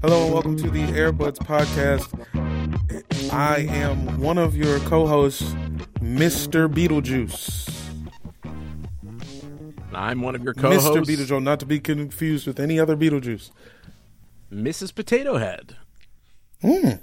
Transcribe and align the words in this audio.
Hello 0.00 0.26
and 0.26 0.32
welcome 0.32 0.56
to 0.56 0.70
the 0.70 0.82
Air 0.96 1.10
Buds 1.10 1.40
Podcast. 1.40 2.08
I 3.32 3.62
am 3.68 4.20
one 4.20 4.38
of 4.38 4.56
your 4.56 4.78
co-hosts, 4.80 5.42
Mr. 6.00 6.72
Beetlejuice. 6.72 7.68
I'm 9.92 10.22
one 10.22 10.36
of 10.36 10.44
your 10.44 10.54
co-hosts, 10.54 10.88
Mr. 10.88 11.02
Beetlejuice, 11.04 11.42
not 11.42 11.58
to 11.58 11.66
be 11.66 11.80
confused 11.80 12.46
with 12.46 12.60
any 12.60 12.78
other 12.78 12.96
Beetlejuice. 12.96 13.50
Mrs. 14.52 14.94
Potato 14.94 15.38
Head. 15.38 15.76
Mm. 16.62 17.00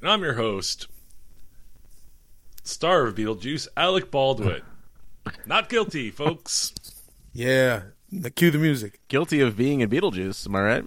And 0.00 0.10
I'm 0.10 0.22
your 0.22 0.34
host, 0.34 0.88
star 2.64 3.06
of 3.06 3.14
Beetlejuice, 3.14 3.68
Alec 3.76 4.10
Baldwin. 4.10 4.62
Not 5.46 5.68
guilty, 5.68 6.10
folks. 6.10 6.74
Yeah, 7.32 7.82
cue 8.34 8.50
the 8.50 8.58
music. 8.58 8.98
Guilty 9.06 9.40
of 9.40 9.56
being 9.56 9.80
in 9.80 9.88
Beetlejuice, 9.88 10.44
am 10.48 10.56
I 10.56 10.60
right? 10.60 10.84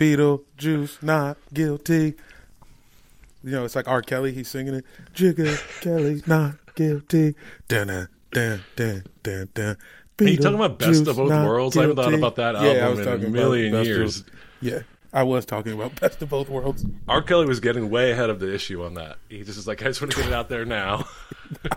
Beetlejuice, 0.00 1.02
not 1.02 1.36
guilty. 1.52 2.14
You 3.44 3.50
know, 3.52 3.64
it's 3.66 3.76
like 3.76 3.86
R. 3.86 4.00
Kelly. 4.00 4.32
He's 4.32 4.48
singing 4.48 4.74
it. 4.74 4.84
Jigga 5.14 5.60
Kelly, 5.82 6.22
not 6.26 6.54
guilty. 6.74 7.34
Dun 7.68 7.86
dun 7.88 8.08
dun 8.76 9.04
dun 9.22 9.48
dun. 9.54 9.76
Are 10.20 10.24
you 10.24 10.36
talking 10.38 10.54
about 10.54 10.78
Best 10.78 11.06
of 11.06 11.16
Both 11.16 11.30
Worlds? 11.30 11.76
I 11.76 11.82
haven't 11.82 11.96
thought 11.96 12.14
about 12.14 12.36
that 12.36 12.54
Yeah, 12.56 12.60
I 12.60 12.76
album 12.78 12.90
was 12.90 12.98
in 13.00 13.04
talking 13.04 13.24
a 13.24 13.28
about 13.28 13.32
million 13.32 13.74
of- 13.74 13.86
years. 13.86 14.24
yeah, 14.60 14.80
I 15.12 15.22
was 15.22 15.44
talking 15.46 15.72
about 15.72 15.98
Best 16.00 16.20
of 16.22 16.28
Both 16.30 16.48
Worlds. 16.50 16.84
R. 17.08 17.20
Kelly 17.22 17.46
was 17.46 17.60
getting 17.60 17.88
way 17.90 18.10
ahead 18.12 18.28
of 18.30 18.38
the 18.40 18.52
issue 18.54 18.82
on 18.84 18.94
that. 18.94 19.16
He 19.28 19.38
just 19.44 19.56
was 19.56 19.66
like, 19.66 19.82
I 19.82 19.86
just 19.86 20.00
want 20.02 20.12
to 20.12 20.18
get 20.18 20.26
it 20.26 20.32
out 20.32 20.48
there 20.50 20.64
now. 20.66 21.06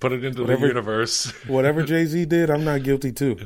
Put 0.00 0.12
it 0.12 0.22
into 0.24 0.42
Whatever- 0.42 0.60
the 0.60 0.66
universe. 0.68 1.30
Whatever 1.46 1.82
Jay 1.82 2.04
Z 2.06 2.24
did, 2.26 2.50
I'm 2.50 2.64
not 2.64 2.82
guilty 2.82 3.10
too. 3.12 3.36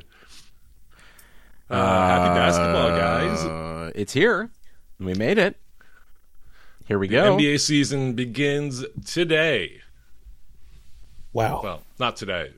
Uh, 1.73 2.07
happy 2.07 2.35
basketball, 2.35 2.91
guys. 2.91 3.45
Uh, 3.47 3.91
it's 3.95 4.13
here. 4.13 4.51
We 5.01 5.15
made 5.15 5.39
it. 5.39 5.57
Here 6.87 6.99
we 6.99 7.09
go. 7.09 7.35
NBA 7.35 7.61
season 7.61 8.13
begins 8.13 8.85
today. 9.07 9.81
Wow. 11.33 11.63
Well, 11.63 11.83
not 11.99 12.17
today. 12.17 12.51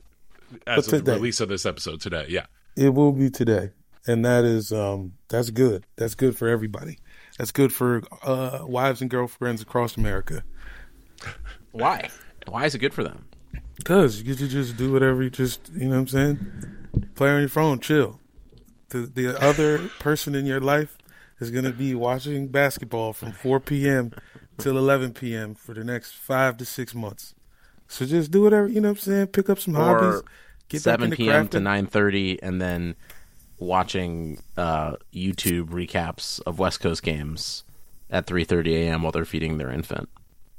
As 0.67 0.87
But 0.87 0.99
of 0.99 1.05
the 1.05 1.13
release 1.13 1.39
of 1.39 1.47
this 1.47 1.65
episode 1.65 2.01
today, 2.01 2.25
yeah. 2.27 2.47
It 2.75 2.89
will 2.89 3.13
be 3.13 3.29
today, 3.29 3.71
and 4.05 4.25
that 4.25 4.43
is 4.43 4.73
um 4.73 5.13
that's 5.29 5.49
good. 5.49 5.85
That's 5.95 6.15
good 6.15 6.37
for 6.37 6.49
everybody. 6.49 6.99
That's 7.37 7.53
good 7.53 7.71
for 7.71 8.03
uh, 8.21 8.59
wives 8.63 8.99
and 8.99 9.09
girlfriends 9.09 9.61
across 9.61 9.95
America. 9.95 10.43
Why? 11.71 12.09
Why 12.49 12.65
is 12.65 12.75
it 12.75 12.79
good 12.79 12.93
for 12.93 13.03
them? 13.03 13.29
Cause 13.85 14.17
you 14.17 14.25
get 14.25 14.39
to 14.39 14.49
just 14.49 14.75
do 14.75 14.91
whatever 14.91 15.23
you 15.23 15.29
just 15.29 15.71
you 15.73 15.87
know 15.87 15.91
what 15.91 16.01
I'm 16.01 16.07
saying. 16.07 16.51
Play 17.15 17.29
on 17.29 17.39
your 17.39 17.49
phone, 17.49 17.79
chill. 17.79 18.19
The 18.89 18.99
the 18.99 19.41
other 19.41 19.89
person 19.99 20.35
in 20.35 20.45
your 20.45 20.61
life 20.61 20.97
is 21.39 21.51
gonna 21.51 21.71
be 21.71 21.95
watching 21.95 22.47
basketball 22.47 23.13
from 23.13 23.31
4 23.31 23.59
p.m. 23.59 24.11
till 24.57 24.77
11 24.77 25.13
p.m. 25.13 25.55
for 25.55 25.73
the 25.73 25.83
next 25.83 26.13
five 26.15 26.57
to 26.57 26.65
six 26.65 26.93
months. 26.93 27.33
So 27.87 28.05
just 28.05 28.31
do 28.31 28.43
whatever 28.43 28.67
you 28.67 28.81
know 28.81 28.89
what 28.89 28.97
I'm 28.97 29.01
saying. 29.01 29.27
Pick 29.27 29.49
up 29.49 29.59
some 29.59 29.73
hobbies. 29.73 30.21
Or 30.21 30.25
Get 30.67 30.81
7 30.81 31.05
into 31.05 31.17
p.m. 31.17 31.47
to 31.49 31.59
crafting. 31.59 31.87
9.30 31.89 32.39
and 32.41 32.61
then 32.61 32.95
watching 33.59 34.41
uh, 34.57 34.95
YouTube 35.13 35.69
recaps 35.69 36.41
of 36.45 36.57
West 36.59 36.79
Coast 36.79 37.03
games 37.03 37.63
at 38.09 38.25
3.30 38.25 38.73
a.m. 38.73 39.03
while 39.03 39.11
they're 39.11 39.25
feeding 39.25 39.57
their 39.57 39.69
infant. 39.69 40.09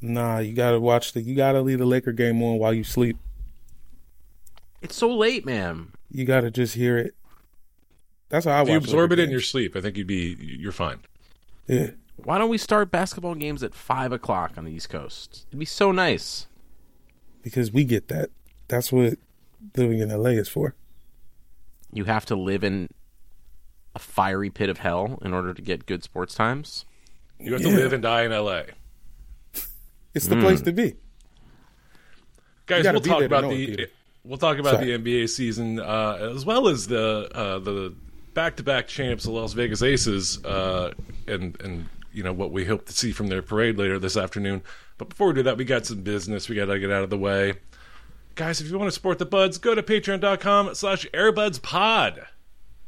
Nah, 0.00 0.38
you 0.38 0.52
gotta 0.52 0.78
watch 0.78 1.12
the. 1.12 1.22
You 1.22 1.34
gotta 1.34 1.62
leave 1.62 1.78
the 1.78 1.86
Laker 1.86 2.12
game 2.12 2.42
on 2.42 2.58
while 2.58 2.74
you 2.74 2.84
sleep. 2.84 3.16
It's 4.82 4.94
so 4.94 5.08
late, 5.14 5.46
man. 5.46 5.92
You 6.10 6.24
gotta 6.24 6.50
just 6.50 6.74
hear 6.74 6.98
it. 6.98 7.14
That's 8.28 8.44
how 8.46 8.52
I 8.52 8.62
If 8.62 8.68
you 8.68 8.76
absorb 8.76 9.10
Laker 9.10 9.20
it 9.22 9.24
in 9.24 9.30
your 9.30 9.40
sleep, 9.40 9.76
I 9.76 9.80
think 9.80 9.96
you'd 9.96 10.06
be 10.06 10.36
you're 10.40 10.72
fine. 10.72 11.00
Yeah, 11.66 11.90
Why 12.16 12.38
don't 12.38 12.48
we 12.50 12.58
start 12.58 12.90
basketball 12.90 13.34
games 13.34 13.62
at 13.62 13.74
5 13.74 14.12
o'clock 14.12 14.52
on 14.56 14.64
the 14.64 14.72
East 14.72 14.88
Coast? 14.88 15.46
It'd 15.48 15.58
be 15.58 15.64
so 15.66 15.90
nice. 15.92 16.46
because 17.42 17.72
we 17.72 17.84
get 17.84 18.08
that. 18.08 18.30
That's 18.68 18.90
what 18.92 19.18
living 19.76 19.98
in 20.00 20.08
LA 20.10 20.30
is 20.30 20.48
for. 20.48 20.74
You 21.92 22.04
have 22.04 22.24
to 22.26 22.36
live 22.36 22.62
in 22.64 22.88
a 23.94 23.98
fiery 23.98 24.50
pit 24.50 24.68
of 24.68 24.78
hell 24.78 25.18
in 25.22 25.32
order 25.32 25.54
to 25.54 25.62
get 25.62 25.86
good 25.86 26.02
sports 26.04 26.34
times. 26.34 26.84
You 27.38 27.52
have 27.52 27.62
to 27.62 27.68
live 27.68 27.92
and 27.92 28.02
die 28.02 28.22
in 28.24 28.32
LA. 28.32 28.62
It's 30.14 30.28
the 30.28 30.36
place 30.36 30.62
to 30.62 30.72
be. 30.72 30.94
Guys, 32.64 32.84
we'll 32.84 33.00
be 33.00 33.08
talk 33.10 33.18
there 33.20 33.28
to 33.28 33.34
about 33.34 33.44
know 33.44 33.50
it, 33.50 33.76
the 33.76 33.88
we'll 34.24 34.38
talk 34.38 34.58
about 34.58 34.76
Sorry. 34.76 34.96
the 34.96 34.98
NBA 34.98 35.28
season 35.28 35.78
uh, 35.78 36.30
as 36.34 36.44
well 36.46 36.68
as 36.68 36.86
the 36.86 37.28
uh, 37.34 37.58
the 37.58 37.94
back 38.36 38.56
to 38.56 38.62
back 38.62 38.86
champs, 38.86 39.24
the 39.24 39.30
Las 39.30 39.54
Vegas 39.54 39.82
Aces, 39.82 40.44
uh, 40.44 40.92
and 41.26 41.58
and 41.62 41.88
you 42.12 42.22
know 42.22 42.34
what 42.34 42.52
we 42.52 42.66
hope 42.66 42.84
to 42.86 42.92
see 42.92 43.10
from 43.10 43.28
their 43.28 43.42
parade 43.42 43.78
later 43.78 43.98
this 43.98 44.16
afternoon. 44.16 44.62
But 44.98 45.08
before 45.08 45.28
we 45.28 45.32
do 45.32 45.42
that, 45.44 45.56
we 45.56 45.64
got 45.64 45.86
some 45.86 46.02
business 46.02 46.48
we 46.48 46.54
got 46.54 46.66
to 46.66 46.78
get 46.78 46.92
out 46.92 47.02
of 47.02 47.10
the 47.10 47.18
way. 47.18 47.54
Guys, 48.36 48.60
if 48.60 48.70
you 48.70 48.78
want 48.78 48.88
to 48.88 48.92
support 48.92 49.18
the 49.18 49.24
buds, 49.24 49.56
go 49.56 49.74
to 49.74 49.82
patreon.com 49.82 50.74
slash 50.74 51.06
airbudspod. 51.14 52.26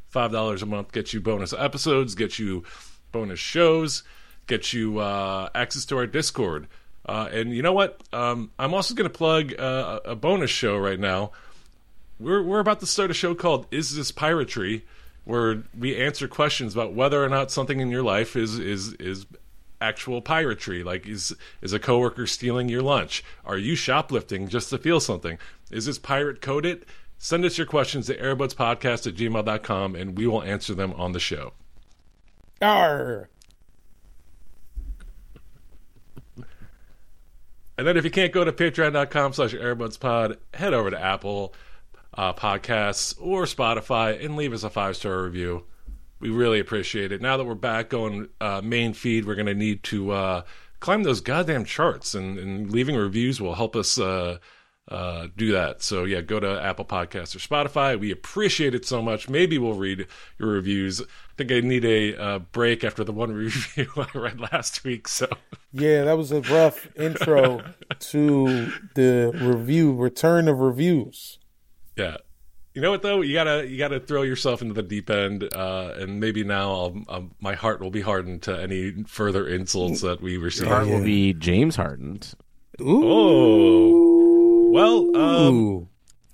Five 0.07 0.31
dollars 0.31 0.61
a 0.61 0.67
month 0.67 0.91
gets 0.91 1.13
you 1.13 1.19
bonus 1.19 1.51
episodes, 1.51 2.13
gets 2.15 2.37
you 2.37 2.63
bonus 3.11 3.39
shows, 3.39 4.03
gets 4.45 4.71
you 4.71 4.99
uh, 4.99 5.49
access 5.55 5.83
to 5.85 5.97
our 5.97 6.05
Discord. 6.07 6.67
Uh, 7.07 7.27
and 7.31 7.55
you 7.55 7.63
know 7.63 7.73
what? 7.73 8.03
Um, 8.13 8.51
I'm 8.59 8.75
also 8.75 8.93
going 8.93 9.09
to 9.09 9.17
plug 9.17 9.59
uh, 9.59 9.99
a 10.05 10.15
bonus 10.15 10.51
show 10.51 10.77
right 10.77 10.99
now. 10.99 11.31
we're 12.19 12.43
we're 12.43 12.59
about 12.59 12.81
to 12.81 12.85
start 12.85 13.09
a 13.09 13.15
show 13.15 13.33
called 13.33 13.65
"Is 13.71 13.95
This 13.95 14.11
Piratery," 14.11 14.83
where 15.29 15.61
we 15.77 15.95
answer 15.95 16.27
questions 16.27 16.73
about 16.73 16.95
whether 16.95 17.23
or 17.23 17.29
not 17.29 17.51
something 17.51 17.79
in 17.79 17.91
your 17.91 18.01
life 18.01 18.35
is 18.35 18.57
is 18.57 18.93
is 18.93 19.27
actual 19.79 20.23
piratery. 20.23 20.83
Like, 20.83 21.07
is 21.07 21.35
is 21.61 21.71
a 21.71 21.77
coworker 21.77 22.25
stealing 22.25 22.67
your 22.67 22.81
lunch? 22.81 23.23
Are 23.45 23.57
you 23.57 23.75
shoplifting 23.75 24.47
just 24.47 24.71
to 24.71 24.79
feel 24.79 24.99
something? 24.99 25.37
Is 25.69 25.85
this 25.85 25.99
pirate 25.99 26.41
coded? 26.41 26.83
Send 27.19 27.45
us 27.45 27.59
your 27.59 27.67
questions 27.67 28.07
to 28.07 28.17
airbudspodcast 28.17 29.05
at 29.05 29.15
gmail.com 29.15 29.95
and 29.95 30.17
we 30.17 30.25
will 30.25 30.41
answer 30.41 30.73
them 30.73 30.93
on 30.93 31.11
the 31.11 31.19
show. 31.19 31.53
Arr. 32.59 33.29
And 37.77 37.87
then 37.87 37.97
if 37.97 38.03
you 38.03 38.11
can't 38.11 38.33
go 38.33 38.43
to 38.43 38.51
patreon.com 38.51 39.33
slash 39.33 39.53
airbudspod, 39.53 40.37
head 40.55 40.73
over 40.73 40.89
to 40.89 40.99
Apple 40.99 41.53
uh, 42.19 42.33
Podcasts 42.33 43.15
or 43.17 43.43
Spotify 43.43 44.23
and 44.23 44.35
leave 44.35 44.51
us 44.51 44.63
a 44.63 44.69
five 44.69 44.97
star 44.97 45.23
review. 45.23 45.63
We 46.19 46.29
really 46.29 46.59
appreciate 46.59 47.13
it. 47.13 47.21
Now 47.21 47.37
that 47.37 47.45
we're 47.45 47.55
back 47.55 47.87
going 47.87 48.27
uh, 48.41 48.59
main 48.61 48.91
feed, 48.91 49.23
we're 49.23 49.35
going 49.35 49.45
to 49.45 49.53
need 49.53 49.83
to 49.83 50.11
uh, 50.11 50.41
climb 50.81 51.03
those 51.03 51.21
goddamn 51.21 51.63
charts, 51.63 52.15
and, 52.15 52.37
and 52.37 52.69
leaving 52.69 52.97
reviews 52.97 53.39
will 53.39 53.55
help 53.55 53.73
us 53.73 53.97
uh, 53.97 54.37
uh, 54.89 55.27
do 55.37 55.53
that. 55.53 55.81
So 55.81 56.03
yeah, 56.03 56.19
go 56.19 56.41
to 56.41 56.61
Apple 56.61 56.83
Podcasts 56.83 57.37
or 57.37 57.39
Spotify. 57.39 57.97
We 57.97 58.11
appreciate 58.11 58.75
it 58.75 58.85
so 58.85 59.01
much. 59.01 59.29
Maybe 59.29 59.57
we'll 59.57 59.75
read 59.75 60.05
your 60.39 60.49
reviews. 60.49 60.99
I 60.99 61.05
think 61.37 61.53
I 61.53 61.61
need 61.61 61.85
a 61.85 62.21
uh, 62.21 62.39
break 62.39 62.83
after 62.83 63.05
the 63.05 63.13
one 63.13 63.31
review 63.33 63.87
I 63.95 64.07
read 64.13 64.41
last 64.41 64.83
week. 64.83 65.07
So 65.07 65.29
Yeah, 65.71 66.03
that 66.03 66.17
was 66.17 66.33
a 66.33 66.41
rough 66.41 66.89
intro 66.97 67.63
to 67.99 68.73
the 68.95 69.31
review, 69.41 69.93
return 69.95 70.49
of 70.49 70.59
reviews. 70.59 71.38
Yeah. 71.99 72.17
You 72.73 72.81
know 72.81 72.91
what 72.91 73.01
though? 73.01 73.21
You 73.21 73.33
gotta 73.33 73.67
you 73.67 73.77
gotta 73.77 73.99
throw 73.99 74.21
yourself 74.21 74.61
into 74.61 74.73
the 74.73 74.83
deep 74.83 75.09
end, 75.09 75.43
uh, 75.53 75.93
and 75.97 76.19
maybe 76.19 76.43
now 76.43 76.71
I'll, 76.71 77.03
um, 77.09 77.35
my 77.41 77.55
heart 77.55 77.81
will 77.81 77.89
be 77.89 78.01
hardened 78.01 78.43
to 78.43 78.57
any 78.59 79.03
further 79.07 79.47
insults 79.47 80.01
that 80.01 80.21
we 80.21 80.37
receive. 80.37 80.67
Heart 80.67 80.87
will 80.87 81.03
be 81.03 81.33
James 81.33 81.75
hardened. 81.75 82.33
Oh, 82.79 84.69
well, 84.71 85.17
um, 85.17 85.89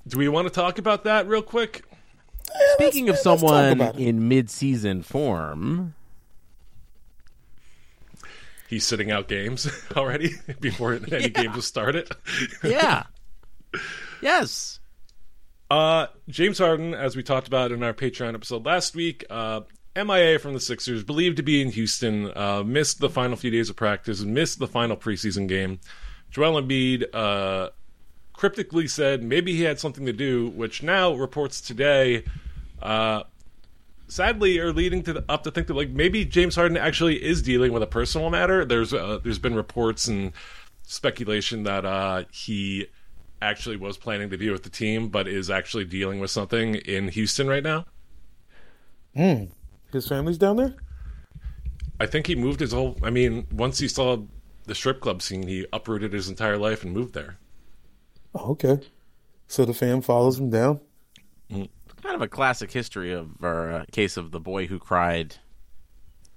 do 0.08 0.18
we 0.18 0.28
want 0.28 0.48
to 0.48 0.54
talk 0.54 0.78
about 0.78 1.06
that 1.06 1.28
real 1.28 1.42
quick? 1.42 1.84
Speaking 2.74 3.10
of 3.10 3.18
someone 3.18 3.82
in 3.98 4.28
mid-season 4.28 5.02
form, 5.02 5.96
He's 8.68 8.86
sitting 8.86 9.12
out 9.12 9.28
games 9.28 9.70
already 9.96 10.32
before 10.60 10.94
any 10.94 11.30
games 11.30 11.56
have 11.56 11.64
started. 11.64 12.10
yeah, 12.64 13.04
yes, 14.22 14.80
Uh, 15.70 16.08
James 16.30 16.60
Harden, 16.60 16.94
as 16.94 17.16
we 17.16 17.24
talked 17.24 17.48
about 17.48 17.72
in 17.72 17.82
our 17.82 17.94
Patreon 17.94 18.34
episode 18.36 18.66
last 18.66 18.96
week, 18.96 19.26
uh, 19.30 19.62
MIA 19.96 20.38
from 20.38 20.54
the 20.54 20.60
Sixers, 20.60 21.04
believed 21.04 21.38
to 21.38 21.44
be 21.44 21.62
in 21.62 21.72
Houston, 21.72 22.32
uh, 22.36 22.64
missed 22.64 23.00
the 23.00 23.10
final 23.10 23.36
few 23.36 23.50
days 23.50 23.70
of 23.70 23.76
practice, 23.76 24.22
and 24.22 24.34
missed 24.34 24.60
the 24.60 24.68
final 24.68 24.96
preseason 24.96 25.48
game. 25.48 25.80
Joel 26.30 26.62
Embiid 26.62 27.06
uh, 27.14 27.70
cryptically 28.34 28.88
said 28.88 29.24
maybe 29.24 29.56
he 29.56 29.64
had 29.64 29.80
something 29.80 30.06
to 30.06 30.14
do, 30.14 30.50
which 30.50 30.84
now 30.84 31.14
reports 31.14 31.62
today, 31.62 32.26
uh, 32.82 33.24
sadly, 34.08 34.60
are 34.60 34.74
leading 34.74 35.02
to 35.04 35.14
the, 35.14 35.26
up 35.30 35.44
to 35.44 35.52
think 35.52 35.68
that 35.68 35.76
like 35.76 35.90
maybe 35.90 36.26
James 36.26 36.56
Harden 36.56 36.78
actually 36.78 37.24
is 37.24 37.42
dealing 37.42 37.72
with 37.72 37.82
a 37.82 37.88
personal 37.88 38.30
matter. 38.30 38.66
There's 38.66 38.94
uh, 38.94 39.20
there's 39.24 39.40
been 39.40 39.56
reports 39.56 40.08
and 40.08 40.34
speculation 40.84 41.64
that 41.64 41.86
uh, 41.86 42.26
he 42.32 42.88
actually 43.46 43.78
was 43.78 43.98
planning 43.98 44.30
to 44.32 44.38
be 44.38 44.50
with 44.50 44.64
the 44.64 44.70
team, 44.70 45.10
but 45.10 45.28
is 45.28 45.50
actually 45.50 45.86
dealing 45.86 46.20
with 46.20 46.32
something 46.32 46.76
in 46.76 47.08
Houston 47.10 47.48
right 47.48 47.64
now. 47.64 47.86
His 49.92 50.08
family's 50.08 50.38
down 50.38 50.58
there? 50.58 50.76
I 52.00 52.06
think 52.06 52.28
he 52.28 52.36
moved 52.36 52.60
his 52.60 52.74
whole. 52.74 52.98
I 53.02 53.10
mean, 53.10 53.48
once 53.52 53.80
he 53.80 53.88
saw 53.88 54.18
the 54.66 54.76
strip 54.76 55.00
club 55.00 55.22
scene, 55.22 55.48
he 55.48 55.66
uprooted 55.72 56.12
his 56.12 56.28
entire 56.28 56.58
life 56.58 56.84
and 56.84 56.92
moved 56.92 57.14
there. 57.14 57.38
Oh, 58.34 58.52
okay. 58.52 58.82
So 59.48 59.64
the 59.64 59.74
fam 59.74 60.02
follows 60.02 60.40
him 60.40 60.50
down? 60.50 60.82
kind 61.50 62.16
of 62.16 62.22
a 62.22 62.28
classic 62.28 62.72
history 62.72 63.14
of 63.14 63.32
or 63.42 63.72
uh, 63.72 63.86
case 63.92 64.16
of 64.16 64.32
the 64.32 64.40
boy 64.40 64.68
who 64.68 64.78
cried. 64.78 65.36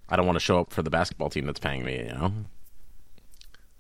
I 0.09 0.17
don't 0.17 0.27
want 0.27 0.37
to 0.37 0.45
show 0.45 0.61
up 0.61 0.73
for 0.73 0.83
the 0.83 0.91
basketball 0.91 1.29
team 1.29 1.45
that's 1.47 1.61
paying 1.61 1.85
me. 1.85 1.99
You 1.99 2.13
know, 2.13 2.33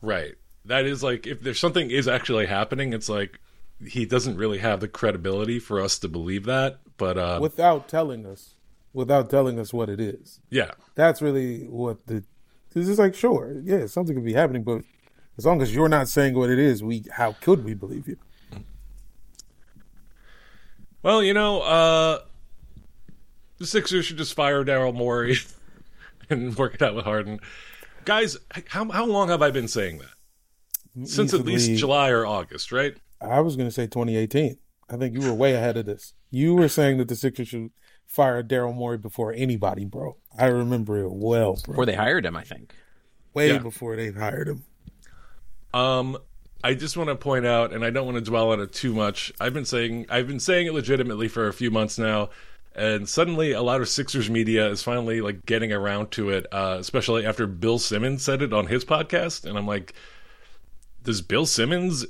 Right. 0.02 0.34
That 0.64 0.84
is 0.84 1.02
like 1.02 1.26
if 1.26 1.40
there's 1.42 1.60
something 1.60 1.90
is 1.90 2.06
actually 2.08 2.46
happening, 2.46 2.92
it's 2.92 3.08
like 3.08 3.38
he 3.84 4.04
doesn't 4.04 4.36
really 4.36 4.58
have 4.58 4.80
the 4.80 4.88
credibility 4.88 5.58
for 5.58 5.80
us 5.80 5.98
to 6.00 6.08
believe 6.08 6.44
that. 6.46 6.78
But 6.96 7.16
uh, 7.16 7.38
Without 7.40 7.88
telling 7.88 8.26
us. 8.26 8.54
Without 8.92 9.30
telling 9.30 9.58
us 9.58 9.72
what 9.72 9.88
it 9.88 10.00
is. 10.00 10.40
yeah, 10.50 10.72
That's 10.94 11.22
really 11.22 11.64
what 11.66 12.06
the. 12.06 12.24
Because 12.68 12.88
it's 12.88 12.98
like, 12.98 13.14
sure, 13.14 13.60
yeah, 13.64 13.86
something 13.86 14.14
could 14.14 14.24
be 14.24 14.34
happening, 14.34 14.62
but 14.62 14.82
as 15.38 15.46
long 15.46 15.62
as 15.62 15.74
you're 15.74 15.88
not 15.88 16.08
saying 16.08 16.34
what 16.34 16.50
it 16.50 16.58
is, 16.58 16.82
we 16.82 17.04
how 17.12 17.32
could 17.40 17.64
we 17.64 17.74
believe 17.74 18.08
you? 18.08 18.16
Well, 21.02 21.22
you 21.22 21.32
know, 21.32 21.60
uh, 21.60 22.18
the 23.58 23.66
Sixers 23.66 24.04
should 24.04 24.18
just 24.18 24.34
fire 24.34 24.64
Daryl 24.64 24.94
Morey 24.94 25.36
and 26.30 26.56
work 26.56 26.74
it 26.74 26.82
out 26.82 26.94
with 26.94 27.04
Harden. 27.04 27.40
Guys, 28.04 28.36
how 28.66 28.90
how 28.90 29.06
long 29.06 29.28
have 29.28 29.42
I 29.42 29.50
been 29.50 29.68
saying 29.68 29.98
that? 29.98 30.10
Since 31.04 31.34
at 31.34 31.44
least 31.44 31.70
July 31.72 32.10
or 32.10 32.26
August, 32.26 32.72
right? 32.72 32.96
I 33.20 33.40
was 33.40 33.56
going 33.56 33.68
to 33.68 33.72
say 33.74 33.86
2018. 33.86 34.58
I 34.90 34.96
think 34.96 35.14
you 35.14 35.20
were 35.20 35.34
way 35.34 35.54
ahead 35.54 35.76
of 35.76 35.86
this. 35.86 36.14
You 36.30 36.54
were 36.54 36.68
saying 36.68 36.98
that 36.98 37.08
the 37.08 37.16
Sixers 37.16 37.48
should 37.48 37.70
fire 38.06 38.42
Daryl 38.42 38.74
Morey 38.74 38.96
before 38.98 39.32
anybody, 39.32 39.84
bro. 39.84 40.16
I 40.38 40.46
remember 40.46 40.98
it 40.98 41.10
well, 41.12 41.54
bro. 41.64 41.72
before 41.72 41.86
they 41.86 41.94
hired 41.94 42.24
him, 42.24 42.36
I 42.36 42.44
think. 42.44 42.74
way 43.34 43.48
Yeah. 43.48 43.58
before 43.58 43.96
they 43.96 44.10
hired 44.10 44.48
him. 44.48 44.64
Um, 45.74 46.16
I 46.64 46.74
just 46.74 46.96
want 46.96 47.08
to 47.10 47.14
point 47.16 47.46
out, 47.46 47.72
and 47.72 47.84
I 47.84 47.90
don't 47.90 48.06
want 48.06 48.16
to 48.16 48.24
dwell 48.24 48.50
on 48.52 48.60
it 48.60 48.72
too 48.72 48.92
much. 48.94 49.32
I've 49.40 49.52
been 49.54 49.64
saying 49.64 50.06
I've 50.08 50.26
been 50.26 50.40
saying 50.40 50.66
it 50.66 50.74
legitimately 50.74 51.28
for 51.28 51.46
a 51.48 51.52
few 51.52 51.70
months 51.70 51.98
now, 51.98 52.30
and 52.74 53.08
suddenly 53.08 53.52
a 53.52 53.62
lot 53.62 53.80
of 53.80 53.88
Sixers 53.88 54.28
media 54.30 54.68
is 54.68 54.82
finally 54.82 55.20
like 55.20 55.44
getting 55.46 55.72
around 55.72 56.10
to 56.12 56.30
it, 56.30 56.46
uh, 56.50 56.76
especially 56.80 57.26
after 57.26 57.46
Bill 57.46 57.78
Simmons 57.78 58.22
said 58.22 58.42
it 58.42 58.52
on 58.52 58.66
his 58.66 58.84
podcast, 58.84 59.44
and 59.44 59.56
I'm 59.58 59.66
like, 59.66 59.92
does 61.08 61.22
Bill 61.22 61.46
Simmons 61.46 62.04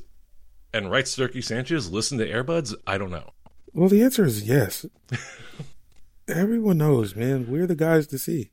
and 0.75 0.91
Right 0.91 1.05
Sturkey 1.05 1.45
Sanchez 1.45 1.89
listen 1.89 2.19
to 2.19 2.29
Air 2.29 2.43
Buds? 2.43 2.75
I 2.85 2.99
don't 2.99 3.13
know. 3.13 3.31
Well, 3.73 3.89
the 3.89 4.03
answer 4.03 4.25
is 4.25 4.43
yes. 4.43 4.85
Everyone 6.27 6.79
knows, 6.79 7.15
man. 7.15 7.47
We're 7.49 7.69
the 7.69 7.77
guys 7.77 8.09
to 8.09 8.19
see. 8.19 8.51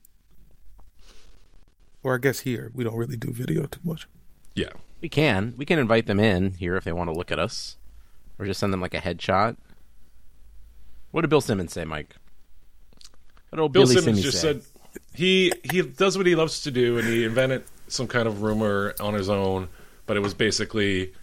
Or 2.03 2.13
I 2.13 2.19
guess 2.19 2.41
here 2.41 2.69
we 2.75 2.83
don't 2.83 2.95
really 2.95 3.17
do 3.17 3.31
video 3.33 3.65
too 3.65 3.79
much. 3.83 4.07
Yeah, 4.53 4.69
We 5.01 5.09
can. 5.09 5.55
We 5.57 5.65
can 5.65 5.79
invite 5.79 6.05
them 6.05 6.19
in 6.19 6.53
here 6.53 6.75
if 6.75 6.83
they 6.83 6.93
want 6.93 7.09
to 7.09 7.15
look 7.15 7.31
at 7.31 7.39
us, 7.39 7.77
or 8.37 8.45
just 8.45 8.59
send 8.59 8.71
them 8.71 8.81
like 8.81 8.93
a 8.93 8.99
headshot. 8.99 9.57
What 11.09 11.21
did 11.21 11.31
Bill 11.31 11.41
Simmons 11.41 11.73
say, 11.73 11.85
Mike? 11.85 12.17
What 13.49 13.57
did 13.57 13.61
old 13.61 13.73
Bill 13.73 13.85
Billy 13.85 13.95
Simmons 13.95 14.19
Simmy 14.19 14.21
just 14.21 14.41
say? 14.41 14.53
said 14.53 14.61
he 15.15 15.51
he 15.71 15.81
does 15.81 16.19
what 16.19 16.27
he 16.27 16.35
loves 16.35 16.61
to 16.61 16.69
do, 16.71 16.99
and 16.99 17.07
he 17.07 17.23
invented 17.23 17.63
some 17.87 18.05
kind 18.05 18.27
of 18.27 18.43
rumor 18.43 18.93
on 18.99 19.15
his 19.15 19.27
own. 19.27 19.69
But 20.05 20.17
it 20.17 20.21
was 20.21 20.33
basically, 20.33 21.13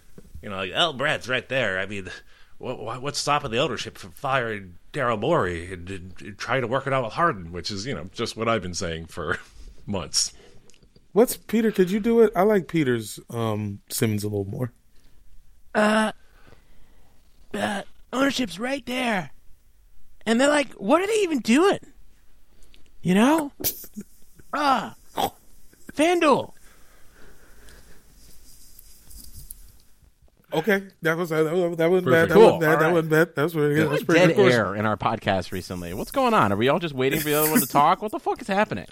you 0.41 0.49
know, 0.49 0.57
like 0.57 0.71
El 0.73 0.93
Brad's 0.93 1.29
right 1.29 1.47
there. 1.47 1.79
I 1.79 1.85
mean, 1.85 2.09
what, 2.57 2.79
what, 2.79 3.01
what's 3.01 3.19
stopping 3.19 3.51
the 3.51 3.59
ownership 3.59 3.97
from 3.97 4.11
firing 4.11 4.75
Daryl 4.91 5.19
Morey 5.19 5.71
and, 5.71 5.89
and, 5.89 6.13
and 6.21 6.37
trying 6.37 6.61
to 6.61 6.67
work 6.67 6.85
it 6.87 6.93
out 6.93 7.03
with 7.03 7.13
Harden, 7.13 7.51
which 7.51 7.71
is 7.71 7.85
you 7.85 7.95
know 7.95 8.09
just 8.13 8.35
what 8.37 8.47
I've 8.49 8.61
been 8.61 8.73
saying 8.73 9.07
for 9.07 9.39
months. 9.85 10.33
What's 11.13 11.37
Peter? 11.37 11.71
Could 11.71 11.91
you 11.91 11.99
do 11.99 12.21
it? 12.21 12.31
I 12.35 12.41
like 12.41 12.67
Peter's 12.67 13.19
um, 13.29 13.79
Simmons 13.89 14.23
a 14.23 14.27
little 14.27 14.45
more. 14.45 14.71
uh, 17.53 17.83
ownership's 18.11 18.59
right 18.59 18.85
there. 18.85 19.31
And 20.25 20.39
they're 20.39 20.49
like, 20.49 20.71
what 20.73 21.01
are 21.01 21.07
they 21.07 21.21
even 21.21 21.39
doing? 21.39 21.79
You 23.01 23.15
know? 23.15 23.51
Ah, 24.53 24.95
FanDuel. 25.93 26.53
Okay, 30.53 30.83
that 31.01 31.17
was 31.17 31.29
that 31.29 31.43
was 31.51 31.77
that 31.77 31.89
wasn't 31.89 32.05
Perfect. 32.05 32.05
bad. 32.05 32.29
That 32.29 32.33
Cool. 32.33 32.43
wasn't 32.43 32.61
bad. 32.61 32.69
All 32.73 32.79
That 32.79 32.85
right. 32.85 32.93
wasn't 32.93 33.09
bad. 33.11 33.35
That 33.35 33.43
was 33.43 33.53
pretty 33.53 33.75
good. 33.75 33.85
That 33.85 33.91
was 33.91 34.03
pretty 34.03 34.27
dead 34.27 34.35
good. 34.35 34.51
air 34.51 34.75
in 34.75 34.85
our 34.85 34.97
podcast 34.97 35.51
recently. 35.51 35.93
What's 35.93 36.11
going 36.11 36.33
on? 36.33 36.51
Are 36.51 36.55
we 36.55 36.69
all 36.69 36.79
just 36.79 36.93
waiting 36.93 37.19
for 37.19 37.25
the 37.25 37.33
other 37.35 37.49
one 37.49 37.59
to 37.61 37.67
talk? 37.67 38.01
What 38.01 38.11
the 38.11 38.19
fuck 38.19 38.41
is 38.41 38.47
happening? 38.47 38.85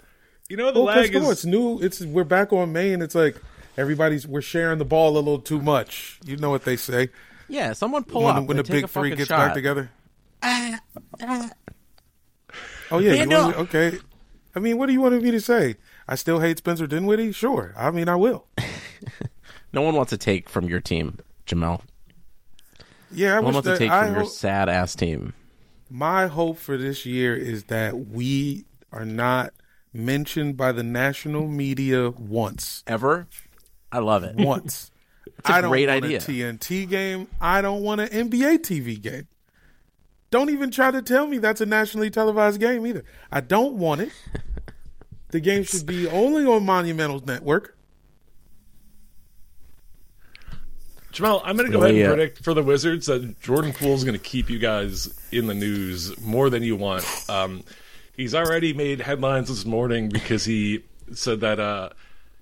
You 0.50 0.58
know, 0.58 0.72
the 0.72 0.82
Well, 0.82 0.94
'cause 0.94 1.04
lag 1.04 1.14
come 1.14 1.22
on, 1.26 1.28
is 1.32 1.38
it's 1.40 1.46
new. 1.46 1.80
It's 1.80 2.02
we're 2.02 2.24
back 2.24 2.52
on 2.52 2.74
Maine. 2.74 3.02
It's 3.02 3.16
like 3.16 3.36
everybody's 3.78 4.28
we're 4.28 4.42
sharing 4.42 4.80
the 4.80 4.86
ball 4.86 5.10
a 5.12 5.20
little 5.20 5.40
too 5.40 5.62
much. 5.62 6.20
You 6.26 6.36
know 6.38 6.50
what 6.50 6.66
they 6.66 6.76
say 6.76 7.10
Yeah, 7.48 7.74
someone 7.74 8.04
pull 8.06 8.24
when, 8.24 8.36
up 8.38 8.46
when 8.46 8.58
the 8.58 8.64
big 8.64 8.84
a 8.86 8.88
three 8.88 9.10
gets 9.16 9.28
shot. 9.30 9.38
back 9.38 9.54
together. 9.54 9.92
Uh, 10.44 10.78
Oh 12.94 13.00
yeah, 13.00 13.14
you 13.14 13.30
want 13.30 13.56
me- 13.58 13.64
okay. 13.64 14.00
I 14.56 14.60
mean, 14.60 14.78
what 14.78 14.88
do 14.88 14.94
you 14.94 15.00
want 15.00 15.22
me 15.22 15.32
to 15.32 15.40
say? 15.40 15.76
I 16.08 16.16
still 16.16 16.42
hate 16.42 16.58
Spencer 16.58 16.88
Dinwiddie. 16.88 17.32
Sure, 17.32 17.74
I 17.78 17.92
mean 17.92 18.10
I 18.10 18.16
will. 18.16 18.48
No 19.74 19.82
one 19.84 19.96
wants 19.96 20.10
to 20.10 20.18
take 20.18 20.50
from 20.50 20.66
your 20.68 20.82
team, 20.82 21.20
Jamel. 21.52 21.82
Yeah, 23.12 23.38
I 23.38 23.40
What 23.42 23.54
wants 23.54 23.68
to 23.68 23.78
take 23.78 23.92
I 23.92 24.06
from 24.08 24.16
your 24.16 24.26
sad 24.26 24.70
ass 24.70 24.96
team? 24.96 25.34
My 25.90 26.28
hope 26.28 26.58
for 26.58 26.78
this 26.78 27.06
year 27.06 27.36
is 27.36 27.66
that 27.66 28.08
we 28.08 28.66
are 28.92 29.06
not 29.06 29.54
mentioned 29.94 30.56
by 30.56 30.72
the 30.72 30.84
national 30.84 31.48
media 31.48 32.10
once. 32.12 32.84
Ever? 32.88 33.28
I 33.92 34.00
love 34.00 34.24
it. 34.24 34.36
Once. 34.38 34.92
a 35.46 35.52
I 35.52 35.62
don't 35.62 35.72
great 35.72 35.90
want 35.90 36.06
idea. 36.06 36.18
a 36.18 36.22
TNT 36.22 36.88
game. 36.88 37.28
I 37.42 37.62
don't 37.62 37.82
want 37.82 38.02
an 38.02 38.08
NBA 38.08 38.60
TV 38.60 39.02
game. 39.02 39.28
Don't 40.30 40.50
even 40.50 40.72
try 40.72 40.92
to 40.92 41.02
tell 41.02 41.28
me 41.28 41.40
that's 41.40 41.60
a 41.60 41.66
nationally 41.66 42.10
televised 42.10 42.60
game 42.62 42.88
either. 42.88 43.04
I 43.32 43.42
don't 43.42 43.74
want 43.76 44.00
it. 44.02 44.12
The 45.32 45.42
game 45.42 45.64
should 45.64 45.86
be 45.86 46.08
only 46.08 46.46
on 46.46 46.66
Monumental's 46.66 47.26
network. 47.26 47.78
Jamal, 51.12 51.42
I'm 51.46 51.58
going 51.58 51.70
to 51.70 51.74
go 51.74 51.80
Well, 51.80 51.90
ahead 51.90 52.02
and 52.06 52.14
predict 52.16 52.44
for 52.44 52.54
the 52.54 52.64
Wizards 52.64 53.08
that 53.08 53.40
Jordan 53.42 53.74
Poole 53.74 53.94
is 53.96 54.04
going 54.04 54.18
to 54.18 54.24
keep 54.24 54.50
you 54.50 54.60
guys 54.60 55.14
in 55.32 55.48
the 55.48 55.54
news 55.54 56.20
more 56.22 56.50
than 56.50 56.64
you 56.64 56.76
want. 56.76 57.06
Um, 57.30 57.64
he's 58.16 58.34
already 58.34 58.74
made 58.74 59.02
headlines 59.02 59.50
this 59.50 59.66
morning 59.66 60.10
because 60.10 60.46
he 60.46 60.84
said 61.14 61.42
that 61.42 61.60
uh, 61.60 61.90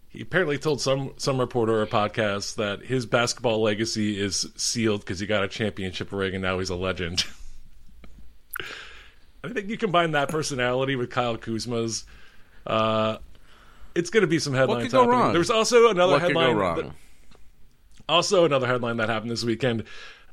he 0.10 0.22
apparently 0.22 0.58
told 0.58 0.82
some 0.82 1.14
some 1.18 1.40
reporter 1.40 1.82
or 1.82 1.86
podcast 1.88 2.56
that 2.56 2.82
his 2.86 3.06
basketball 3.06 3.62
legacy 3.62 4.20
is 4.20 4.46
sealed 4.56 5.02
because 5.02 5.20
he 5.20 5.26
got 5.26 5.44
a 5.44 5.48
championship 5.48 6.12
ring 6.12 6.34
and 6.36 6.42
now 6.44 6.60
he's 6.60 6.70
a 6.70 6.76
legend. 6.76 7.24
I 9.44 9.50
think 9.50 9.70
you 9.70 9.78
combine 9.78 10.12
that 10.12 10.30
personality 10.30 10.96
with 10.96 11.10
Kyle 11.10 11.38
Kuzma's. 11.38 12.06
Uh, 12.68 13.18
it's 13.96 14.10
going 14.10 14.22
to 14.22 14.28
be 14.28 14.38
some 14.40 14.54
headlines. 14.54 14.78
What 14.78 14.84
could 14.84 14.92
go 14.92 15.00
happening. 15.04 15.20
wrong? 15.20 15.34
There's 15.34 15.50
also 15.50 15.90
another 15.90 16.14
What 16.14 16.20
could 16.22 16.28
headline. 16.36 16.54
go 16.56 16.60
wrong? 16.60 16.76
that- 16.78 16.92
also, 18.10 18.46
another 18.46 18.68
headline 18.68 18.98
that 18.98 19.10
happened 19.10 19.32
this 19.32 19.44
weekend. 19.44 19.84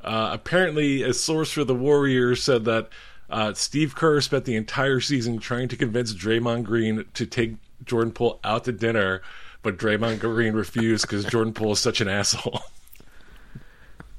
Uh, 0.02 0.30
apparently, 0.32 1.02
a 1.02 1.12
source 1.12 1.52
for 1.52 1.64
the 1.64 1.74
Warriors 1.74 2.42
said 2.42 2.64
that 2.64 2.88
uh, 3.28 3.54
Steve 3.54 3.94
Kerr 3.94 4.20
spent 4.20 4.44
the 4.44 4.56
entire 4.56 5.00
season 5.00 5.38
trying 5.38 5.68
to 5.68 5.76
convince 5.76 6.14
Draymond 6.14 6.64
Green 6.64 7.04
to 7.14 7.26
take 7.26 7.56
Jordan 7.84 8.12
Poole 8.12 8.40
out 8.44 8.64
to 8.64 8.72
dinner, 8.72 9.22
but 9.62 9.76
Draymond 9.76 10.20
Green 10.20 10.54
refused 10.54 11.06
because 11.06 11.24
Jordan 11.24 11.52
Poole 11.52 11.72
is 11.72 11.80
such 11.80 12.00
an 12.00 12.08
asshole. 12.08 12.62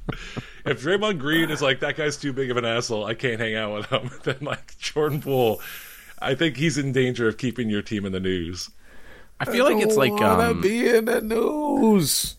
if 0.66 0.84
Draymond 0.84 1.20
Green 1.20 1.50
is 1.50 1.62
like 1.62 1.80
that 1.80 1.96
guy's 1.96 2.18
too 2.18 2.34
big 2.34 2.52
of 2.52 2.58
an 2.58 2.66
asshole, 2.66 3.06
I 3.06 3.14
can't 3.14 3.40
hang 3.40 3.56
out 3.56 3.74
with 3.74 3.86
him. 3.88 4.12
Then 4.24 4.38
like 4.42 4.78
Jordan 4.78 5.22
Poole, 5.22 5.62
I 6.20 6.36
think 6.36 6.58
he's 6.58 6.78
in 6.78 6.92
danger 6.92 7.28
of 7.28 7.38
keeping 7.38 7.70
your 7.70 7.82
team 7.82 8.06
in 8.06 8.12
the 8.12 8.20
news. 8.20 8.70
I 9.40 9.46
feel 9.46 9.66
like 9.66 9.84
it's 9.84 9.96
like 9.96 10.12
wanna 10.12 10.52
um, 10.52 10.62
be 10.62 10.88
in 10.88 11.06
the 11.06 11.22
news. 11.22 12.36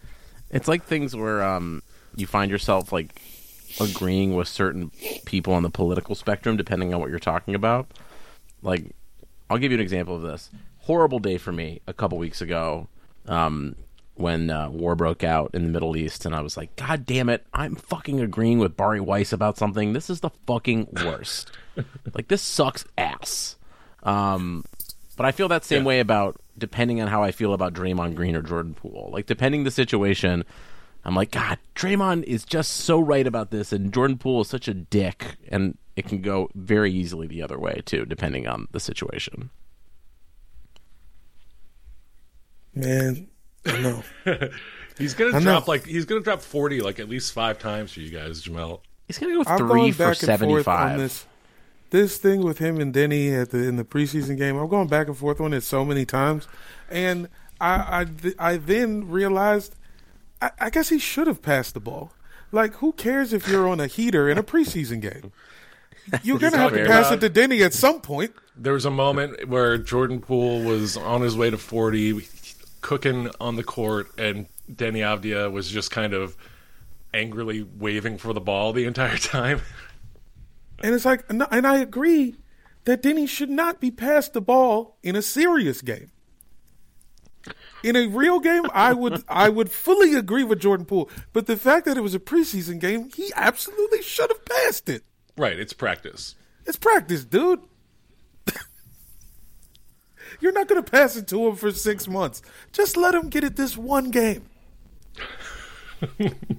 It's 0.51 0.69
like 0.69 0.85
things 0.85 1.15
where 1.15 1.43
um, 1.43 1.83
you 2.17 2.27
find 2.27 2.51
yourself 2.51 2.93
like 2.93 3.21
agreeing 3.81 4.35
with 4.35 4.49
certain 4.49 4.91
people 5.25 5.53
on 5.53 5.63
the 5.63 5.71
political 5.71 6.15
spectrum, 6.15 6.57
depending 6.57 6.95
on 6.95 7.01
what 7.01 7.11
you're 7.11 7.19
talking 7.19 7.55
about. 7.55 7.91
Like, 8.63 8.95
I'll 9.51 9.59
give 9.59 9.73
you 9.73 9.77
an 9.77 9.83
example 9.83 10.17
of 10.17 10.23
this. 10.23 10.51
Horrible 10.79 11.19
day 11.19 11.39
for 11.39 11.53
me 11.53 11.81
a 11.87 11.93
couple 11.93 12.19
weeks 12.19 12.41
ago 12.41 12.89
um, 13.27 13.77
when 14.15 14.51
uh, 14.51 14.71
war 14.71 14.95
broke 14.95 15.23
out 15.23 15.51
in 15.55 15.65
the 15.65 15.71
Middle 15.71 15.97
East, 15.97 16.25
and 16.25 16.35
I 16.35 16.41
was 16.41 16.57
like, 16.57 16.75
God 16.77 17.05
damn 17.07 17.29
it, 17.29 17.47
I'm 17.53 17.77
fucking 17.77 18.21
agreeing 18.21 18.59
with 18.59 18.77
Bari 18.77 19.01
Weiss 19.01 19.33
about 19.33 19.59
something. 19.59 19.93
This 19.93 20.11
is 20.11 20.21
the 20.21 20.31
fucking 20.47 20.89
worst. 21.05 21.53
like, 22.15 22.29
this 22.29 22.43
sucks 22.43 22.85
ass. 22.97 23.57
Um, 24.03 24.65
but 25.19 25.27
I 25.27 25.33
feel 25.33 25.49
that 25.49 25.65
same 25.65 25.85
way 25.85 26.01
about 26.01 26.41
depending 26.57 27.01
on 27.03 27.09
how 27.09 27.23
I 27.23 27.33
feel 27.33 27.53
about 27.53 27.75
Draymond 27.75 28.15
Green 28.15 28.35
or 28.37 28.41
Jordan 28.41 28.73
Poole. 28.73 29.11
Like 29.13 29.27
depending 29.27 29.65
the 29.65 29.71
situation, 29.71 30.45
I'm 31.05 31.15
like, 31.15 31.33
God, 31.33 31.59
Draymond 31.75 32.23
is 32.23 32.45
just 32.45 32.73
so 32.73 33.01
right 33.01 33.27
about 33.27 33.51
this, 33.51 33.73
and 33.73 33.93
Jordan 33.93 34.17
Poole 34.17 34.43
is 34.43 34.49
such 34.49 34.69
a 34.69 34.75
dick, 34.75 35.37
and 35.49 35.77
it 35.97 36.07
can 36.07 36.23
go 36.23 36.49
very 36.55 36.93
easily 36.93 37.27
the 37.27 37.43
other 37.43 37.59
way 37.59 37.83
too, 37.85 38.05
depending 38.05 38.47
on 38.47 38.69
the 38.71 38.81
situation. 38.81 39.51
Man, 42.75 43.29
I 43.67 43.79
know. 43.81 44.03
He's 44.99 45.15
gonna 45.15 45.37
I 45.37 45.39
know. 45.41 45.53
drop 45.53 45.69
like 45.69 45.85
he's 45.87 46.05
gonna 46.05 46.21
drop 46.23 46.41
forty 46.41 46.81
like 46.81 46.99
at 46.99 47.09
least 47.09 47.33
five 47.33 47.59
times 47.61 47.93
for 47.93 48.01
you 48.01 48.11
guys, 48.11 48.43
Jamel. 48.43 48.81
He's 49.07 49.19
gonna 49.19 49.35
go 49.35 49.45
I've 49.47 49.59
three 49.59 49.93
for 49.93 49.99
back 49.99 50.23
and 50.23 50.41
forth 50.41 50.67
on 50.69 50.99
seventy-five. 50.99 51.27
This. 51.91 52.01
This 52.09 52.17
thing 52.19 52.43
with 52.43 52.59
him 52.59 52.81
and 52.81 52.93
Deni 52.95 53.33
at 53.41 53.51
the 53.51 53.59
in 53.67 53.77
the 53.77 53.85
preseason 53.85 54.37
game, 54.37 54.57
I'm 54.57 54.69
going 54.69 54.89
back 54.89 55.07
and 55.09 55.17
forth 55.17 55.41
on 55.41 55.53
it 55.53 55.63
so 55.63 55.85
many 55.85 56.05
times, 56.05 56.47
and 56.91 57.29
I 57.61 58.07
I, 58.39 58.53
I 58.53 58.57
then 58.57 59.09
realized, 59.09 59.75
I, 60.43 60.51
I 60.61 60.71
guess 60.71 60.89
he 60.91 60.99
should 60.99 61.27
have 61.27 61.43
passed 61.43 61.75
the 61.75 61.81
ball. 61.81 62.13
Like, 62.53 62.75
who 62.77 62.93
cares 62.93 63.33
if 63.33 63.47
you're 63.49 63.69
on 63.69 63.79
a 63.81 63.87
heater 63.87 64.29
in 64.29 64.39
a 64.39 64.43
preseason 64.43 65.01
game? 65.01 65.33
You're 66.23 66.39
gonna 66.39 66.57
have 66.57 66.73
to 66.73 66.87
pass 66.87 67.11
about- 67.11 67.23
it 67.25 67.35
to 67.35 67.41
Deni 67.41 67.65
at 67.65 67.75
some 67.75 68.01
point. 68.01 68.33
There 68.57 68.73
was 68.73 68.85
a 68.87 68.91
moment 68.91 69.49
where 69.49 69.79
Jordan 69.79 70.21
Poole 70.21 70.63
was 70.63 70.97
on 70.97 71.21
his 71.21 71.37
way 71.37 71.51
to 71.51 71.59
forty, 71.59 72.27
cooking 72.81 73.31
on 73.41 73.57
the 73.57 73.63
court, 73.65 74.09
and 74.19 74.47
Deni 74.73 74.99
Avdija 75.01 75.53
was 75.53 75.69
just 75.71 75.91
kind 75.91 76.13
of 76.15 76.37
angrily 77.15 77.63
waving 77.79 78.19
for 78.19 78.33
the 78.33 78.41
ball 78.41 78.73
the 78.73 78.85
entire 78.85 79.17
time. 79.19 79.61
And 80.81 80.95
it's 80.95 81.05
like, 81.05 81.25
and 81.29 81.43
I 81.43 81.79
agree 81.79 82.37
that 82.85 83.03
Deni 83.03 83.29
should 83.29 83.51
not 83.51 83.81
be 83.81 83.91
passed 83.91 84.33
the 84.33 84.41
ball 84.41 84.97
in 85.03 85.17
a 85.17 85.23
serious 85.23 85.83
game. 85.83 86.11
In 87.83 87.97
a 87.97 88.07
real 88.07 88.41
game, 88.41 88.65
I 88.73 88.93
would 88.93 89.23
I 89.29 89.49
would 89.49 89.71
fully 89.71 90.15
agree 90.15 90.45
with 90.45 90.61
Jordan 90.61 90.87
Poole, 90.87 91.09
but 91.33 91.47
the 91.47 91.57
fact 91.57 91.87
that 91.87 91.97
it 91.97 92.03
was 92.03 92.15
a 92.15 92.19
preseason 92.19 92.79
game, 92.79 93.11
he 93.15 93.31
absolutely 93.37 94.03
should 94.03 94.31
have 94.31 94.45
passed 94.45 94.89
it. 94.89 95.05
right, 95.37 95.59
it's 95.59 95.73
practice. 95.73 96.35
It's 96.67 96.77
practice, 96.77 97.25
dude. 97.25 97.61
You're 100.41 100.53
not 100.53 100.69
going 100.69 100.83
to 100.83 100.91
pass 100.91 101.17
it 101.17 101.27
to 101.29 101.47
him 101.47 101.57
for 101.57 101.71
six 101.73 102.09
months. 102.09 102.43
Just 102.73 102.97
let 102.97 103.15
him 103.15 103.29
get 103.29 103.45
it 103.45 103.57
this 103.57 103.77
one 103.77 104.11
game. 104.11 104.45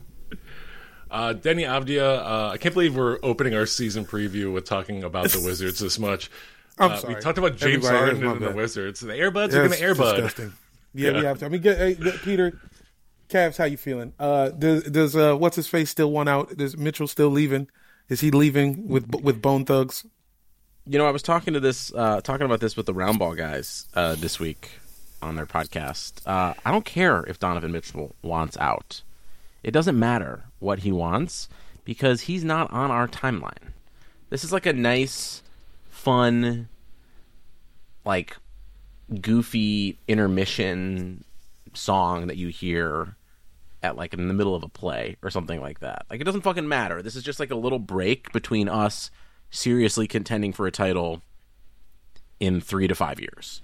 Uh, 1.12 1.34
Deni 1.34 1.63
Avdija, 1.66 2.20
uh, 2.20 2.50
I 2.54 2.58
can't 2.58 2.74
believe 2.74 2.96
we're 2.96 3.18
opening 3.24 3.56
our 3.56 3.66
season 3.66 4.06
preview 4.06 4.54
with 4.54 4.66
talking 4.66 5.04
about 5.04 5.30
the 5.30 5.42
Wizards 5.46 5.80
this 5.80 5.98
much. 6.00 6.30
I'm 6.78 6.92
Uh, 6.92 6.98
sorry. 6.98 7.16
We 7.16 7.22
talked 7.22 7.38
about 7.38 7.58
James 7.58 7.86
Everybody, 7.86 7.98
Harden 7.98 8.16
that's 8.22 8.25
my 8.25 8.32
and 8.48 8.54
the. 8.56 8.58
Wizards. 8.58 9.00
The 9.01 9.16
Air 9.16 9.32
Buds 9.32 9.54
Yeah, 9.54 9.62
are 9.62 9.68
going 9.68 9.80
to 9.80 9.86
Airbud. 9.86 10.12
disgusting. 10.16 10.54
Yeah, 10.94 11.12
we 11.20 11.25
have 11.25 11.39
to. 11.39 11.46
I 11.46 11.50
mean, 11.50 11.62
get, 11.62 11.78
hey, 11.78 11.94
get- 11.96 12.22
Peter, 12.22 12.60
Cavs, 13.30 13.58
how 13.58 13.66
you 13.66 13.78
feeling? 13.78 14.13
Uh, 14.20 14.50
does 14.50 14.84
does 14.84 15.16
uh, 15.16 15.36
what's 15.36 15.56
his 15.56 15.68
face 15.68 15.89
still 15.89 16.12
want 16.12 16.30
out? 16.30 16.60
Is 16.60 16.78
Mitchell 16.78 17.08
still 17.08 17.30
leaving? 17.30 17.68
Is 18.08 18.22
he 18.22 18.32
leaving 18.32 18.88
with 18.88 19.08
with 19.22 19.42
Bone 19.42 19.66
Thugs? 19.66 20.06
You 20.88 20.98
know, 20.98 21.06
I 21.06 21.12
was 21.12 21.22
talking 21.22 21.54
to 21.54 21.60
this, 21.60 21.94
uh, 21.94 22.22
talking 22.22 22.46
about 22.48 22.60
this 22.62 22.75
with 22.75 22.88
the 22.88 22.94
Roundball 22.96 23.38
guys 23.38 23.88
uh, 23.94 24.16
this 24.16 24.39
week 24.39 24.72
on 25.22 25.36
their 25.36 25.46
podcast. 25.46 26.25
Uh, 26.25 26.56
I 26.66 26.72
don't 26.72 26.86
care 26.86 27.24
if 27.28 27.38
Donovan 27.38 27.72
Mitchell 27.72 28.16
wants 28.24 28.58
out. 28.58 29.04
It 29.62 29.70
doesn't 29.72 30.00
matter 30.00 30.46
what 30.60 30.80
he 30.80 30.92
wants 30.92 31.50
because 31.84 32.22
he's 32.22 32.44
not 32.44 32.72
on 32.72 32.92
our 32.92 33.08
timeline. 33.08 33.74
This 34.30 34.44
is 34.44 34.54
like 34.54 34.66
a 34.66 34.74
nice, 34.74 35.42
fun, 35.89 36.70
like 38.06 38.38
goofy 39.22 39.98
intermission 40.08 41.24
song 41.74 42.28
that 42.28 42.38
you 42.38 42.50
hear 42.50 43.16
at 43.82 43.96
like 43.96 44.13
in 44.13 44.28
the 44.28 44.34
middle 44.34 44.56
of 44.56 44.63
a 44.63 44.68
play 44.70 45.16
or 45.24 45.30
something 45.30 45.62
like 45.62 45.80
that. 45.80 46.06
Like 46.10 46.22
it 46.22 46.25
doesn't 46.25 46.42
fucking 46.42 46.68
matter. 46.68 47.01
This 47.01 47.16
is 47.16 47.24
just 47.24 47.39
like 47.39 47.51
a 47.51 47.56
little 47.56 47.80
break 47.80 48.32
between 48.32 48.68
us 48.68 49.10
seriously 49.50 50.08
contending 50.08 50.54
for 50.54 50.68
a 50.68 50.72
title 50.72 51.22
in 52.39 52.62
3 52.62 52.88
to 52.88 52.96
5 52.96 53.20
years. 53.20 53.62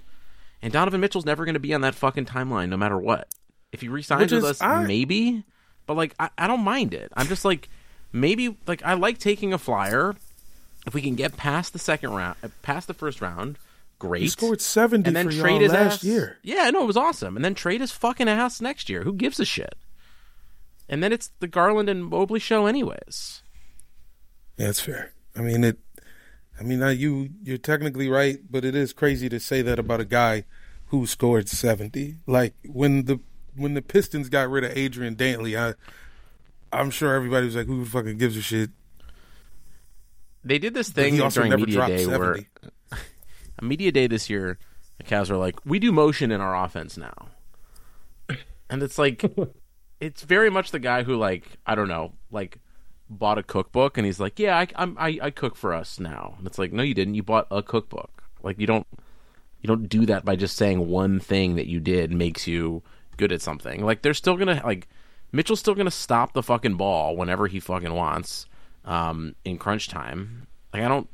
And 0.61 0.73
Donovan 0.73 1.01
Mitchell's 1.01 1.25
never 1.25 1.45
going 1.45 1.53
to 1.53 1.59
be 1.59 1.73
on 1.73 1.81
that 1.81 1.95
fucking 1.95 2.25
timeline 2.25 2.69
no 2.69 2.77
matter 2.77 2.97
what. 2.97 3.27
If 3.71 3.81
he 3.81 3.87
resigns 3.87 4.31
Which 4.31 4.41
with 4.41 4.45
us, 4.45 4.61
I- 4.61 4.83
maybe, 4.85 5.43
but 5.85 5.95
like 5.95 6.13
I, 6.19 6.29
I 6.37 6.47
don't 6.47 6.63
mind 6.63 6.93
it. 6.93 7.11
I'm 7.15 7.27
just 7.27 7.45
like 7.45 7.69
maybe 8.11 8.57
like 8.67 8.83
I 8.83 8.93
like 8.93 9.17
taking 9.17 9.53
a 9.53 9.57
flyer 9.57 10.15
if 10.85 10.93
we 10.93 11.01
can 11.01 11.15
get 11.15 11.35
past 11.35 11.73
the 11.73 11.79
second 11.79 12.11
round, 12.11 12.37
uh, 12.43 12.49
past 12.61 12.87
the 12.87 12.93
first 12.93 13.21
round. 13.21 13.57
Great. 13.97 14.21
He 14.23 14.27
scored 14.27 14.61
seventy 14.61 15.07
and 15.07 15.15
then 15.15 15.29
for 15.29 15.37
trade 15.37 15.61
his 15.61 15.71
last 15.71 15.95
ass. 15.95 16.03
year. 16.03 16.37
Yeah, 16.43 16.69
no, 16.69 16.83
it 16.83 16.87
was 16.87 16.97
awesome. 16.97 17.35
And 17.35 17.45
then 17.45 17.55
trade 17.55 17.81
his 17.81 17.91
fucking 17.91 18.27
ass 18.27 18.61
next 18.61 18.89
year. 18.89 19.03
Who 19.03 19.13
gives 19.13 19.39
a 19.39 19.45
shit? 19.45 19.75
And 20.87 21.01
then 21.01 21.11
it's 21.11 21.31
the 21.39 21.47
Garland 21.47 21.89
and 21.89 22.05
Mobley 22.05 22.39
show, 22.39 22.67
anyways. 22.67 23.41
Yeah, 24.57 24.67
that's 24.67 24.81
fair. 24.81 25.13
I 25.35 25.41
mean 25.41 25.63
it. 25.63 25.79
I 26.59 26.63
mean, 26.63 26.79
you 26.97 27.29
you're 27.43 27.57
technically 27.57 28.09
right, 28.09 28.39
but 28.49 28.63
it 28.63 28.75
is 28.75 28.93
crazy 28.93 29.27
to 29.29 29.39
say 29.39 29.61
that 29.61 29.79
about 29.79 29.99
a 29.99 30.05
guy 30.05 30.45
who 30.87 31.07
scored 31.07 31.49
seventy. 31.49 32.17
Like 32.27 32.53
when 32.63 33.05
the 33.05 33.19
when 33.55 33.73
the 33.73 33.81
Pistons 33.81 34.29
got 34.29 34.49
rid 34.49 34.63
of 34.63 34.77
Adrian 34.77 35.15
Dantley, 35.15 35.57
I 35.59 35.73
I'm 36.71 36.91
sure 36.91 37.13
everybody 37.13 37.45
was 37.45 37.55
like, 37.55 37.67
"Who 37.67 37.85
fucking 37.85 38.17
gives 38.17 38.35
a 38.37 38.41
shit?" 38.41 38.71
They 40.43 40.59
did 40.59 40.73
this 40.73 40.89
thing 40.89 41.15
he 41.15 41.27
during 41.29 41.51
media 41.55 41.75
dropped 41.75 41.89
day 41.89 42.05
where 42.05 42.39
a 43.59 43.63
media 43.63 43.91
day 43.91 44.07
this 44.07 44.29
year, 44.29 44.59
the 44.97 45.03
Cavs 45.03 45.29
are 45.29 45.37
like, 45.37 45.65
we 45.65 45.79
do 45.79 45.91
motion 45.91 46.31
in 46.31 46.39
our 46.41 46.55
offense 46.63 46.97
now, 46.97 47.29
and 48.69 48.83
it's 48.83 48.97
like, 48.97 49.25
it's 49.99 50.21
very 50.21 50.49
much 50.49 50.71
the 50.71 50.79
guy 50.79 51.03
who 51.03 51.15
like 51.15 51.57
I 51.65 51.75
don't 51.75 51.87
know, 51.87 52.13
like 52.31 52.59
bought 53.09 53.37
a 53.37 53.43
cookbook 53.43 53.97
and 53.97 54.05
he's 54.05 54.19
like, 54.19 54.39
"Yeah, 54.39 54.57
I, 54.57 54.67
I'm 54.75 54.97
I, 54.99 55.19
I 55.21 55.29
cook 55.31 55.55
for 55.55 55.73
us 55.73 55.99
now." 55.99 56.35
And 56.37 56.45
it's 56.45 56.59
like, 56.59 56.73
"No, 56.73 56.83
you 56.83 56.93
didn't. 56.93 57.15
You 57.15 57.23
bought 57.23 57.47
a 57.49 57.63
cookbook. 57.63 58.23
Like 58.43 58.59
you 58.59 58.67
don't 58.67 58.85
you 59.61 59.67
don't 59.67 59.89
do 59.89 60.05
that 60.05 60.25
by 60.25 60.35
just 60.35 60.57
saying 60.57 60.87
one 60.87 61.19
thing 61.19 61.55
that 61.55 61.65
you 61.65 61.79
did 61.79 62.11
makes 62.11 62.45
you 62.45 62.83
good 63.17 63.31
at 63.31 63.41
something. 63.41 63.83
Like 63.83 64.01
they're 64.01 64.13
still 64.13 64.37
gonna 64.37 64.61
like 64.63 64.87
Mitchell's 65.31 65.59
still 65.59 65.75
gonna 65.75 65.91
stop 65.91 66.33
the 66.33 66.43
fucking 66.43 66.75
ball 66.75 67.15
whenever 67.15 67.47
he 67.47 67.59
fucking 67.59 67.93
wants 67.93 68.45
um, 68.85 69.35
in 69.43 69.57
crunch 69.57 69.87
time. 69.89 70.47
Like 70.73 70.83
I 70.83 70.87
don't. 70.87 71.09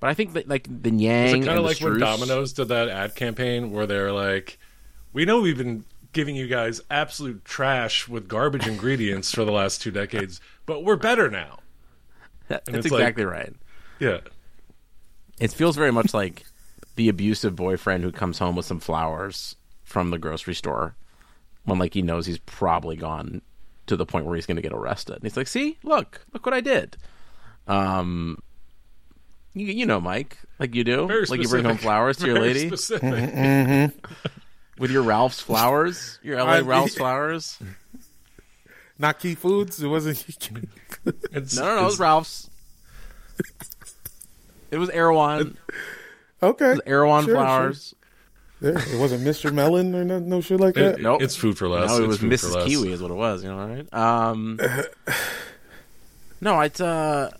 But 0.00 0.10
I 0.10 0.14
think 0.14 0.34
that 0.34 0.48
like 0.48 0.66
the 0.68 0.90
Yang 0.90 1.44
kind 1.44 1.58
of 1.58 1.64
like 1.64 1.80
when 1.80 1.98
Domino's 1.98 2.52
did 2.52 2.68
that 2.68 2.88
ad 2.88 3.14
campaign 3.14 3.70
where 3.70 3.86
they're 3.86 4.12
like, 4.12 4.58
"We 5.12 5.24
know 5.24 5.40
we've 5.40 5.56
been 5.56 5.84
giving 6.12 6.36
you 6.36 6.46
guys 6.46 6.80
absolute 6.90 7.44
trash 7.44 8.06
with 8.08 8.28
garbage 8.28 8.66
ingredients 8.66 9.32
for 9.32 9.44
the 9.44 9.52
last 9.52 9.80
two 9.82 9.90
decades, 9.90 10.40
but 10.66 10.84
we're 10.84 10.96
better 10.96 11.30
now." 11.30 11.58
That's 12.48 12.68
it's 12.68 12.90
like- 12.90 13.00
exactly 13.00 13.24
right. 13.24 13.54
Yeah, 14.00 14.20
It 15.38 15.52
feels 15.52 15.76
very 15.76 15.92
much 15.92 16.12
like 16.12 16.44
the 16.96 17.08
abusive 17.08 17.54
boyfriend 17.56 18.02
who 18.04 18.12
comes 18.12 18.38
home 18.38 18.56
with 18.56 18.66
some 18.66 18.80
flowers 18.80 19.56
from 19.84 20.10
the 20.10 20.18
grocery 20.18 20.54
store 20.54 20.96
when 21.64 21.78
like 21.78 21.94
he 21.94 22.02
knows 22.02 22.26
he's 22.26 22.38
probably 22.38 22.96
gone 22.96 23.42
to 23.86 23.96
the 23.96 24.06
point 24.06 24.26
where 24.26 24.34
he's 24.34 24.46
going 24.46 24.56
to 24.56 24.62
get 24.62 24.72
arrested. 24.72 25.14
And 25.16 25.22
he's 25.24 25.36
like, 25.36 25.46
"See, 25.48 25.78
look, 25.82 26.24
look 26.32 26.44
what 26.46 26.54
I 26.54 26.60
did." 26.60 26.96
Um, 27.66 28.38
you, 29.54 29.66
you 29.66 29.86
know, 29.86 30.00
Mike, 30.00 30.38
like 30.58 30.74
you 30.74 30.84
do, 30.84 31.06
very 31.06 31.24
like 31.26 31.40
you 31.40 31.48
bring 31.48 31.64
home 31.64 31.76
flowers 31.78 32.16
to 32.18 32.26
your 32.26 32.34
Very 32.40 32.48
lady 32.54 32.68
Specific. 32.68 33.92
with 34.78 34.90
your 34.90 35.02
Ralph's 35.02 35.40
flowers, 35.40 36.18
your 36.22 36.38
LA 36.38 36.44
I- 36.54 36.60
Ralph's 36.60 36.96
flowers. 36.96 37.58
Not 38.98 39.18
Key 39.18 39.34
Foods. 39.34 39.82
It 39.82 39.88
wasn't. 39.88 40.24
It's, 41.32 41.56
No, 41.56 41.64
no, 41.64 41.74
no, 41.76 41.82
it 41.82 41.84
was 41.84 41.98
Ralph's. 41.98 42.48
It 44.70 44.78
was 44.78 44.90
Erewhon. 44.90 45.56
okay. 46.42 46.66
It 46.66 46.70
was 46.70 46.80
Erewhon 46.86 47.24
Sure, 47.24 47.34
flowers. 47.34 47.88
sure. 47.88 48.03
Yeah, 48.64 48.94
it 48.94 48.98
wasn't 48.98 49.22
Mr. 49.22 49.52
Melon 49.52 49.94
or 49.94 50.04
no, 50.04 50.18
no 50.18 50.40
shit 50.40 50.58
like 50.60 50.74
that. 50.74 50.94
it- 50.94 51.00
Nope. 51.02 51.22
It's 51.22 51.36
food 51.36 51.56
for 51.58 51.68
less. 51.68 51.90
No, 51.90 51.96
it 51.96 51.98
It's 52.00 52.08
was 52.08 52.18
food 52.18 52.40
for 52.40 52.46
Mrs. 52.58 52.66
Kiwi 52.66 52.92
is 52.92 53.02
what 53.02 53.10
it 53.10 53.14
was. 53.14 53.42
You 53.44 53.50
know, 53.50 53.66
right? 53.66 53.94
Um, 53.94 54.58
no, 56.40 56.60
it's 56.60 56.80
uh, 56.80 57.30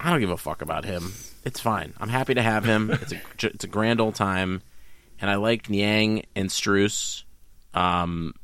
I 0.00 0.10
don't 0.10 0.20
give 0.20 0.30
a 0.30 0.36
fuck 0.36 0.62
about 0.62 0.84
him. 0.84 1.12
It's 1.44 1.60
fine. 1.60 1.94
I'm 1.98 2.08
happy 2.08 2.34
to 2.34 2.42
have 2.42 2.64
him. 2.64 2.90
It's 2.90 3.12
a 3.12 3.20
it's 3.46 3.64
a 3.64 3.68
grand 3.68 4.00
old 4.00 4.14
time, 4.14 4.62
and 5.20 5.30
I 5.30 5.36
like 5.36 5.68
Niang 5.70 6.24
and 6.36 6.48
Strus, 6.50 7.22
um, 7.74 8.34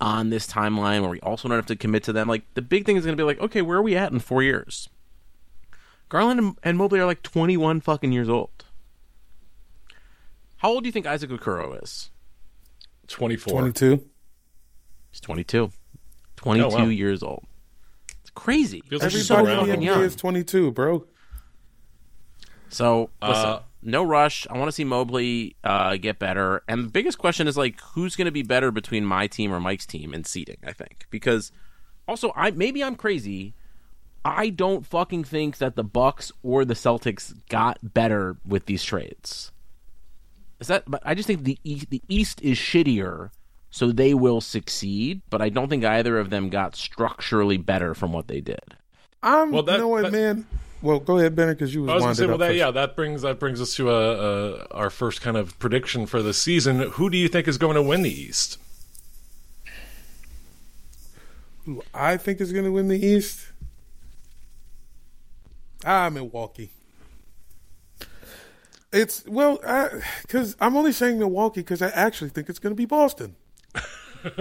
on 0.00 0.30
this 0.30 0.46
timeline 0.46 1.00
where 1.00 1.10
we 1.10 1.20
also 1.20 1.48
don't 1.48 1.56
have 1.56 1.66
to 1.66 1.76
commit 1.76 2.02
to 2.04 2.12
them. 2.12 2.28
Like 2.28 2.42
the 2.54 2.62
big 2.62 2.84
thing 2.86 2.96
is 2.96 3.04
going 3.04 3.16
to 3.16 3.20
be 3.20 3.26
like, 3.26 3.40
okay, 3.40 3.62
where 3.62 3.78
are 3.78 3.82
we 3.82 3.96
at 3.96 4.12
in 4.12 4.18
four 4.18 4.42
years? 4.42 4.88
Garland 6.08 6.38
and, 6.38 6.58
and 6.62 6.78
Mobley 6.78 7.00
are 7.00 7.06
like 7.06 7.22
21 7.22 7.80
fucking 7.80 8.12
years 8.12 8.28
old. 8.28 8.65
How 10.58 10.70
old 10.70 10.82
do 10.84 10.88
you 10.88 10.92
think 10.92 11.06
Isaac 11.06 11.30
Okoro 11.30 11.82
is? 11.82 12.10
Twenty-four. 13.08 13.52
Twenty-two. 13.52 14.04
He's 15.10 15.20
22. 15.20 15.70
22 16.36 16.64
Oh, 16.66 16.68
wow. 16.70 16.84
years 16.86 17.22
old. 17.22 17.44
It's 18.20 18.30
crazy. 18.34 18.82
Feels 18.88 19.02
like 19.02 19.10
so 19.12 19.36
Everybody 19.36 19.52
in 19.52 19.58
fucking 19.66 19.80
the 19.80 19.86
young. 19.86 19.98
NBA 20.00 20.04
is 20.04 20.16
twenty-two, 20.16 20.72
bro. 20.72 21.06
So, 22.68 23.10
listen, 23.22 23.44
Uh, 23.46 23.62
no 23.82 24.02
rush. 24.02 24.46
I 24.50 24.58
want 24.58 24.68
to 24.68 24.72
see 24.72 24.84
Mobley 24.84 25.56
uh, 25.62 25.96
get 25.96 26.18
better. 26.18 26.62
And 26.68 26.84
the 26.84 26.88
biggest 26.88 27.18
question 27.18 27.46
is 27.46 27.56
like, 27.56 27.80
who's 27.92 28.16
going 28.16 28.26
to 28.26 28.32
be 28.32 28.42
better 28.42 28.70
between 28.72 29.04
my 29.04 29.28
team 29.28 29.52
or 29.52 29.60
Mike's 29.60 29.86
team 29.86 30.12
in 30.12 30.24
seeding? 30.24 30.56
I 30.66 30.72
think 30.72 31.06
because 31.10 31.52
also, 32.08 32.32
I 32.34 32.50
maybe 32.50 32.82
I'm 32.82 32.96
crazy. 32.96 33.54
I 34.24 34.48
don't 34.50 34.84
fucking 34.84 35.22
think 35.24 35.58
that 35.58 35.76
the 35.76 35.84
Bucks 35.84 36.32
or 36.42 36.64
the 36.64 36.74
Celtics 36.74 37.32
got 37.48 37.78
better 37.94 38.36
with 38.44 38.66
these 38.66 38.82
trades. 38.82 39.52
Is 40.60 40.68
that? 40.68 40.84
But 40.86 41.02
I 41.04 41.14
just 41.14 41.26
think 41.26 41.44
the 41.44 41.58
East, 41.64 41.90
the 41.90 42.02
East 42.08 42.40
is 42.42 42.56
shittier, 42.58 43.30
so 43.70 43.92
they 43.92 44.14
will 44.14 44.40
succeed. 44.40 45.22
But 45.30 45.42
I 45.42 45.48
don't 45.48 45.68
think 45.68 45.84
either 45.84 46.18
of 46.18 46.30
them 46.30 46.48
got 46.48 46.74
structurally 46.76 47.56
better 47.58 47.94
from 47.94 48.12
what 48.12 48.28
they 48.28 48.40
did. 48.40 48.74
I'm. 49.22 49.50
Well, 49.52 49.62
that- 49.64 49.72
you 49.74 49.78
know 49.78 49.88
what, 49.88 50.04
that- 50.04 50.12
man? 50.12 50.46
Well, 50.82 51.00
go 51.00 51.18
ahead, 51.18 51.34
Benner, 51.34 51.54
because 51.54 51.74
you 51.74 51.82
was, 51.82 51.90
I 51.90 51.94
was 51.94 52.02
gonna 52.02 52.08
winded 52.10 52.18
say, 52.18 52.26
well, 52.26 52.34
up 52.34 52.40
that, 52.40 52.54
yeah, 52.54 52.70
that 52.70 52.96
brings 52.96 53.22
that 53.22 53.40
brings 53.40 53.60
us 53.62 53.74
to 53.76 53.90
uh, 53.90 53.92
uh, 53.92 54.66
our 54.72 54.90
first 54.90 55.22
kind 55.22 55.36
of 55.36 55.58
prediction 55.58 56.04
for 56.06 56.22
the 56.22 56.34
season. 56.34 56.80
Who 56.80 57.08
do 57.08 57.16
you 57.16 57.28
think 57.28 57.48
is 57.48 57.56
going 57.58 57.74
to 57.76 57.82
win 57.82 58.02
the 58.02 58.10
East? 58.10 58.58
Who 61.64 61.82
I 61.94 62.16
think 62.18 62.40
is 62.40 62.52
going 62.52 62.66
to 62.66 62.70
win 62.70 62.88
the 62.88 63.04
East. 63.04 63.48
Ah, 65.84 66.10
Milwaukee. 66.10 66.70
It's 68.96 69.24
well, 69.26 69.58
because 70.22 70.56
I'm 70.60 70.76
only 70.76 70.92
saying 70.92 71.18
Milwaukee 71.18 71.60
because 71.60 71.82
I 71.82 71.88
actually 71.88 72.30
think 72.30 72.48
it's 72.48 72.58
going 72.58 72.72
to 72.72 72.76
be 72.76 72.86
Boston, 72.86 73.36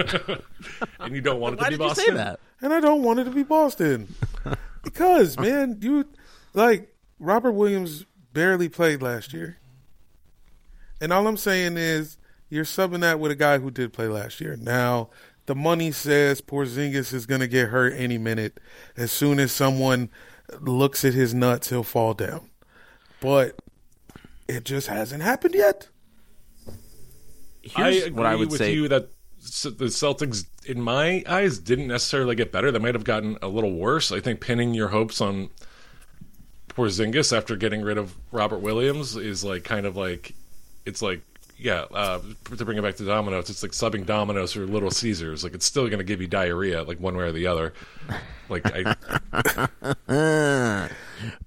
And 0.99 1.13
you 1.15 1.21
don't 1.21 1.39
want 1.39 1.55
it 1.55 1.59
Why 1.61 1.69
to 1.69 1.71
be 1.71 1.77
did 1.77 1.81
you 1.83 1.87
Boston. 1.89 2.05
say 2.05 2.11
that? 2.13 2.39
and 2.61 2.73
I 2.73 2.79
don't 2.79 3.03
want 3.03 3.19
it 3.19 3.25
to 3.25 3.31
be 3.31 3.43
Boston 3.43 4.13
because 4.83 5.37
man, 5.37 5.77
you 5.81 6.05
like 6.53 6.93
Robert 7.19 7.51
Williams 7.51 8.05
barely 8.33 8.69
played 8.69 9.01
last 9.01 9.33
year, 9.33 9.57
and 11.01 11.11
all 11.13 11.27
I'm 11.27 11.37
saying 11.37 11.77
is 11.77 12.17
you're 12.49 12.65
subbing 12.65 13.01
that 13.01 13.19
with 13.19 13.31
a 13.31 13.35
guy 13.35 13.57
who 13.59 13.69
did 13.71 13.93
play 13.93 14.07
last 14.07 14.39
year. 14.41 14.55
Now 14.59 15.09
the 15.47 15.55
money 15.55 15.91
says 15.91 16.41
Porzingis 16.41 17.13
is 17.13 17.25
going 17.25 17.41
to 17.41 17.47
get 17.47 17.69
hurt 17.69 17.93
any 17.95 18.17
minute. 18.17 18.59
As 18.97 19.11
soon 19.11 19.39
as 19.39 19.51
someone 19.51 20.09
looks 20.61 21.03
at 21.05 21.13
his 21.13 21.33
nuts, 21.33 21.69
he'll 21.69 21.83
fall 21.83 22.13
down. 22.13 22.49
But 23.19 23.59
it 24.47 24.63
just 24.65 24.87
hasn't 24.87 25.23
happened 25.23 25.55
yet. 25.55 25.89
Here's 27.61 28.03
I 28.03 28.05
agree 28.07 28.11
what 28.11 28.25
I 28.25 28.35
would 28.35 28.51
with 28.51 28.59
say. 28.59 28.73
you 28.73 28.87
that 28.87 29.09
the 29.63 29.85
Celtics, 29.85 30.45
in 30.65 30.81
my 30.81 31.23
eyes, 31.27 31.59
didn't 31.59 31.87
necessarily 31.87 32.35
get 32.35 32.51
better. 32.51 32.71
They 32.71 32.79
might 32.79 32.95
have 32.95 33.03
gotten 33.03 33.37
a 33.41 33.47
little 33.47 33.73
worse. 33.73 34.11
I 34.11 34.19
think 34.19 34.39
pinning 34.39 34.73
your 34.73 34.89
hopes 34.89 35.21
on 35.21 35.49
Porzingis 36.69 37.35
after 37.35 37.55
getting 37.55 37.81
rid 37.81 37.97
of 37.97 38.15
Robert 38.31 38.59
Williams 38.59 39.15
is 39.15 39.43
like 39.43 39.63
kind 39.63 39.85
of 39.85 39.95
like 39.95 40.35
it's 40.85 41.01
like 41.01 41.21
yeah. 41.57 41.85
Uh, 41.91 42.19
to 42.57 42.65
bring 42.65 42.77
it 42.77 42.81
back 42.81 42.95
to 42.97 43.05
Domino's, 43.05 43.49
it's 43.49 43.63
like 43.63 43.71
subbing 43.71 44.05
Domino's 44.05 44.55
or 44.55 44.67
Little 44.67 44.91
Caesars. 44.91 45.43
Like 45.43 45.53
it's 45.53 45.65
still 45.65 45.85
going 45.87 45.99
to 45.99 46.03
give 46.03 46.21
you 46.21 46.27
diarrhea, 46.27 46.83
like 46.83 46.99
one 46.99 47.15
way 47.15 47.23
or 47.25 47.31
the 47.31 47.47
other. 47.47 47.73
Like 48.49 48.65
I, 48.65 48.95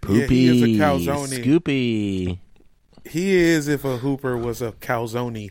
Poopy, 0.00 0.18
Yeah, 0.18 0.26
he 0.26 0.48
is 0.48 0.62
a 0.62 0.82
calzone. 0.82 1.28
Scoopy. 1.28 2.38
He 3.08 3.34
is 3.36 3.68
if 3.68 3.84
a 3.84 3.98
hooper 3.98 4.36
was 4.36 4.60
a 4.62 4.72
calzone. 4.72 5.50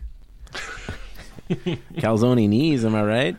Calzone 1.49 2.47
knees, 2.49 2.83
am 2.85 2.93
I 2.95 3.03
right? 3.03 3.37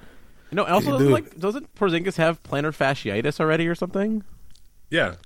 No, 0.51 0.65
also 0.65 0.93
doesn't, 0.93 1.07
do. 1.07 1.13
like 1.13 1.39
doesn't 1.39 1.75
Porzingis 1.75 2.17
have 2.17 2.43
plantar 2.43 2.75
fasciitis 2.75 3.39
already 3.39 3.69
or 3.69 3.75
something? 3.75 4.25
yeah. 4.91 5.17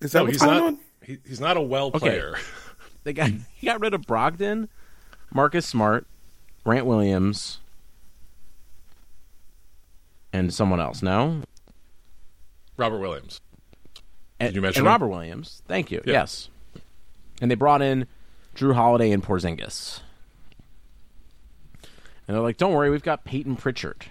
Is 0.00 0.12
that 0.12 0.20
No, 0.20 0.24
what's 0.26 0.34
he's 0.36 0.42
going 0.42 0.58
not. 0.58 0.66
on? 0.68 0.78
He, 1.04 1.18
he's 1.26 1.40
not 1.40 1.56
a 1.56 1.60
well 1.60 1.90
player. 1.90 2.36
They 3.04 3.12
got 3.14 3.30
he 3.56 3.66
got 3.66 3.80
rid 3.80 3.94
of 3.94 4.02
Brogdon, 4.02 4.68
Marcus 5.32 5.64
Smart, 5.66 6.06
Grant 6.64 6.84
Williams, 6.84 7.58
and 10.32 10.52
someone 10.52 10.78
else. 10.80 11.02
No, 11.02 11.42
Robert 12.76 12.98
Williams. 12.98 13.40
and, 14.38 14.54
you 14.54 14.60
mention 14.60 14.80
and 14.80 14.86
him? 14.86 14.92
Robert 14.92 15.08
Williams. 15.08 15.62
Thank 15.66 15.90
you. 15.90 16.02
Yeah. 16.04 16.12
Yes, 16.14 16.50
and 17.40 17.50
they 17.50 17.54
brought 17.54 17.82
in 17.82 18.06
Jrue 18.54 18.74
Holiday 18.74 19.10
and 19.10 19.22
Porzingis, 19.22 20.00
and 22.26 22.34
they're 22.36 22.42
like, 22.42 22.56
"Don't 22.56 22.72
worry, 22.72 22.90
we've 22.90 23.02
got 23.02 23.24
Payton 23.24 23.56
Pritchard." 23.56 24.06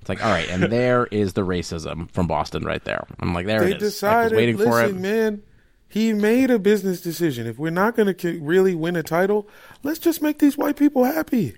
It's 0.00 0.08
like, 0.10 0.22
all 0.22 0.30
right, 0.30 0.48
and 0.50 0.64
there 0.70 1.06
is 1.06 1.32
the 1.32 1.40
racism 1.46 2.10
from 2.10 2.26
Boston 2.26 2.62
right 2.64 2.84
there. 2.84 3.06
I'm 3.20 3.32
like, 3.32 3.46
there 3.46 3.60
They 3.60 3.70
it 3.72 3.76
is. 3.80 3.82
I 3.82 3.86
was 3.86 3.92
decided, 3.94 4.36
waiting 4.36 4.58
for 4.58 4.82
it. 4.82 4.86
listen, 4.88 5.00
man, 5.00 5.42
he 5.88 6.12
made 6.12 6.50
a 6.50 6.58
business 6.58 7.00
decision. 7.00 7.46
If 7.46 7.58
we're 7.58 7.70
not 7.70 7.96
going 7.96 8.14
to 8.14 8.40
really 8.42 8.74
win 8.74 8.96
a 8.96 9.02
title, 9.02 9.48
let's 9.82 9.98
just 9.98 10.20
make 10.20 10.40
these 10.40 10.58
white 10.58 10.76
people 10.76 11.04
happy. 11.04 11.56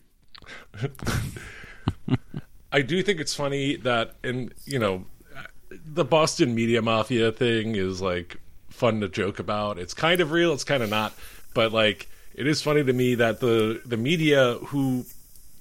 I 2.72 2.82
do 2.82 3.02
think 3.02 3.18
it's 3.18 3.34
funny 3.34 3.76
that, 3.78 4.14
and 4.22 4.54
you 4.64 4.78
know, 4.78 5.06
the 5.70 6.04
Boston 6.04 6.54
media 6.54 6.82
mafia 6.82 7.32
thing 7.32 7.74
is 7.74 8.00
like 8.00 8.36
fun 8.76 9.00
to 9.00 9.08
joke 9.08 9.38
about. 9.38 9.78
It's 9.78 9.94
kind 9.94 10.20
of 10.20 10.30
real, 10.30 10.52
it's 10.52 10.64
kind 10.64 10.82
of 10.82 10.90
not, 10.90 11.12
but 11.54 11.72
like 11.72 12.08
it 12.34 12.46
is 12.46 12.62
funny 12.62 12.84
to 12.84 12.92
me 12.92 13.16
that 13.16 13.40
the 13.40 13.80
the 13.84 13.96
media 13.96 14.54
who 14.66 15.04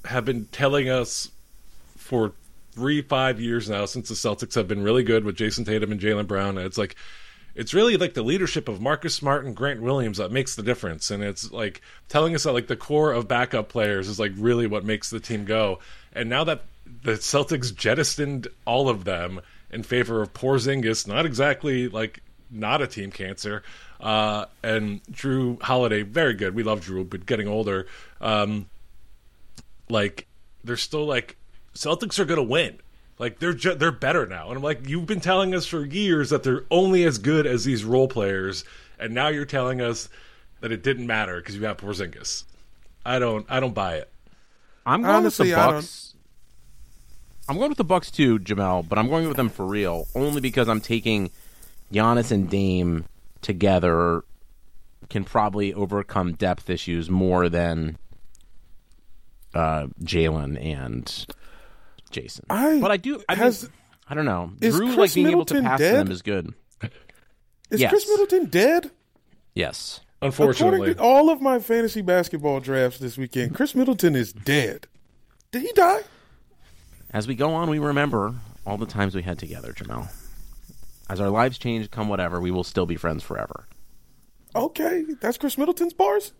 have 0.04 0.26
been 0.26 0.46
telling 0.52 0.90
us 0.90 1.32
for 1.98 2.34
three 2.74 3.02
five 3.02 3.40
years 3.40 3.70
now 3.70 3.86
since 3.86 4.10
the 4.10 4.16
Celtics 4.16 4.56
have 4.56 4.68
been 4.68 4.84
really 4.84 5.04
good 5.04 5.24
with 5.24 5.38
Jayson 5.38 5.66
Tatum 5.66 5.92
and 5.92 6.02
Jaylen 6.02 6.28
Brown, 6.28 6.58
and 6.58 6.68
it's 6.68 6.78
like 6.78 6.96
it's 7.56 7.74
really 7.74 7.96
like 7.96 8.14
the 8.14 8.22
leadership 8.22 8.68
of 8.68 8.82
Marcus 8.82 9.16
Smart 9.16 9.46
and 9.46 9.56
Grant 9.56 9.82
Williams 9.82 10.18
that 10.18 10.32
makes 10.32 10.56
the 10.56 10.64
difference. 10.64 11.10
And 11.10 11.24
it's 11.24 11.52
like 11.52 11.82
telling 12.10 12.36
us 12.36 12.44
that 12.44 12.52
like 12.52 12.68
the 12.68 12.76
core 12.76 13.14
of 13.14 13.30
backup 13.30 13.70
players 13.70 14.10
is 14.10 14.20
like 14.20 14.34
really 14.36 14.68
what 14.68 14.84
makes 14.84 15.10
the 15.10 15.22
team 15.22 15.46
go. 15.46 15.80
And 16.12 16.30
now 16.30 16.44
that 16.44 16.64
the 17.04 17.14
Celtics 17.14 17.74
jettisoned 17.74 18.50
all 18.66 18.90
of 18.90 19.06
them 19.06 19.40
in 19.72 19.84
favor 19.84 20.22
of 20.22 20.34
Porzingis, 20.34 21.08
not 21.08 21.26
exactly 21.26 21.88
like 21.88 22.22
not 22.50 22.82
a 22.82 22.88
team 22.88 23.12
cancer. 23.12 23.64
Uh, 24.00 24.46
and 24.64 25.04
Jrue 25.06 25.62
Holiday, 25.62 26.02
very 26.04 26.34
good. 26.34 26.56
We 26.56 26.64
love 26.64 26.82
Jrue, 26.86 27.10
but 27.10 27.26
getting 27.26 27.48
older. 27.48 27.88
Um, 28.22 28.68
like 29.90 30.28
they're 30.64 30.78
still 30.78 31.06
like 31.06 31.38
Celtics 31.74 32.20
are 32.20 32.26
going 32.26 32.38
to 32.38 32.44
win. 32.44 32.80
Like 33.18 33.40
they're 33.40 33.54
ju- 33.54 33.76
they're 33.76 33.92
better 33.92 34.26
now, 34.26 34.50
and 34.50 34.58
I'm 34.58 34.64
like, 34.64 34.88
you've 34.90 35.06
been 35.06 35.22
telling 35.22 35.56
us 35.56 35.66
for 35.66 35.86
years 35.86 36.32
that 36.32 36.44
they're 36.44 36.66
only 36.70 37.04
as 37.06 37.18
good 37.18 37.48
as 37.48 37.64
these 37.64 37.86
role 37.86 38.10
players, 38.10 38.66
and 39.00 39.14
now 39.14 39.30
you're 39.30 39.46
telling 39.46 39.80
us 39.80 40.10
that 40.60 40.72
it 40.72 40.84
didn't 40.84 41.08
matter 41.08 41.38
because 41.38 41.56
you 41.56 41.64
have 41.66 41.78
Porzingis. 41.78 42.44
I 43.06 43.20
don't 43.20 43.46
I 43.50 43.60
don't 43.62 43.74
buy 43.74 43.96
it. 43.96 44.10
I'm 44.86 45.02
going 45.02 45.16
Honestly, 45.16 45.48
with 45.48 45.56
the 45.56 45.62
Bucks. 45.62 46.14
I'm 47.48 47.58
going 47.58 47.70
with 47.70 47.78
the 47.78 47.84
Bucks 47.86 48.12
too, 48.12 48.40
Jamel, 48.40 48.88
but 48.88 48.98
I'm 48.98 49.08
going 49.08 49.28
with 49.28 49.38
them 49.38 49.50
for 49.50 49.66
real 49.66 50.08
only 50.14 50.42
because 50.42 50.68
I'm 50.68 50.82
taking 50.82 51.32
Giannis 51.92 52.32
and 52.32 52.50
Dame 52.50 53.06
together 53.42 54.24
can 55.10 55.24
probably 55.24 55.74
overcome 55.74 56.34
depth 56.34 56.70
issues 56.70 57.10
more 57.10 57.48
than 57.50 57.98
uh, 59.54 59.88
Jalen 60.04 60.62
and 60.64 61.26
Jason. 62.12 62.46
I- 62.50 62.80
but 62.80 62.92
I 62.92 62.98
do. 62.98 63.24
I, 63.30 63.36
has- 63.36 63.64
mean, 63.64 63.72
I 64.10 64.16
don't 64.16 64.26
know. 64.26 64.52
is 64.62 64.76
Jrue 64.76 64.88
like 64.88 64.96
Khris 64.96 65.14
being 65.16 65.28
able 65.28 65.46
to 65.46 65.62
pass 65.62 65.80
dead? 65.80 65.92
to 65.92 65.98
them 65.98 66.12
is 66.12 66.22
good. 66.22 66.54
Is 67.70 67.82
Yes. 67.82 67.92
Khris 67.92 68.08
Middleton 68.08 68.46
dead? 68.46 68.92
Yes. 69.56 70.02
Unfortunately, 70.22 70.76
According 70.92 70.96
to 70.96 71.02
all 71.02 71.30
of 71.30 71.42
my 71.42 71.60
fantasy 71.60 72.02
basketball 72.02 72.60
drafts 72.60 73.00
this 73.00 73.18
weekend, 73.18 73.56
Khris 73.56 73.76
Middleton 73.76 74.16
is 74.16 74.34
dead. 74.34 74.88
Did 75.52 75.62
he 75.64 75.72
die? 75.74 76.02
As 77.12 77.28
we 77.28 77.36
go 77.36 77.54
on, 77.54 77.70
we 77.70 77.80
remember 77.80 78.36
all 78.66 78.78
the 78.78 78.86
times 78.86 79.16
we 79.16 79.22
had 79.24 79.38
together, 79.40 79.72
Jamel. 79.74 80.08
As 81.10 81.20
our 81.22 81.30
lives 81.30 81.58
change, 81.58 81.92
come 81.92 82.10
whatever, 82.10 82.40
we 82.42 82.52
will 82.52 82.64
still 82.64 82.86
be 82.86 82.96
friends 82.96 83.24
forever. 83.24 83.68
Okay, 84.56 85.04
that's 85.22 85.38
Khris 85.38 85.58
Middleton's 85.58 85.94
bars. 85.94 86.34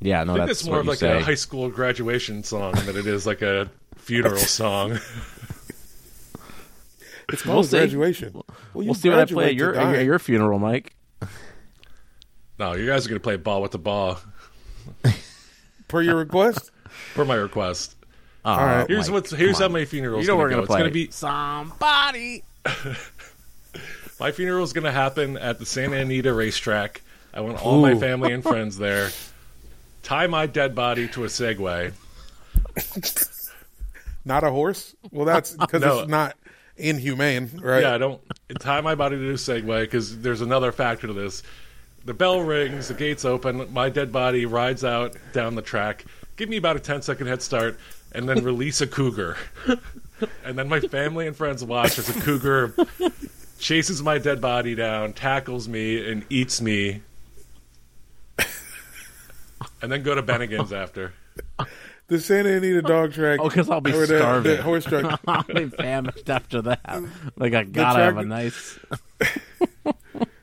Yeah, 0.00 0.24
no, 0.24 0.32
I 0.32 0.36
think 0.38 0.46
that's 0.48 0.60
it's 0.60 0.66
more 0.66 0.76
what 0.76 0.80
of 0.80 0.86
like 0.88 0.98
say. 0.98 1.18
a 1.18 1.22
high 1.22 1.34
school 1.36 1.68
graduation 1.70 2.42
song 2.42 2.72
than 2.86 2.96
it 2.96 3.06
is 3.06 3.24
like 3.26 3.40
a 3.42 3.70
funeral 3.96 4.36
song. 4.38 4.98
It's 7.28 7.44
We'll 7.44 7.54
called 7.54 7.66
see. 7.66 7.78
graduation. 7.78 8.32
Well, 8.32 8.44
you 8.82 8.84
We'll 8.86 8.94
see 8.94 9.08
what 9.10 9.20
I 9.20 9.24
play 9.26 9.46
at 9.46 9.54
your 9.54 9.74
at 9.76 10.04
your 10.04 10.18
funeral, 10.18 10.58
Mike. 10.58 10.96
no, 12.58 12.72
you 12.74 12.86
guys 12.86 13.06
are 13.06 13.10
going 13.10 13.20
to 13.20 13.22
play 13.22 13.36
ball 13.36 13.62
with 13.62 13.70
the 13.72 13.78
ball 13.78 14.18
per 15.88 16.02
your 16.02 16.16
request. 16.16 16.70
per 17.14 17.24
my 17.24 17.36
request. 17.36 17.94
Ah, 18.44 18.58
All 18.58 18.66
right. 18.66 18.88
Here's 18.88 19.08
what's 19.10 19.30
here's 19.30 19.58
how 19.60 19.68
my 19.68 19.84
funeral 19.84 20.18
is 20.18 20.26
You 20.26 20.32
know 20.32 20.36
going 20.38 20.42
we're 20.44 20.48
to 20.50 20.54
gonna 20.56 20.66
play. 20.66 20.78
It's 20.80 20.82
going 20.82 20.90
to 20.90 20.94
be 20.94 21.10
somebody. 21.12 22.42
my 24.20 24.32
funeral 24.32 24.64
is 24.64 24.72
going 24.72 24.84
to 24.84 24.92
happen 24.92 25.36
at 25.36 25.58
the 25.58 25.66
Santa 25.66 25.96
Anita 25.96 26.32
racetrack. 26.32 27.02
I 27.34 27.40
want 27.40 27.64
all 27.64 27.80
my 27.80 27.94
family 27.94 28.32
and 28.32 28.42
friends 28.42 28.76
there. 28.78 29.10
Tie 30.02 30.26
my 30.26 30.46
dead 30.46 30.74
body 30.74 31.08
to 31.08 31.24
a 31.24 31.28
Segway. 31.28 31.92
Not 34.24 34.44
a 34.44 34.50
horse. 34.50 34.94
Well, 35.10 35.24
that's 35.24 35.52
because 35.56 35.80
No. 35.82 36.00
it's 36.00 36.08
not 36.10 36.36
inhumane, 36.76 37.50
right? 37.62 37.82
Yeah, 37.82 37.94
I 37.94 37.98
don't 37.98 38.20
tie 38.60 38.80
my 38.80 38.94
body 38.94 39.16
to 39.16 39.30
a 39.30 39.34
Segway 39.34 39.82
because 39.82 40.20
there's 40.20 40.40
another 40.40 40.72
factor 40.72 41.06
to 41.06 41.12
this. 41.12 41.42
The 42.04 42.14
bell 42.14 42.40
rings, 42.40 42.88
the 42.88 42.94
gates 42.94 43.24
open, 43.24 43.72
my 43.72 43.88
dead 43.88 44.10
body 44.12 44.44
rides 44.44 44.84
out 44.84 45.16
down 45.32 45.54
the 45.54 45.62
track. 45.62 46.04
Give 46.36 46.48
me 46.48 46.56
about 46.56 46.76
a 46.76 46.80
10 46.80 47.02
second 47.02 47.28
head 47.28 47.42
start, 47.42 47.78
and 48.12 48.28
then 48.28 48.42
release 48.42 48.80
a 48.80 48.86
cougar. 48.86 49.36
and 50.44 50.58
then 50.58 50.68
my 50.68 50.80
family 50.80 51.26
and 51.28 51.36
friends 51.36 51.62
watch 51.64 51.98
as 51.98 52.08
a 52.08 52.20
cougar 52.20 52.74
chases 53.62 54.02
my 54.02 54.18
dead 54.18 54.40
body 54.40 54.74
down, 54.74 55.12
tackles 55.12 55.68
me, 55.68 56.10
and 56.10 56.24
eats 56.28 56.60
me. 56.60 57.00
And 59.80 59.90
then 59.90 60.02
go 60.02 60.14
to 60.14 60.22
Bennigan's 60.22 60.72
after. 60.72 61.12
The 62.08 62.20
Santa 62.20 62.56
Anita 62.56 62.82
dog 62.82 63.12
track. 63.12 63.38
Oh, 63.40 63.48
'cause 63.48 63.70
I'll 63.70 63.80
be 63.80 63.92
or 63.92 64.06
the, 64.06 64.18
starving. 64.18 64.56
The 64.56 64.62
horse 64.62 64.84
track. 64.84 65.18
I'll 65.26 65.42
be 65.44 65.68
famished 65.68 66.28
after 66.28 66.62
that. 66.62 67.02
Like 67.36 67.54
I 67.54 67.62
gotta 67.64 67.94
track- 67.94 68.14
have 68.14 68.16
a 68.18 68.24
nice. 68.24 68.78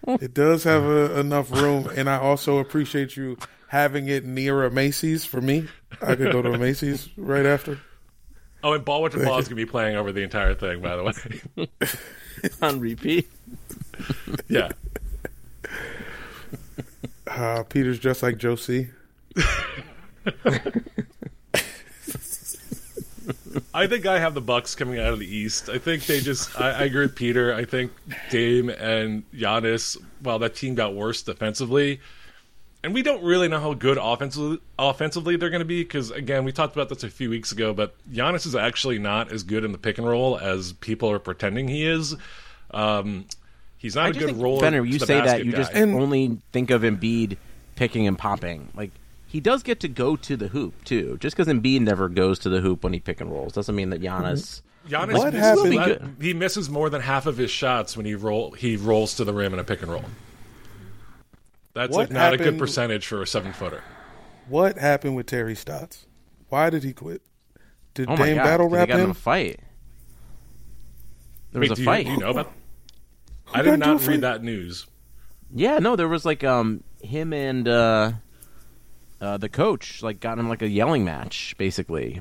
It 0.07 0.33
does 0.33 0.63
have 0.63 0.83
a, 0.85 1.19
enough 1.19 1.51
room, 1.51 1.87
and 1.95 2.09
I 2.09 2.17
also 2.17 2.57
appreciate 2.57 3.15
you 3.15 3.37
having 3.67 4.07
it 4.07 4.25
near 4.25 4.63
a 4.63 4.71
Macy's 4.71 5.23
for 5.23 5.39
me. 5.39 5.67
I 6.01 6.15
could 6.15 6.31
go 6.31 6.41
to 6.41 6.53
a 6.53 6.57
Macy's 6.57 7.07
right 7.15 7.45
after. 7.45 7.77
Oh, 8.63 8.73
and 8.73 8.83
Ball 8.83 9.03
with 9.03 9.13
the 9.13 9.23
Ball 9.23 9.37
is 9.37 9.47
going 9.47 9.59
to 9.59 9.65
be 9.65 9.67
playing 9.67 9.97
over 9.97 10.11
the 10.11 10.23
entire 10.23 10.55
thing, 10.55 10.81
by 10.81 10.95
the 10.95 11.03
way. 11.03 11.67
on 12.61 12.79
repeat. 12.79 13.29
yeah. 14.47 14.69
Uh, 17.27 17.63
Peter's 17.63 17.99
just 17.99 18.23
like 18.23 18.37
Josie. 18.37 18.89
I 23.73 23.87
think 23.87 24.05
I 24.05 24.19
have 24.19 24.33
the 24.33 24.41
Bucks 24.41 24.75
coming 24.75 24.99
out 24.99 25.13
of 25.13 25.19
the 25.19 25.27
East. 25.27 25.69
I 25.69 25.77
think 25.77 26.05
they 26.05 26.19
just. 26.19 26.59
I, 26.59 26.71
I 26.71 26.83
agree 26.83 27.01
with 27.01 27.15
Peter. 27.15 27.53
I 27.53 27.65
think 27.65 27.91
Dame 28.29 28.69
and 28.69 29.29
Giannis. 29.31 29.97
While 30.21 30.39
that 30.39 30.55
team 30.55 30.75
got 30.75 30.95
worse 30.95 31.21
defensively, 31.21 32.01
and 32.83 32.93
we 32.93 33.01
don't 33.01 33.23
really 33.23 33.47
know 33.47 33.59
how 33.59 33.73
good 33.73 33.97
offensively 34.01 34.59
offensively 34.77 35.35
they're 35.35 35.49
going 35.49 35.59
to 35.59 35.65
be 35.65 35.83
because 35.83 36.11
again 36.11 36.45
we 36.45 36.51
talked 36.51 36.75
about 36.75 36.89
this 36.89 37.03
a 37.03 37.09
few 37.09 37.29
weeks 37.29 37.51
ago. 37.51 37.73
But 37.73 37.95
Giannis 38.11 38.45
is 38.45 38.55
actually 38.55 38.99
not 38.99 39.31
as 39.31 39.43
good 39.43 39.63
in 39.65 39.71
the 39.71 39.77
pick 39.77 39.97
and 39.97 40.07
roll 40.07 40.37
as 40.37 40.73
people 40.73 41.09
are 41.11 41.19
pretending 41.19 41.67
he 41.67 41.85
is. 41.85 42.15
Um, 42.71 43.25
he's 43.77 43.95
not 43.95 44.05
I 44.05 44.09
a 44.09 44.13
good 44.13 44.25
think, 44.27 44.41
roller. 44.41 44.61
Benner, 44.61 44.83
to 44.83 44.87
you 44.89 44.99
the 44.99 45.05
say 45.05 45.19
that 45.21 45.45
you 45.45 45.51
guy. 45.51 45.57
just 45.57 45.73
And- 45.73 45.95
only 45.95 46.37
think 46.51 46.69
of 46.71 46.81
Embiid 46.83 47.37
picking 47.75 48.07
and 48.07 48.17
popping. 48.17 48.69
Like 48.75 48.91
he 49.27 49.39
does 49.39 49.61
get 49.63 49.79
to 49.81 49.87
go 49.87 50.15
to 50.15 50.35
the 50.37 50.47
hoop 50.47 50.83
too. 50.85 51.17
Just 51.19 51.35
because 51.35 51.51
Embiid 51.51 51.81
never 51.81 52.09
goes 52.09 52.39
to 52.39 52.49
the 52.49 52.61
hoop 52.61 52.83
when 52.83 52.93
he 52.93 52.99
pick 52.99 53.21
and 53.21 53.31
rolls 53.31 53.53
doesn't 53.53 53.75
mean 53.75 53.89
that 53.91 54.01
Giannis. 54.01 54.61
Giannis 54.87 55.13
What 55.17 55.33
misses 55.33 55.73
happened- 55.75 56.15
he 56.21 56.33
misses 56.33 56.69
more 56.69 56.89
than 56.89 57.01
half 57.01 57.25
of 57.25 57.37
his 57.37 57.51
shots 57.51 57.95
when 57.97 58.05
he 58.05 58.15
roll 58.15 58.51
he 58.51 58.75
rolls 58.77 59.15
to 59.15 59.25
the 59.25 59.33
rim 59.33 59.53
in 59.53 59.59
a 59.59 59.63
pick 59.63 59.81
and 59.81 59.91
roll. 59.91 60.05
That's 61.73 61.91
What 61.95 62.09
like 62.09 62.11
not 62.11 62.33
a 62.33 62.37
good 62.37 62.57
percentage 62.57 63.05
for 63.07 63.21
a 63.21 63.27
seven 63.27 63.53
footer. 63.53 63.83
What 64.47 64.77
happened 64.77 65.15
with 65.15 65.27
Terry 65.27 65.55
Stotts? 65.55 66.05
Why 66.49 66.69
did 66.69 66.83
he 66.83 66.93
quit? 66.93 67.21
Did 67.93 68.09
Oh 68.09 68.15
my 68.17 68.25
Dame 68.25 68.35
god! 68.37 68.43
battle 68.43 68.65
'cause 68.67 68.71
they 68.73 68.77
rap 68.79 68.87
got 68.87 68.97
in 68.99 69.03
him? 69.05 69.11
a 69.11 69.13
fight. 69.15 69.59
There 71.51 71.61
Wait, 71.61 71.69
was 71.69 71.77
do 71.77 71.81
a 71.81 71.83
you, 71.83 71.85
fight. 71.85 72.05
do 72.05 72.11
you 72.11 72.17
know 72.17 72.29
about? 72.31 72.51
I 73.53 73.61
did 73.61 73.73
into 73.75 73.85
not 73.87 74.05
read 74.07 74.21
that 74.21 74.43
news. 74.43 74.85
Yeah, 75.53 75.79
no, 75.79 75.95
there 75.95 76.07
was 76.07 76.25
like 76.25 76.43
um 76.43 76.83
him 77.01 77.33
and 77.33 77.67
uh, 77.67 78.11
uh 79.21 79.37
the 79.37 79.49
coach 79.49 80.01
like 80.03 80.19
got 80.19 80.37
him 80.37 80.47
like 80.49 80.61
a 80.61 80.67
yelling 80.69 81.03
match 81.05 81.55
basically, 81.57 82.15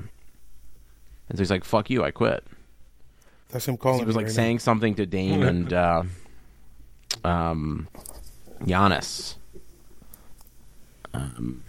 and 1.29 1.37
so 1.37 1.41
he's 1.41 1.51
like, 1.51 1.63
"Fuck 1.63 1.89
you, 1.89 2.03
I 2.03 2.11
quit." 2.11 2.43
That's 3.49 3.67
him 3.67 3.77
calling. 3.77 3.99
He 3.99 4.05
was 4.05 4.15
like 4.15 4.25
right 4.27 4.33
saying 4.33 4.59
something 4.59 4.95
to 4.95 5.05
Dame 5.05 5.41
and 5.51 5.73
uh, 5.73 6.03
um 7.23 7.87
Giannis. 8.61 9.35
Um, 11.13 11.63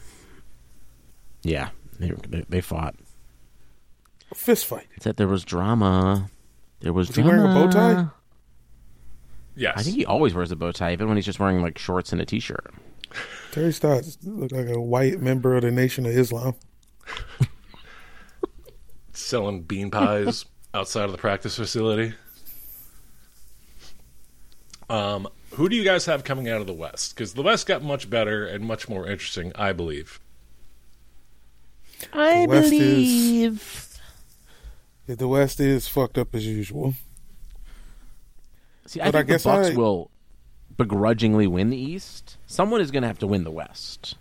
yeah, 1.43 1.71
they, 1.99 2.11
they 2.29 2.45
they 2.49 2.61
fought. 2.61 2.95
now. 2.99 4.35
fist 4.35 4.67
fight. 4.67 4.87
It 4.97 5.03
said 5.03 5.17
there 5.17 5.29
was 5.29 5.45
drama. 5.45 6.31
There 6.81 6.93
was, 6.93 7.09
Was 7.09 7.17
he 7.17 7.23
drama. 7.23 7.43
wearing 7.45 7.57
a 7.57 7.67
bow 7.67 7.71
tie? 7.71 8.07
Yes, 9.57 9.75
I 9.77 9.83
think 9.83 9.97
he 9.97 10.07
always 10.07 10.35
wears 10.35 10.51
a 10.53 10.57
bow 10.57 10.73
tie, 10.73 10.93
even 10.93 11.09
when 11.09 11.17
he's 11.17 11.27
just 11.27 11.39
wearing 11.41 11.61
like 11.63 11.77
shorts 11.79 12.13
and 12.13 12.21
a 12.21 12.25
t-shirt. 12.25 12.73
Terry 13.53 13.73
Stotts 13.73 14.17
looked 14.23 14.53
like 14.53 14.69
a 14.69 14.81
white 14.81 15.21
member 15.21 15.57
of 15.57 15.63
the 15.63 15.71
Nation 15.71 16.07
of 16.07 16.13
Islam. 16.17 16.55
selling 19.13 19.63
bean 19.63 19.91
pies 19.91 20.45
outside 20.75 21.05
of 21.05 21.13
the 21.13 21.19
practice 21.19 21.57
facility. 21.57 22.15
Um, 24.89 25.29
who 25.53 25.69
do 25.69 25.77
you 25.77 25.85
guys 25.85 26.07
have 26.07 26.25
coming 26.25 26.49
out 26.49 26.61
of 26.61 26.67
the 26.67 26.73
West? 26.73 27.15
Because 27.15 27.35
the 27.35 27.43
West 27.43 27.67
got 27.67 27.83
much 27.83 28.09
better 28.11 28.47
and 28.47 28.65
much 28.65 28.89
more 28.89 29.07
interesting, 29.07 29.53
I 29.57 29.73
believe. 29.73 30.21
I 32.13 32.47
West 32.47 32.73
is- 32.73 32.79
believe. 32.79 33.87
The 35.07 35.29
West 35.29 35.59
is 35.61 35.89
fucked 35.89 36.17
up 36.19 36.35
as 36.35 36.47
usual. 36.47 36.95
See, 38.87 39.01
I 39.01 39.07
But 39.07 39.15
I 39.15 39.19
think 39.21 39.29
guess 39.29 39.43
the 39.43 39.49
Bucks 39.51 39.69
I- 39.71 39.75
will 39.77 40.11
begrudgingly 40.77 41.47
win 41.47 41.71
the 41.71 41.77
East. 41.77 42.37
Someone 42.47 42.81
is 42.81 42.91
going 42.91 43.03
to 43.03 43.09
have 43.09 43.19
to 43.19 43.27
win 43.27 43.45
the 43.45 43.51
West. 43.51 44.17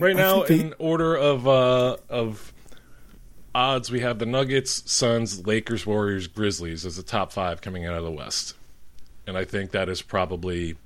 Right 0.00 0.16
now, 0.16 0.42
they- 0.44 0.60
in 0.60 0.74
order 0.78 1.14
of 1.14 1.46
uh, 1.46 1.98
of 2.08 2.52
odds, 3.54 3.90
we 3.90 4.00
have 4.00 4.18
the 4.18 4.26
Nuggets, 4.26 4.82
Suns, 4.90 5.46
Lakers, 5.46 5.86
Warriors, 5.86 6.26
Grizzlies 6.26 6.84
as 6.84 6.96
the 6.96 7.02
top 7.02 7.32
five 7.32 7.60
coming 7.60 7.84
out 7.86 7.94
of 7.94 8.02
the 8.02 8.10
West, 8.10 8.54
and 9.26 9.36
I 9.36 9.44
think 9.44 9.72
that 9.72 9.88
is 9.88 10.02
probably 10.02 10.76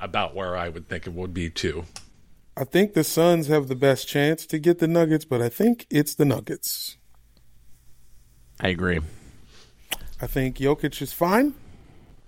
about 0.00 0.34
where 0.34 0.56
I 0.56 0.68
would 0.68 0.88
think 0.88 1.06
it 1.06 1.12
would 1.12 1.34
be 1.34 1.50
too. 1.50 1.84
I 2.56 2.64
think 2.64 2.94
the 2.94 3.04
Suns 3.04 3.46
have 3.46 3.68
the 3.68 3.76
best 3.76 4.08
chance 4.08 4.44
to 4.46 4.58
get 4.58 4.78
the 4.78 4.88
Nuggets, 4.88 5.24
but 5.24 5.40
I 5.40 5.48
think 5.48 5.86
it's 5.90 6.14
the 6.14 6.24
Nuggets. 6.24 6.96
I 8.58 8.68
agree. 8.68 9.00
I 10.20 10.26
think 10.26 10.58
Jokic 10.58 11.00
is 11.00 11.12
fine, 11.12 11.54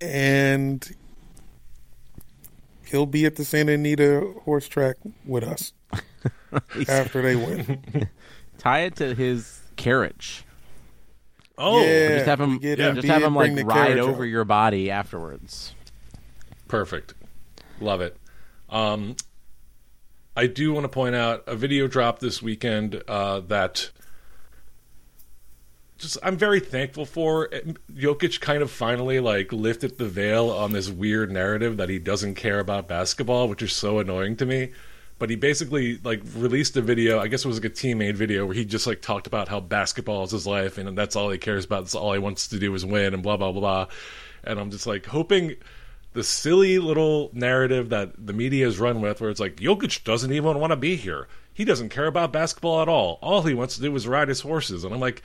and 0.01 0.97
he'll 2.87 3.07
be 3.07 3.27
at 3.27 3.37
the 3.37 3.45
Santa 3.45 3.73
Anita 3.73 4.33
horse 4.45 4.69
track 4.69 4.97
with 5.27 5.45
us 5.45 5.73
after 6.89 7.21
they 7.21 7.37
win. 7.37 8.09
Tie 8.59 8.81
it 8.81 8.97
to 8.97 9.15
his 9.15 9.61
carriage. 9.77 10.45
Oh, 11.59 11.83
Yeah. 11.85 12.09
Just 12.17 12.27
have 12.27 12.41
him. 12.41 12.53
we 12.53 12.59
get 12.59 12.79
Just 12.79 13.07
have 13.07 13.23
him 13.23 13.35
like 13.35 13.55
the 13.55 13.65
ride 13.65 13.99
over 13.99 14.23
out. 14.23 14.29
your 14.29 14.45
body 14.45 14.91
afterwards. 14.91 15.75
Perfect. 16.69 17.15
Love 17.81 18.01
it. 18.01 18.17
Um, 18.71 19.17
I 20.37 20.47
do 20.47 20.73
want 20.73 20.85
to 20.85 20.89
point 20.89 21.15
out 21.15 21.45
a 21.47 21.55
video 21.55 21.87
drop 21.87 22.21
this 22.21 22.41
weekend 22.41 23.03
uh, 23.07 23.41
that 23.41 23.91
just 25.99 26.17
I'm 26.23 26.37
very 26.37 26.59
thankful 26.61 27.05
for. 27.05 27.49
Jokic 27.93 28.41
kind 28.41 28.63
of 28.63 28.71
finally 28.71 29.21
like 29.21 29.53
lifted 29.53 29.99
the 29.99 30.09
veil 30.09 30.51
on 30.51 30.73
this 30.73 30.89
weird 30.89 31.31
narrative 31.31 31.77
that 31.77 31.89
he 31.91 31.99
doesn't 31.99 32.35
care 32.35 32.61
about 32.61 32.89
basketball, 32.89 33.49
which 33.49 33.63
is 33.63 33.73
so 33.73 33.99
annoying 33.99 34.37
to 34.37 34.47
me. 34.47 34.71
But 35.23 35.31
he 35.31 35.37
basically 35.37 36.01
like 36.03 36.21
released 36.35 36.77
a 36.77 36.81
video. 36.81 37.21
I 37.21 37.29
guess 37.29 37.45
it 37.45 37.49
was 37.49 37.59
like 37.63 37.71
a 37.71 37.71
teammate 37.71 38.17
video 38.17 38.45
where 38.45 38.57
he 38.57 38.65
just 38.65 38.89
like 38.89 39.01
talked 39.01 39.29
about 39.29 39.47
how 39.47 39.61
basketball 39.61 40.25
is 40.25 40.33
his 40.33 40.49
life 40.49 40.79
and 40.79 40.99
that's 40.99 41.15
all 41.15 41.31
he 41.31 41.39
cares 41.39 41.65
about. 41.65 41.83
That's 41.83 41.95
all 41.95 42.13
he 42.13 42.19
wants 42.19 42.49
to 42.49 42.59
do 42.59 42.75
is 42.75 42.85
win 42.85 43.15
and 43.15 43.23
blah 43.23 43.37
blah 43.37 43.53
blah. 43.53 43.87
And 44.43 44.59
I'm 44.59 44.73
just 44.73 44.85
like 44.85 45.07
hoping 45.07 45.55
the 46.13 46.25
silly 46.25 46.81
little 46.81 47.31
narrative 47.33 47.91
that 47.91 48.27
the 48.27 48.33
media 48.33 48.65
has 48.65 48.81
run 48.81 49.01
with, 49.01 49.21
where 49.21 49.31
it's 49.31 49.39
like 49.39 49.55
Jokic 49.59 50.03
doesn't 50.03 50.33
even 50.33 50.59
want 50.59 50.73
to 50.73 50.77
be 50.77 50.97
here. 50.97 51.29
He 51.55 51.65
doesn't 51.65 51.91
care 51.91 52.09
about 52.09 52.33
basketball 52.33 52.83
at 52.83 52.89
all. 52.89 53.21
All 53.23 53.43
he 53.43 53.55
wants 53.55 53.77
to 53.77 53.81
do 53.81 53.95
is 53.95 54.09
ride 54.09 54.27
his 54.27 54.41
horses. 54.41 54.83
And 54.83 54.93
I'm 54.93 54.99
like, 54.99 55.23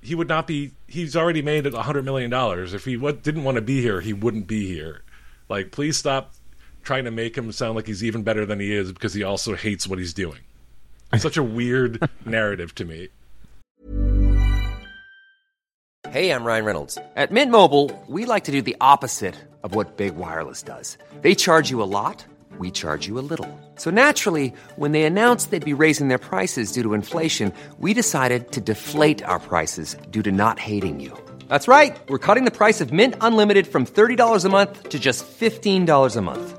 he 0.00 0.14
would 0.14 0.28
not 0.28 0.46
be. 0.46 0.70
He's 0.86 1.16
already 1.16 1.42
made 1.42 1.66
a 1.66 1.82
hundred 1.82 2.04
million 2.04 2.30
dollars. 2.30 2.74
If 2.74 2.84
he 2.84 2.96
wa- 2.96 3.10
didn't 3.10 3.42
want 3.42 3.56
to 3.56 3.60
be 3.60 3.82
here, 3.82 4.02
he 4.02 4.12
wouldn't 4.12 4.46
be 4.46 4.68
here. 4.68 5.02
Like, 5.48 5.72
please 5.72 5.96
stop 5.96 6.32
trying 6.82 7.04
to 7.04 7.10
make 7.10 7.36
him 7.36 7.50
sound 7.52 7.76
like 7.76 7.86
he's 7.86 8.04
even 8.04 8.22
better 8.22 8.44
than 8.44 8.60
he 8.60 8.74
is 8.74 8.92
because 8.92 9.14
he 9.14 9.22
also 9.22 9.54
hates 9.54 9.86
what 9.86 9.98
he's 9.98 10.14
doing. 10.14 10.40
It's 11.12 11.22
such 11.22 11.36
a 11.36 11.42
weird 11.42 12.08
narrative 12.24 12.74
to 12.76 12.84
me. 12.84 13.08
Hey, 16.10 16.30
I'm 16.30 16.44
Ryan 16.44 16.64
Reynolds. 16.64 16.98
At 17.16 17.30
Mint 17.30 17.50
Mobile, 17.50 17.90
we 18.06 18.26
like 18.26 18.44
to 18.44 18.52
do 18.52 18.60
the 18.60 18.76
opposite 18.80 19.36
of 19.62 19.74
what 19.74 19.96
Big 19.96 20.16
Wireless 20.16 20.62
does. 20.62 20.98
They 21.22 21.34
charge 21.34 21.70
you 21.70 21.82
a 21.82 21.84
lot, 21.84 22.24
we 22.58 22.70
charge 22.70 23.06
you 23.06 23.18
a 23.18 23.24
little. 23.24 23.48
So 23.76 23.90
naturally, 23.90 24.52
when 24.76 24.92
they 24.92 25.04
announced 25.04 25.50
they'd 25.50 25.64
be 25.64 25.72
raising 25.72 26.08
their 26.08 26.18
prices 26.18 26.72
due 26.72 26.82
to 26.82 26.92
inflation, 26.92 27.52
we 27.78 27.94
decided 27.94 28.50
to 28.52 28.60
deflate 28.60 29.24
our 29.24 29.40
prices 29.40 29.96
due 30.10 30.22
to 30.22 30.32
not 30.32 30.58
hating 30.58 31.00
you. 31.00 31.16
That's 31.48 31.68
right. 31.68 31.96
We're 32.08 32.18
cutting 32.18 32.44
the 32.44 32.50
price 32.50 32.80
of 32.80 32.92
Mint 32.92 33.14
Unlimited 33.20 33.66
from 33.66 33.86
$30 33.86 34.44
a 34.44 34.48
month 34.48 34.88
to 34.90 34.98
just 34.98 35.24
$15 35.24 36.16
a 36.16 36.20
month. 36.20 36.58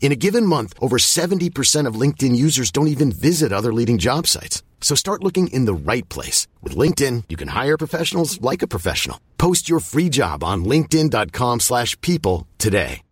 In 0.00 0.10
a 0.12 0.16
given 0.16 0.46
month, 0.46 0.72
over 0.80 0.96
70% 0.96 1.86
of 1.86 1.94
LinkedIn 2.00 2.34
users 2.34 2.70
don't 2.70 2.88
even 2.88 3.12
visit 3.12 3.52
other 3.52 3.72
leading 3.74 3.98
job 3.98 4.26
sites. 4.26 4.62
So 4.80 4.94
start 4.94 5.22
looking 5.22 5.48
in 5.48 5.66
the 5.66 5.74
right 5.74 6.08
place. 6.08 6.46
With 6.62 6.74
LinkedIn, 6.76 7.24
you 7.28 7.36
can 7.36 7.48
hire 7.48 7.76
professionals 7.76 8.40
like 8.40 8.62
a 8.62 8.66
professional. 8.68 9.20
Post 9.36 9.68
your 9.68 9.80
free 9.80 10.08
job 10.08 10.42
on 10.42 10.64
linkedin.com 10.64 11.60
slash 11.60 12.00
people 12.00 12.46
today. 12.56 13.02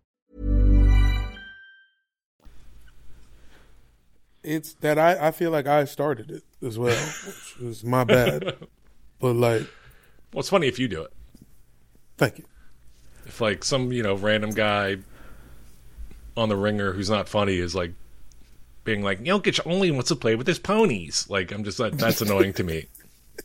It's 4.43 4.75
that 4.75 4.97
I, 4.97 5.27
I 5.27 5.31
feel 5.31 5.51
like 5.51 5.67
I 5.67 5.83
started 5.83 6.31
it 6.31 6.43
as 6.65 6.79
well, 6.79 6.95
which 7.25 7.57
was 7.59 7.83
my 7.83 8.05
bad. 8.05 8.55
but 9.19 9.33
like, 9.35 9.63
Well, 10.31 10.39
it's 10.39 10.47
funny 10.49 10.67
if 10.67 10.79
you 10.79 10.87
do 10.87 11.01
it. 11.01 11.11
thank 12.17 12.37
you. 12.37 12.45
If 13.25 13.41
like 13.41 13.65
some 13.65 13.91
you 13.91 14.03
know 14.03 14.15
random 14.15 14.51
guy 14.51 14.97
on 16.37 16.49
the 16.49 16.55
ringer 16.55 16.93
who's 16.93 17.09
not 17.09 17.27
funny 17.27 17.57
is 17.57 17.73
like 17.75 17.91
being 18.83 19.01
like 19.01 19.21
Jokic 19.23 19.59
only 19.65 19.91
wants 19.91 20.09
to 20.09 20.15
play 20.15 20.35
with 20.35 20.47
his 20.47 20.59
ponies. 20.59 21.25
Like 21.29 21.51
I'm 21.51 21.63
just 21.63 21.77
that 21.79 21.97
that's 21.97 22.21
annoying 22.21 22.53
to 22.53 22.63
me. 22.63 22.85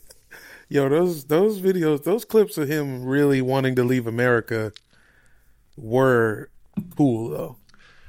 Yo, 0.68 0.88
those 0.88 1.24
those 1.24 1.60
videos, 1.60 2.04
those 2.04 2.24
clips 2.24 2.56
of 2.58 2.68
him 2.68 3.04
really 3.04 3.40
wanting 3.42 3.74
to 3.76 3.84
leave 3.84 4.06
America 4.06 4.72
were 5.76 6.50
cool 6.96 7.28
though. 7.30 7.56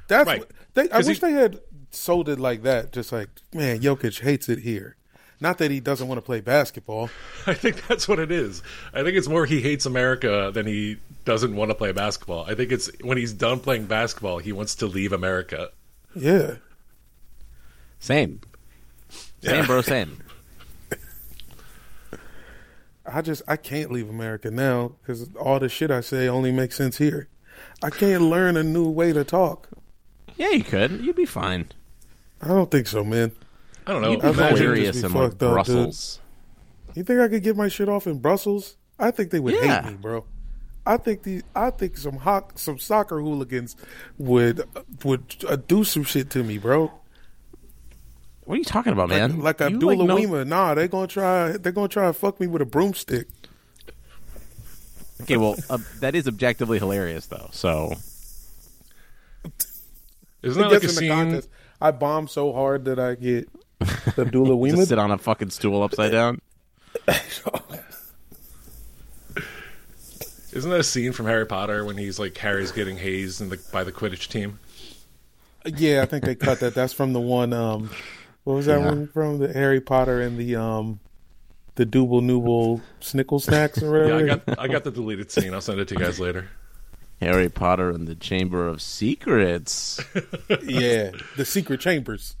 That's 0.08 0.26
Right. 0.26 0.44
they, 0.74 0.88
I 0.90 0.98
wish 0.98 1.20
he- 1.20 1.26
they 1.26 1.32
had 1.32 1.60
sold 1.90 2.28
it 2.28 2.38
like 2.38 2.62
that. 2.62 2.92
Just 2.92 3.10
like, 3.12 3.28
man, 3.52 3.80
Jokic 3.80 4.20
hates 4.20 4.48
it 4.48 4.60
here. 4.60 4.96
Not 5.44 5.58
that 5.58 5.70
he 5.70 5.78
doesn't 5.78 6.08
want 6.08 6.16
to 6.16 6.22
play 6.22 6.40
basketball. 6.40 7.10
I 7.46 7.52
think 7.52 7.86
that's 7.86 8.08
what 8.08 8.18
it 8.18 8.32
is. 8.32 8.62
I 8.94 9.02
think 9.02 9.14
it's 9.14 9.28
more 9.28 9.44
he 9.44 9.60
hates 9.60 9.84
America 9.84 10.50
than 10.54 10.64
he 10.64 10.96
doesn't 11.26 11.54
want 11.54 11.70
to 11.70 11.74
play 11.74 11.92
basketball. 11.92 12.46
I 12.48 12.54
think 12.54 12.72
it's 12.72 12.90
when 13.02 13.18
he's 13.18 13.34
done 13.34 13.60
playing 13.60 13.84
basketball, 13.84 14.38
he 14.38 14.52
wants 14.52 14.76
to 14.76 14.86
leave 14.86 15.12
America. 15.12 15.68
Yeah. 16.16 16.54
Same. 17.98 18.40
Same, 19.42 19.66
bro. 19.66 19.82
Same. 19.82 20.22
I 23.06 23.20
just 23.20 23.42
I 23.46 23.58
can't 23.58 23.92
leave 23.92 24.08
America 24.08 24.50
now 24.50 24.92
because 25.02 25.28
all 25.34 25.60
the 25.60 25.68
shit 25.68 25.90
I 25.90 26.00
say 26.00 26.26
only 26.26 26.52
makes 26.52 26.76
sense 26.76 26.96
here. 26.96 27.28
I 27.82 27.90
can't 27.90 28.22
learn 28.22 28.56
a 28.56 28.62
new 28.62 28.88
way 28.88 29.12
to 29.12 29.24
talk. 29.24 29.68
Yeah, 30.38 30.52
you 30.52 30.64
could. 30.64 31.02
You'd 31.02 31.16
be 31.16 31.26
fine. 31.26 31.68
I 32.40 32.48
don't 32.48 32.70
think 32.70 32.86
so, 32.86 33.04
man. 33.04 33.32
I 33.86 33.92
don't 33.92 34.02
know. 34.02 34.10
You'd 34.12 34.22
be 34.22 34.28
I 34.28 34.32
hilarious 34.50 35.02
in 35.02 35.12
like 35.12 35.32
fucked 35.38 35.42
up, 35.42 35.66
dude. 35.66 35.94
You 36.94 37.02
think 37.04 37.20
I 37.20 37.28
could 37.28 37.42
get 37.42 37.56
my 37.56 37.68
shit 37.68 37.88
off 37.88 38.06
in 38.06 38.18
Brussels? 38.18 38.76
I 38.98 39.10
think 39.10 39.30
they 39.30 39.40
would 39.40 39.54
Yeah. 39.54 39.82
hate 39.82 39.90
me, 39.92 39.96
bro. 39.98 40.24
I 40.86 40.96
think 40.98 41.22
the 41.22 41.42
I 41.56 41.70
think 41.70 41.96
some 41.96 42.16
ho- 42.18 42.48
some 42.54 42.78
soccer 42.78 43.18
hooligans 43.20 43.74
would 44.18 44.62
would 45.04 45.22
uh, 45.48 45.56
do 45.56 45.82
some 45.84 46.04
shit 46.04 46.30
to 46.30 46.44
me, 46.44 46.58
bro. 46.58 46.92
What 48.44 48.54
are 48.56 48.58
you 48.58 48.64
talking 48.64 48.92
about, 48.92 49.08
man? 49.08 49.40
like 49.40 49.60
You, 49.60 49.66
Abdullah 49.66 50.04
know- 50.04 50.16
Wima. 50.18 50.46
Nah, 50.46 50.74
they're 50.74 50.88
gonna 50.88 51.06
try. 51.06 51.52
They're 51.52 51.72
gonna 51.72 51.88
try 51.88 52.06
to 52.06 52.12
fuck 52.12 52.38
me 52.38 52.46
with 52.46 52.60
a 52.62 52.66
broomstick. 52.66 53.26
Okay, 55.22 55.36
well, 55.38 55.56
uh, 55.70 55.78
that 56.00 56.14
is 56.14 56.28
objectively 56.28 56.78
hilarious, 56.78 57.26
though. 57.26 57.48
So 57.52 57.94
Isn't 60.42 60.60
that 60.62 60.70
like 60.70 60.82
a 60.84 60.88
scene? 60.88 61.08
contest. 61.08 61.48
I 61.80 61.90
bomb 61.90 62.28
so 62.28 62.52
hard 62.52 62.84
that 62.84 62.98
I 62.98 63.14
get 63.14 63.48
Abdullah 64.18 64.68
just 64.76 64.88
sit 64.88 64.98
on 64.98 65.10
a 65.10 65.18
fucking 65.18 65.50
stool 65.50 65.82
upside 65.82 66.12
down. 66.12 66.40
Isn't 70.52 70.70
that 70.70 70.80
a 70.80 70.84
scene 70.84 71.12
from 71.12 71.26
Harry 71.26 71.46
Potter 71.46 71.84
when 71.84 71.96
he's 71.96 72.18
like 72.20 72.36
Harry's 72.38 72.70
getting 72.70 72.96
hazed 72.96 73.40
in 73.40 73.48
the, 73.48 73.60
by 73.72 73.82
the 73.82 73.90
Quidditch 73.90 74.28
team? 74.28 74.60
Yeah, 75.66 76.02
I 76.02 76.06
think 76.06 76.24
they 76.24 76.36
cut 76.36 76.60
that. 76.60 76.74
That's 76.74 76.92
from 76.92 77.12
the 77.12 77.20
one. 77.20 77.52
Um, 77.52 77.90
what 78.44 78.54
was 78.54 78.66
that 78.66 78.78
Yeah. 78.80 78.86
one 78.86 79.08
from? 79.08 79.38
The 79.38 79.52
Harry 79.52 79.80
Potter 79.80 80.20
and 80.20 80.38
the 80.38 80.54
um, 80.56 81.00
the 81.74 81.84
Double 81.84 82.20
Nooble 82.20 82.82
Snickle 83.00 83.40
Snacks 83.40 83.82
or 83.82 84.06
Yeah, 84.06 84.16
I 84.16 84.22
got 84.22 84.58
I 84.60 84.68
got 84.68 84.84
the 84.84 84.90
deleted 84.92 85.32
scene. 85.32 85.52
I'll 85.54 85.60
send 85.60 85.80
it 85.80 85.88
to 85.88 85.94
you 85.94 86.00
guys 86.00 86.20
later. 86.20 86.48
Harry 87.20 87.48
Potter 87.48 87.90
and 87.90 88.06
the 88.06 88.14
Chamber 88.14 88.68
of 88.68 88.80
Secrets. 88.82 90.00
yeah, 90.62 91.10
the 91.36 91.44
secret 91.44 91.80
chambers. 91.80 92.36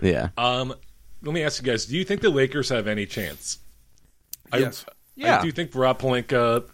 Yeah. 0.00 0.28
Um, 0.36 0.74
let 1.22 1.32
me 1.34 1.42
ask 1.42 1.62
you 1.62 1.70
guys: 1.70 1.86
Do 1.86 1.96
you 1.96 2.04
think 2.04 2.20
the 2.20 2.30
Lakers 2.30 2.68
have 2.68 2.86
any 2.86 3.06
chance? 3.06 3.58
I- 4.52 4.58
Yes. 4.58 4.84
Yeah. 5.16 5.38
I 5.38 5.42
do 5.42 5.52
think 5.52 5.74
Rob 5.74 6.00
Pelinka 6.00 6.64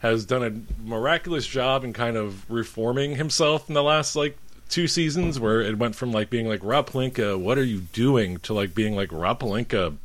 has 0.00 0.24
done 0.26 0.42
a 0.42 0.86
miraculous 0.88 1.46
job 1.46 1.84
in 1.84 1.92
kind 1.92 2.16
of 2.16 2.48
reforming 2.50 3.14
himself 3.16 3.68
in 3.68 3.74
the 3.74 3.82
last 3.82 4.16
like 4.16 4.36
two 4.68 4.88
seasons, 4.88 5.38
where 5.38 5.60
it 5.60 5.78
went 5.78 5.94
from 5.94 6.10
like 6.12 6.28
being 6.28 6.46
like 6.48 6.60
Rob 6.62 6.90
Pelinka, 6.90 7.38
what 7.38 7.56
are 7.56 7.64
you 7.64 7.80
doing, 7.92 8.38
to 8.38 8.52
like 8.52 8.74
being 8.74 8.96
like 8.96 9.12
Rob 9.12 9.40
Pelinka 9.40 9.96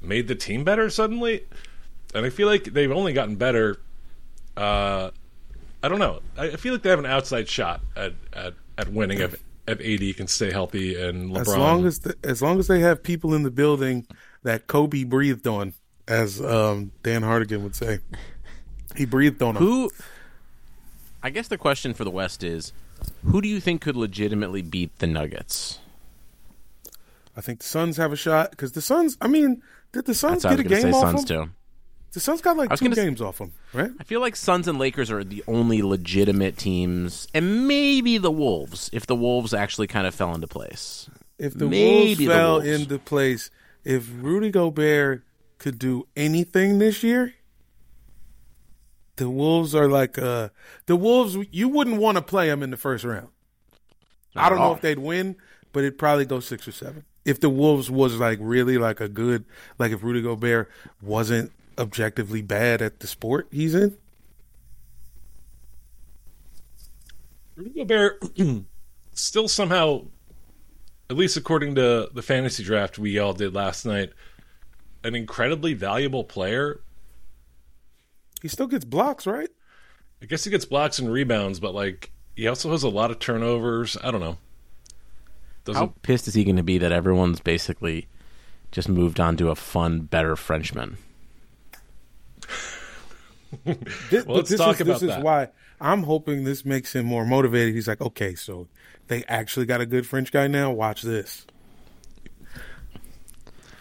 made 0.00 0.28
the 0.28 0.34
team 0.34 0.62
better 0.64 0.90
suddenly. 0.90 1.44
And 2.14 2.24
I 2.26 2.30
feel 2.30 2.46
like 2.46 2.64
they've 2.64 2.92
only 2.92 3.12
gotten 3.12 3.36
better. 3.36 3.78
Uh, 4.56 5.10
I 5.82 5.88
don't 5.88 5.98
know. 5.98 6.20
I 6.36 6.46
I 6.48 6.56
feel 6.56 6.72
like 6.74 6.82
they 6.82 6.90
have 6.90 6.98
an 6.98 7.06
outside 7.06 7.48
shot 7.48 7.80
at 7.96 8.12
at, 8.32 8.54
at 8.76 8.88
winning 8.92 9.20
if 9.20 9.42
if 9.68 9.80
AD 9.80 10.16
can 10.16 10.26
stay 10.26 10.50
healthy 10.50 11.00
and 11.00 11.30
LeBron. 11.30 11.40
As 11.40 11.56
long 11.56 11.86
as 11.86 11.98
the, 12.00 12.16
as 12.24 12.42
long 12.42 12.58
as 12.58 12.66
they 12.66 12.80
have 12.80 13.02
people 13.02 13.34
in 13.34 13.42
the 13.42 13.50
building 13.50 14.06
that 14.42 14.66
Kobe 14.66 15.04
breathed 15.04 15.46
on, 15.46 15.74
as 16.06 16.40
um, 16.40 16.92
Dan 17.02 17.22
Hardigan 17.22 17.62
would 17.62 17.74
say, 17.76 17.98
he 18.96 19.04
breathed 19.04 19.42
on 19.42 19.54
them. 19.54 19.62
Who? 19.62 19.90
I 21.22 21.30
guess 21.30 21.48
the 21.48 21.58
question 21.58 21.94
for 21.94 22.04
the 22.04 22.10
West 22.10 22.42
is 22.44 22.72
Who 23.26 23.40
do 23.40 23.48
you 23.48 23.60
think 23.60 23.80
could 23.82 23.96
legitimately 23.96 24.62
beat 24.62 24.98
the 24.98 25.06
Nuggets? 25.06 25.78
I 27.36 27.40
think 27.40 27.60
the 27.60 27.66
Suns 27.66 27.96
have 27.98 28.12
a 28.12 28.16
shot 28.16 28.50
because 28.52 28.72
the 28.72 28.82
Suns. 28.82 29.16
I 29.20 29.28
mean, 29.28 29.62
did 29.92 30.06
the 30.06 30.14
Suns 30.14 30.42
That's 30.42 30.56
get 30.56 30.60
a 30.60 30.68
gonna 30.68 30.82
game 30.82 30.92
say 30.92 30.98
off 30.98 31.10
Suns 31.16 31.24
them? 31.24 31.46
too. 31.46 31.50
The 32.12 32.20
Suns 32.20 32.40
got 32.40 32.56
like 32.56 32.70
I 32.70 32.72
was 32.72 32.80
two 32.80 32.86
gonna 32.86 33.00
s- 33.00 33.04
games 33.06 33.20
off 33.20 33.38
them, 33.38 33.52
right? 33.72 33.90
I 34.00 34.04
feel 34.04 34.20
like 34.20 34.34
Suns 34.34 34.66
and 34.66 34.78
Lakers 34.78 35.10
are 35.10 35.22
the 35.22 35.44
only 35.46 35.82
legitimate 35.82 36.56
teams, 36.56 37.28
and 37.34 37.68
maybe 37.68 38.16
the 38.18 38.30
Wolves, 38.30 38.88
if 38.92 39.06
the 39.06 39.14
Wolves 39.14 39.52
actually 39.54 39.86
kind 39.86 40.06
of 40.06 40.14
fell 40.14 40.34
into 40.34 40.46
place. 40.46 41.08
If 41.38 41.54
the 41.54 41.66
Maybe 41.66 42.26
Wolves 42.26 42.34
fell 42.36 42.52
Wolves. 42.62 42.66
into 42.66 42.98
place, 42.98 43.50
if 43.84 44.08
Rudy 44.20 44.50
Gobert 44.50 45.22
could 45.58 45.78
do 45.78 46.08
anything 46.16 46.78
this 46.78 47.02
year, 47.02 47.34
the 49.16 49.28
Wolves 49.28 49.74
are 49.74 49.88
like 49.88 50.18
uh 50.18 50.48
the 50.86 50.96
Wolves. 50.96 51.36
You 51.50 51.68
wouldn't 51.68 51.98
want 51.98 52.16
to 52.16 52.22
play 52.22 52.48
them 52.48 52.62
in 52.62 52.70
the 52.70 52.76
first 52.76 53.04
round. 53.04 53.28
Not 54.34 54.44
I 54.46 54.48
don't 54.48 54.58
know 54.58 54.72
if 54.74 54.80
they'd 54.80 54.98
win, 54.98 55.36
but 55.72 55.80
it'd 55.84 55.98
probably 55.98 56.24
go 56.24 56.40
six 56.40 56.66
or 56.66 56.72
seven. 56.72 57.04
If 57.24 57.40
the 57.40 57.50
Wolves 57.50 57.90
was 57.90 58.16
like 58.16 58.38
really 58.40 58.78
like 58.78 59.00
a 59.00 59.08
good, 59.08 59.44
like 59.78 59.92
if 59.92 60.02
Rudy 60.02 60.22
Gobert 60.22 60.70
wasn't 61.02 61.52
objectively 61.78 62.42
bad 62.42 62.82
at 62.82 63.00
the 63.00 63.06
sport 63.06 63.48
he's 63.50 63.74
in, 63.74 63.96
Rudy 67.58 67.70
Gobert 67.70 68.22
still 69.14 69.48
somehow, 69.48 70.06
at 71.10 71.16
least 71.16 71.36
according 71.36 71.74
to 71.74 72.08
the 72.12 72.22
fantasy 72.22 72.62
draft 72.62 72.98
we 72.98 73.18
all 73.18 73.32
did 73.32 73.54
last 73.54 73.84
night, 73.84 74.12
an 75.02 75.14
incredibly 75.14 75.74
valuable 75.74 76.22
player. 76.24 76.80
he 78.42 78.48
still 78.48 78.68
gets 78.68 78.84
blocks, 78.84 79.26
right? 79.26 79.50
I 80.22 80.26
guess 80.26 80.44
he 80.44 80.50
gets 80.50 80.64
blocks 80.64 80.98
and 80.98 81.10
rebounds, 81.10 81.58
but 81.58 81.74
like 81.74 82.12
he 82.36 82.46
also 82.46 82.70
has 82.70 82.84
a 82.84 82.88
lot 82.88 83.10
of 83.10 83.18
turnovers. 83.18 83.96
I 84.02 84.10
don't 84.12 84.20
know. 84.20 84.38
Doesn't 85.64 85.80
How 85.80 85.94
pissed 86.02 86.28
is 86.28 86.34
he 86.34 86.44
going 86.44 86.56
to 86.56 86.62
be 86.62 86.78
that 86.78 86.92
everyone's 86.92 87.40
basically 87.40 88.06
just 88.70 88.88
moved 88.88 89.18
on 89.18 89.36
to 89.36 89.50
a 89.50 89.56
fun, 89.56 90.02
better 90.02 90.36
Frenchman? 90.36 90.98
This, 94.10 94.26
Well, 94.26 94.26
but 94.26 94.28
let's 94.36 94.50
this 94.50 94.58
talk 94.60 94.74
is, 94.74 94.80
about 94.82 94.92
this 94.94 95.02
is 95.02 95.08
that. 95.08 95.22
why 95.22 95.48
I'm 95.80 96.02
hoping 96.02 96.44
this 96.44 96.64
makes 96.66 96.94
him 96.94 97.06
more 97.06 97.24
motivated. 97.24 97.74
He's 97.74 97.88
like, 97.88 98.00
okay, 98.00 98.34
so 98.34 98.68
they 99.06 99.24
actually 99.24 99.66
got 99.66 99.80
a 99.80 99.86
good 99.86 100.06
French 100.06 100.32
guy 100.32 100.48
now. 100.48 100.70
Watch 100.70 101.02
this. 101.02 101.46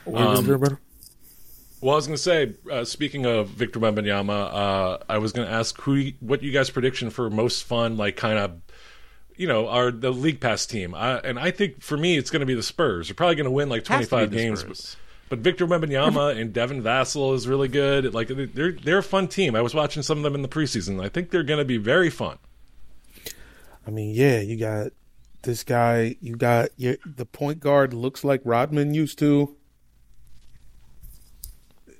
Um, 0.06 0.14
was 0.14 0.46
there, 0.46 0.58
brother? 0.58 0.80
Well, 1.82 1.94
I 1.94 1.96
was 1.98 2.08
going 2.08 2.16
to 2.16 2.22
say, 2.22 2.54
uh, 2.72 2.86
speaking 2.86 3.26
of 3.26 3.50
Victor 3.50 3.80
Wembanyama, 3.80 4.54
uh, 4.54 4.98
I 5.10 5.18
was 5.20 5.32
going 5.32 5.48
to 5.48 5.54
ask 5.54 5.80
who, 5.82 6.12
what 6.22 6.42
you 6.42 6.52
guys' 6.52 6.70
prediction 6.70 7.10
for 7.10 7.30
most 7.30 7.66
fun, 7.66 7.98
like 7.98 8.16
kind 8.16 8.40
of, 8.40 8.62
you 9.36 9.48
know, 9.48 9.68
are 9.68 9.92
the 9.92 10.12
league 10.12 10.40
pass 10.40 10.66
team. 10.66 10.96
I, 10.96 11.20
and 11.20 11.38
I 11.38 11.52
think 11.52 11.82
for 11.84 11.96
me, 11.98 12.18
it's 12.18 12.32
going 12.32 12.40
to 12.40 12.48
be 12.48 12.56
the 12.56 12.64
Spurs. 12.64 13.10
They're 13.10 13.16
probably 13.16 13.36
going 13.36 13.46
to 13.46 13.52
win 13.52 13.70
like 13.70 13.86
Has 13.88 14.08
to 14.08 14.16
be 14.28 14.28
25 14.28 14.32
games. 14.32 14.98
Spurs. 15.28 15.30
But 15.30 15.40
Victor 15.40 15.68
Wembanyama 15.68 16.38
and 16.42 16.54
Devin 16.54 16.82
Vassell 16.82 17.36
is 17.36 17.48
really 17.48 17.68
good. 17.68 18.14
Like 18.14 18.30
they're 18.30 18.72
they're 18.72 18.98
a 19.00 19.04
fun 19.04 19.28
team. 19.28 19.56
I 19.56 19.62
was 19.62 19.74
watching 19.76 20.04
some 20.04 20.18
of 20.18 20.24
them 20.24 20.36
in 20.36 20.42
the 20.42 20.48
preseason. 20.48 21.04
I 21.04 21.10
think 21.10 21.30
they're 21.30 21.44
going 21.44 21.60
to 21.60 21.66
be 21.66 21.78
very 21.78 22.10
fun. 22.10 22.38
I 23.86 23.90
mean, 23.90 24.14
yeah, 24.14 24.42
you 24.42 24.58
got 24.58 24.92
this 25.44 25.64
guy. 25.64 26.18
You 26.20 26.36
got 26.36 26.70
your, 26.76 26.98
the 27.06 27.26
point 27.26 27.60
guard 27.60 27.94
looks 27.94 28.24
like 28.24 28.42
Rodman 28.44 28.94
used 28.94 29.20
to. 29.20 29.56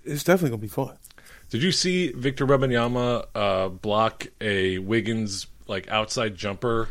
It's 0.04 0.24
definitely 0.24 0.52
gonna 0.52 0.62
be 0.62 0.68
fun. 0.68 0.98
Did 1.50 1.64
you 1.64 1.72
see 1.72 2.12
Victor 2.12 2.46
Wembanyama 2.46 3.26
uh, 3.34 3.70
block 3.70 4.28
a 4.42 4.78
Wiggins 4.80 5.48
like 5.68 5.90
outside 5.90 6.36
jumper 6.36 6.90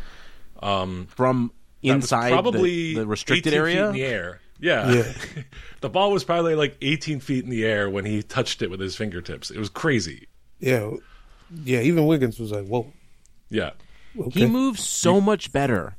um, 0.61 1.07
From 1.15 1.51
inside 1.83 2.31
probably 2.31 2.93
the, 2.93 3.01
the 3.01 3.07
restricted 3.07 3.53
area? 3.53 3.75
feet 3.75 3.83
in 3.85 3.93
the 3.93 4.03
air? 4.03 4.41
Yeah, 4.59 4.91
Yeah. 4.91 5.13
the 5.81 5.89
ball 5.89 6.11
was 6.11 6.23
probably 6.23 6.55
like 6.55 6.77
18 6.81 7.19
feet 7.19 7.43
in 7.43 7.49
the 7.49 7.63
air 7.65 7.89
when 7.89 8.05
he 8.05 8.23
touched 8.23 8.61
it 8.61 8.69
with 8.69 8.79
his 8.79 8.95
fingertips. 8.95 9.51
It 9.51 9.57
was 9.59 9.69
crazy. 9.69 10.27
Yeah, 10.59 10.91
yeah. 11.63 11.81
Even 11.81 12.05
Wiggins 12.07 12.39
was 12.39 12.51
like, 12.51 12.65
"Whoa." 12.65 12.91
Yeah, 13.49 13.71
Okay. 14.19 14.39
He 14.41 14.45
moves 14.47 14.83
so 14.83 15.21
much 15.21 15.51
better 15.51 15.95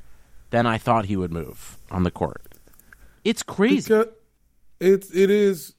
than 0.50 0.66
I 0.66 0.76
thought 0.78 1.04
he 1.04 1.16
would 1.16 1.32
move 1.32 1.78
on 1.90 2.02
the 2.02 2.10
court. 2.10 2.42
It's 3.24 3.42
crazy. 3.42 3.88
Because 3.88 4.06
it's 4.80 5.10
it 5.14 5.30
is. 5.30 5.74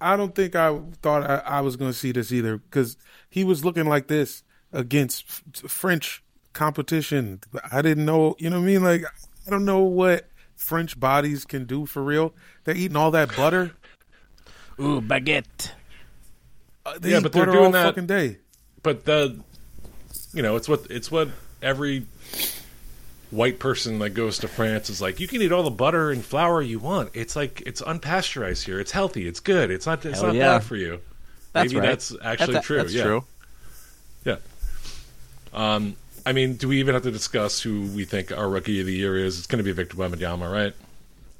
I 0.00 0.16
don't 0.16 0.34
think 0.34 0.56
I 0.56 0.80
thought 1.02 1.22
I, 1.28 1.36
I 1.44 1.60
was 1.60 1.76
going 1.76 1.92
to 1.92 1.96
see 1.96 2.10
this 2.12 2.32
either 2.32 2.56
because 2.58 2.96
he 3.28 3.44
was 3.44 3.64
looking 3.64 3.84
like 3.86 4.08
this 4.08 4.42
against 4.72 5.24
f- 5.28 5.70
French 5.70 6.24
competition. 6.54 7.40
I 7.70 7.82
didn't 7.82 8.04
know. 8.06 8.34
You 8.38 8.50
know 8.50 8.56
what 8.58 8.64
I 8.64 8.66
mean? 8.66 8.82
Like 8.82 9.04
I 9.46 9.50
don't 9.50 9.64
know 9.64 9.80
what 9.80 10.28
French 10.62 10.98
bodies 10.98 11.44
can 11.44 11.64
do 11.66 11.84
for 11.86 12.02
real. 12.02 12.32
They're 12.64 12.76
eating 12.76 12.96
all 12.96 13.10
that 13.10 13.34
butter. 13.36 13.72
Ooh, 14.80 15.00
baguette. 15.00 15.72
Uh, 16.86 16.98
They 16.98 17.10
Yeah, 17.10 17.20
but 17.20 17.32
they're 17.32 17.42
butter 17.42 17.52
doing 17.52 17.64
all 17.66 17.72
that- 17.72 17.84
fucking 17.86 18.06
day. 18.06 18.38
but 18.82 19.04
the 19.04 19.38
you 20.32 20.42
know 20.42 20.56
it's 20.56 20.68
what 20.68 20.86
it's 20.90 21.10
what 21.10 21.28
every 21.60 22.06
white 23.30 23.58
person 23.58 23.98
that 24.00 24.10
goes 24.10 24.38
to 24.38 24.48
France 24.48 24.88
is 24.90 25.00
like. 25.00 25.20
You 25.20 25.28
can 25.28 25.40
eat 25.42 25.52
all 25.52 25.62
the 25.62 25.70
butter 25.70 26.10
and 26.10 26.24
flour 26.24 26.60
you 26.62 26.78
want. 26.78 27.10
It's 27.14 27.34
like 27.36 27.62
it's 27.66 27.80
unpasteurized 27.82 28.64
here. 28.64 28.80
It's 28.80 28.92
healthy. 28.92 29.26
It's 29.26 29.40
good. 29.40 29.70
It's 29.70 29.86
not. 29.86 30.04
It's 30.04 30.18
Hell 30.20 30.28
not 30.28 30.36
yeah. 30.36 30.58
bad 30.58 30.64
for 30.64 30.76
you. 30.76 31.00
That's 31.52 31.72
Maybe 31.72 31.80
right. 31.80 31.88
that's 31.90 32.14
actually 32.22 32.46
That's- 32.54 32.64
true. 32.66 32.76
That's 32.78 32.94
yeah. 32.94 33.02
true. 33.04 33.24
Yeah. 34.24 34.36
Um, 35.54 35.96
I 36.24 36.32
mean, 36.32 36.54
do 36.54 36.68
we 36.68 36.78
even 36.80 36.94
have 36.94 37.02
to 37.02 37.10
discuss 37.10 37.60
who 37.60 37.82
we 37.88 38.04
think 38.04 38.30
our 38.32 38.48
rookie 38.48 38.80
of 38.80 38.86
the 38.86 38.94
year 38.94 39.16
is? 39.16 39.38
It's 39.38 39.46
going 39.46 39.58
to 39.58 39.64
be 39.64 39.72
Victor 39.72 39.96
Wembanyama, 39.96 40.50
right? 40.50 40.74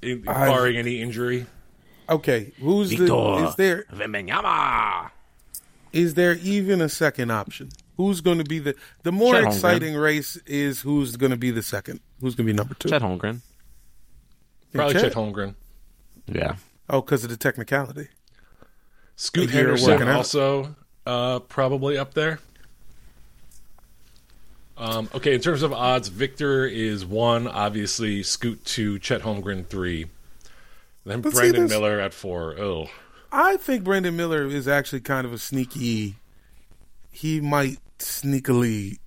In, 0.03 0.25
I- 0.29 0.49
barring 0.49 0.77
any 0.77 1.01
injury. 1.01 1.47
Okay, 2.09 2.53
who's 2.61 2.91
the? 2.91 3.05
Is 3.49 3.55
there 3.55 3.85
Wembanyama. 3.93 5.11
is 5.93 6.15
there 6.15 6.35
even 6.43 6.81
a 6.81 6.89
second 6.89 7.31
option? 7.31 7.71
Who's 7.97 8.21
going 8.21 8.39
to 8.39 8.45
be 8.45 8.59
the 8.59 8.75
the 9.03 9.13
more 9.13 9.35
Chet 9.35 9.45
Holmgren. 9.45 9.55
exciting 9.55 9.95
race 9.95 10.37
is 10.47 10.81
who's 10.81 11.17
going 11.17 11.31
to 11.31 11.37
be 11.37 11.51
the 11.53 11.63
second? 11.63 12.01
Who's 12.21 12.35
going 12.35 12.47
to 12.49 12.53
be 12.53 12.57
number 12.57 12.75
two? 12.75 12.89
Chet 12.89 13.03
Holmgren. 13.03 13.41
Probably 14.75 14.95
Chet? 14.95 15.03
Chet 15.05 15.13
Holmgren. 15.13 15.55
Yeah. 16.27 16.57
Oh, 16.91 17.01
because 17.01 17.23
of 17.25 17.31
the 17.31 17.37
technicality. 17.37 18.09
Scoot 19.17 19.51
A 19.51 19.53
Henderson 19.53 19.91
working 19.93 20.09
also 20.09 20.75
uh, 21.07 21.39
probably 21.41 21.97
up 21.99 22.15
there. 22.15 22.41
Um, 24.83 25.09
okay, 25.15 25.33
in 25.33 25.41
terms 25.41 25.63
of 25.63 25.73
odds, 25.73 26.09
Victor 26.09 26.67
is 26.67 27.07
one. 27.07 27.47
Obviously, 27.47 28.25
Scoot 28.25 28.65
two, 28.65 28.99
Chet 28.99 29.23
Holmgren 29.23 29.65
three, 29.65 30.07
then 31.07 31.21
But 31.21 31.35
Brandon 31.35 31.69
Miller 31.69 32.01
at 32.01 32.13
four. 32.13 32.59
Oh, 32.59 32.89
I 33.31 33.59
think 33.59 33.85
Brandon 33.85 34.17
Miller 34.17 34.45
is 34.45 34.67
actually 34.67 35.01
kind 35.03 35.25
of 35.25 35.33
a 35.33 35.39
sneaky. 35.39 36.17
He 37.13 37.41
might 37.41 37.79
sneakily 38.01 38.99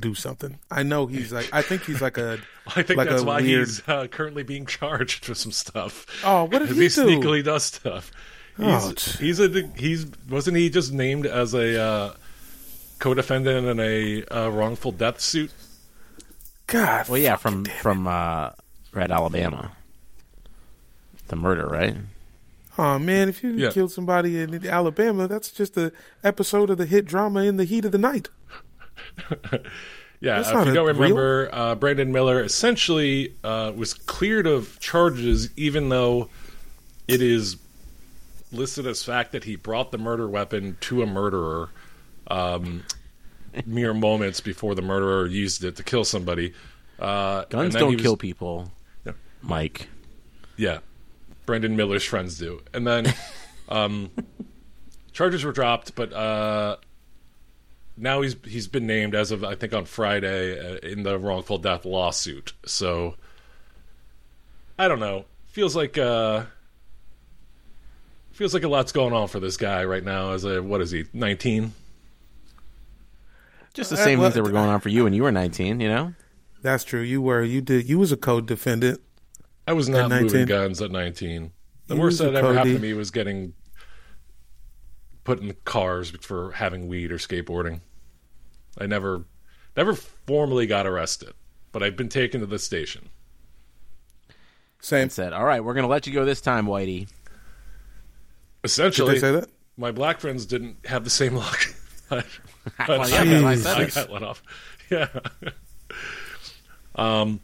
do 0.00 0.14
something. 0.14 0.58
I 0.70 0.82
know 0.82 1.06
he's 1.06 1.30
like. 1.30 1.50
I 1.52 1.60
think 1.60 1.84
he's 1.84 2.00
like 2.00 2.16
a. 2.16 2.38
I 2.68 2.82
think 2.82 2.96
like 2.96 3.10
that's 3.10 3.22
why 3.22 3.42
weird, 3.42 3.66
he's 3.68 3.86
uh, 3.86 4.06
currently 4.06 4.44
being 4.44 4.64
charged 4.64 5.26
for 5.26 5.34
some 5.34 5.52
stuff. 5.52 6.06
Oh, 6.24 6.44
what 6.44 6.60
did 6.60 6.68
he 6.70 6.74
he 6.74 6.88
do? 6.88 6.88
sneakily 6.88 7.44
does 7.44 7.64
stuff. 7.64 8.10
He's, 8.56 8.66
Oh, 8.66 8.92
he's 9.20 9.40
a 9.40 9.68
he's 9.76 10.06
wasn't 10.28 10.56
he 10.56 10.70
just 10.70 10.90
named 10.90 11.26
as 11.26 11.52
a 11.52 11.80
uh, 11.80 12.12
co-defendant 12.98 13.66
in 13.66 13.80
a 13.80 14.24
uh, 14.26 14.48
wrongful 14.50 14.92
death 14.92 15.20
suit? 15.20 15.50
God. 16.66 17.08
Well, 17.08 17.18
yeah, 17.18 17.36
from 17.36 17.64
from 17.64 18.06
uh, 18.06 18.50
Red 18.92 19.10
Alabama. 19.10 19.72
The 21.28 21.36
murder, 21.36 21.66
right? 21.66 21.96
Oh 22.78 22.98
man, 22.98 23.28
if 23.28 23.42
you 23.42 23.50
Yeah. 23.50 23.70
killed 23.70 23.90
somebody 23.92 24.40
in 24.40 24.66
Alabama, 24.66 25.26
that's 25.28 25.50
just 25.50 25.76
a 25.76 25.92
episode 26.22 26.70
of 26.70 26.78
the 26.78 26.86
hit 26.86 27.04
drama 27.06 27.42
in 27.42 27.56
the 27.56 27.64
heat 27.64 27.84
of 27.84 27.92
the 27.92 27.98
night. 27.98 28.28
Yeah, 30.20 30.40
That's 30.42 30.48
if 30.48 30.66
you 30.66 30.74
don't 30.74 30.86
real- 30.86 30.94
remember, 30.96 31.48
uh, 31.52 31.74
Brandon 31.76 32.10
Miller 32.10 32.42
essentially 32.42 33.34
uh, 33.44 33.70
was 33.76 33.94
cleared 33.94 34.48
of 34.48 34.80
charges, 34.80 35.48
even 35.56 35.90
though 35.90 36.28
it 37.06 37.22
is 37.22 37.56
listed 38.50 38.84
as 38.88 39.04
fact 39.04 39.30
that 39.30 39.44
he 39.44 39.54
brought 39.54 39.92
the 39.92 39.98
murder 39.98 40.28
weapon 40.28 40.76
to 40.80 41.02
a 41.02 41.06
murderer 41.06 41.68
um, 42.26 42.82
mere 43.66 43.94
moments 43.94 44.40
before 44.40 44.74
the 44.74 44.82
murderer 44.82 45.26
used 45.26 45.64
it 45.64 45.76
to 45.76 45.82
kill 45.82 46.04
somebody. 46.04 46.52
Uh, 46.98 47.44
Guns 47.44 47.74
don't 47.74 47.94
was- 47.94 48.02
kill 48.02 48.16
people, 48.16 48.72
Yeah. 49.04 49.12
Mike. 49.42 49.88
Yeah, 50.56 50.78
Brandon 51.46 51.76
Miller's 51.76 52.04
friends 52.04 52.36
do, 52.38 52.60
and 52.74 52.86
then 52.86 53.14
um, 53.68 54.10
charges 55.12 55.44
were 55.44 55.52
dropped, 55.52 55.94
but 55.94 56.12
uh, 56.12 56.76
now 57.96 58.22
he's 58.22 58.34
he's 58.44 58.66
been 58.66 58.86
named 58.86 59.14
as 59.14 59.30
of 59.30 59.44
I 59.44 59.54
think 59.54 59.72
on 59.72 59.84
Friday 59.84 60.58
uh, 60.58 60.78
in 60.78 61.04
the 61.04 61.16
wrongful 61.18 61.58
death 61.58 61.84
lawsuit. 61.84 62.52
So 62.66 63.14
I 64.78 64.88
don't 64.88 64.98
know. 65.00 65.26
Feels 65.46 65.76
like 65.76 65.96
uh, 65.96 66.44
feels 68.32 68.54
like 68.54 68.64
a 68.64 68.68
lot's 68.68 68.92
going 68.92 69.12
on 69.12 69.28
for 69.28 69.40
this 69.40 69.56
guy 69.56 69.84
right 69.84 70.02
now. 70.04 70.32
As 70.32 70.44
a 70.44 70.60
what 70.62 70.80
is 70.80 70.90
he? 70.90 71.04
Nineteen. 71.12 71.72
Just 73.78 73.90
the 73.90 73.96
Uh, 73.96 74.04
same 74.04 74.18
well, 74.18 74.26
things 74.28 74.34
that 74.34 74.42
were 74.42 74.50
going 74.50 74.68
on 74.68 74.80
for 74.80 74.88
you 74.88 75.04
when 75.04 75.12
you 75.12 75.22
were 75.22 75.30
19, 75.30 75.78
you 75.78 75.86
know? 75.86 76.12
That's 76.62 76.82
true. 76.82 77.00
You 77.00 77.22
were. 77.22 77.44
You 77.44 77.60
did. 77.60 77.88
You 77.88 77.96
was 78.00 78.10
a 78.10 78.16
co-defendant. 78.16 79.00
I 79.68 79.72
was 79.72 79.88
not 79.88 80.10
moving 80.10 80.46
guns 80.46 80.82
at 80.82 80.90
19. 80.90 81.52
The 81.86 81.94
You 81.94 82.00
worst 82.00 82.18
that 82.18 82.34
ever 82.34 82.54
happened 82.54 82.74
to 82.74 82.82
me 82.82 82.92
was 82.92 83.12
getting 83.12 83.52
put 85.22 85.38
in 85.40 85.54
cars 85.64 86.10
for 86.22 86.50
having 86.50 86.88
weed 86.88 87.12
or 87.12 87.18
skateboarding. 87.18 87.80
I 88.78 88.86
never, 88.86 89.26
never 89.76 89.94
formally 89.94 90.66
got 90.66 90.84
arrested, 90.84 91.34
but 91.70 91.80
I've 91.84 91.96
been 91.96 92.08
taken 92.08 92.40
to 92.40 92.46
the 92.46 92.58
station. 92.58 93.10
Same. 94.80 95.02
And 95.02 95.12
said, 95.12 95.32
"All 95.32 95.44
right, 95.44 95.62
we're 95.62 95.74
going 95.74 95.84
to 95.84 95.88
let 95.88 96.04
you 96.08 96.12
go 96.12 96.24
this 96.24 96.40
time, 96.40 96.66
Whitey." 96.66 97.06
Essentially, 98.64 99.14
Did 99.14 99.22
they 99.22 99.26
say 99.28 99.32
that? 99.40 99.48
my 99.76 99.92
black 99.92 100.18
friends 100.18 100.46
didn't 100.46 100.84
have 100.86 101.04
the 101.04 101.10
same 101.10 101.36
luck. 101.36 101.60
But, 102.76 102.88
Well, 102.88 102.98
but 103.00 103.10
yeah, 103.10 103.46
I, 103.48 103.54
that's 103.54 103.66
I 103.66 103.80
got, 103.84 103.92
said 103.92 104.02
I 104.02 104.06
got 104.06 104.12
let 104.12 104.22
off. 104.22 104.42
Yeah. 104.90 105.08
um, 106.94 107.40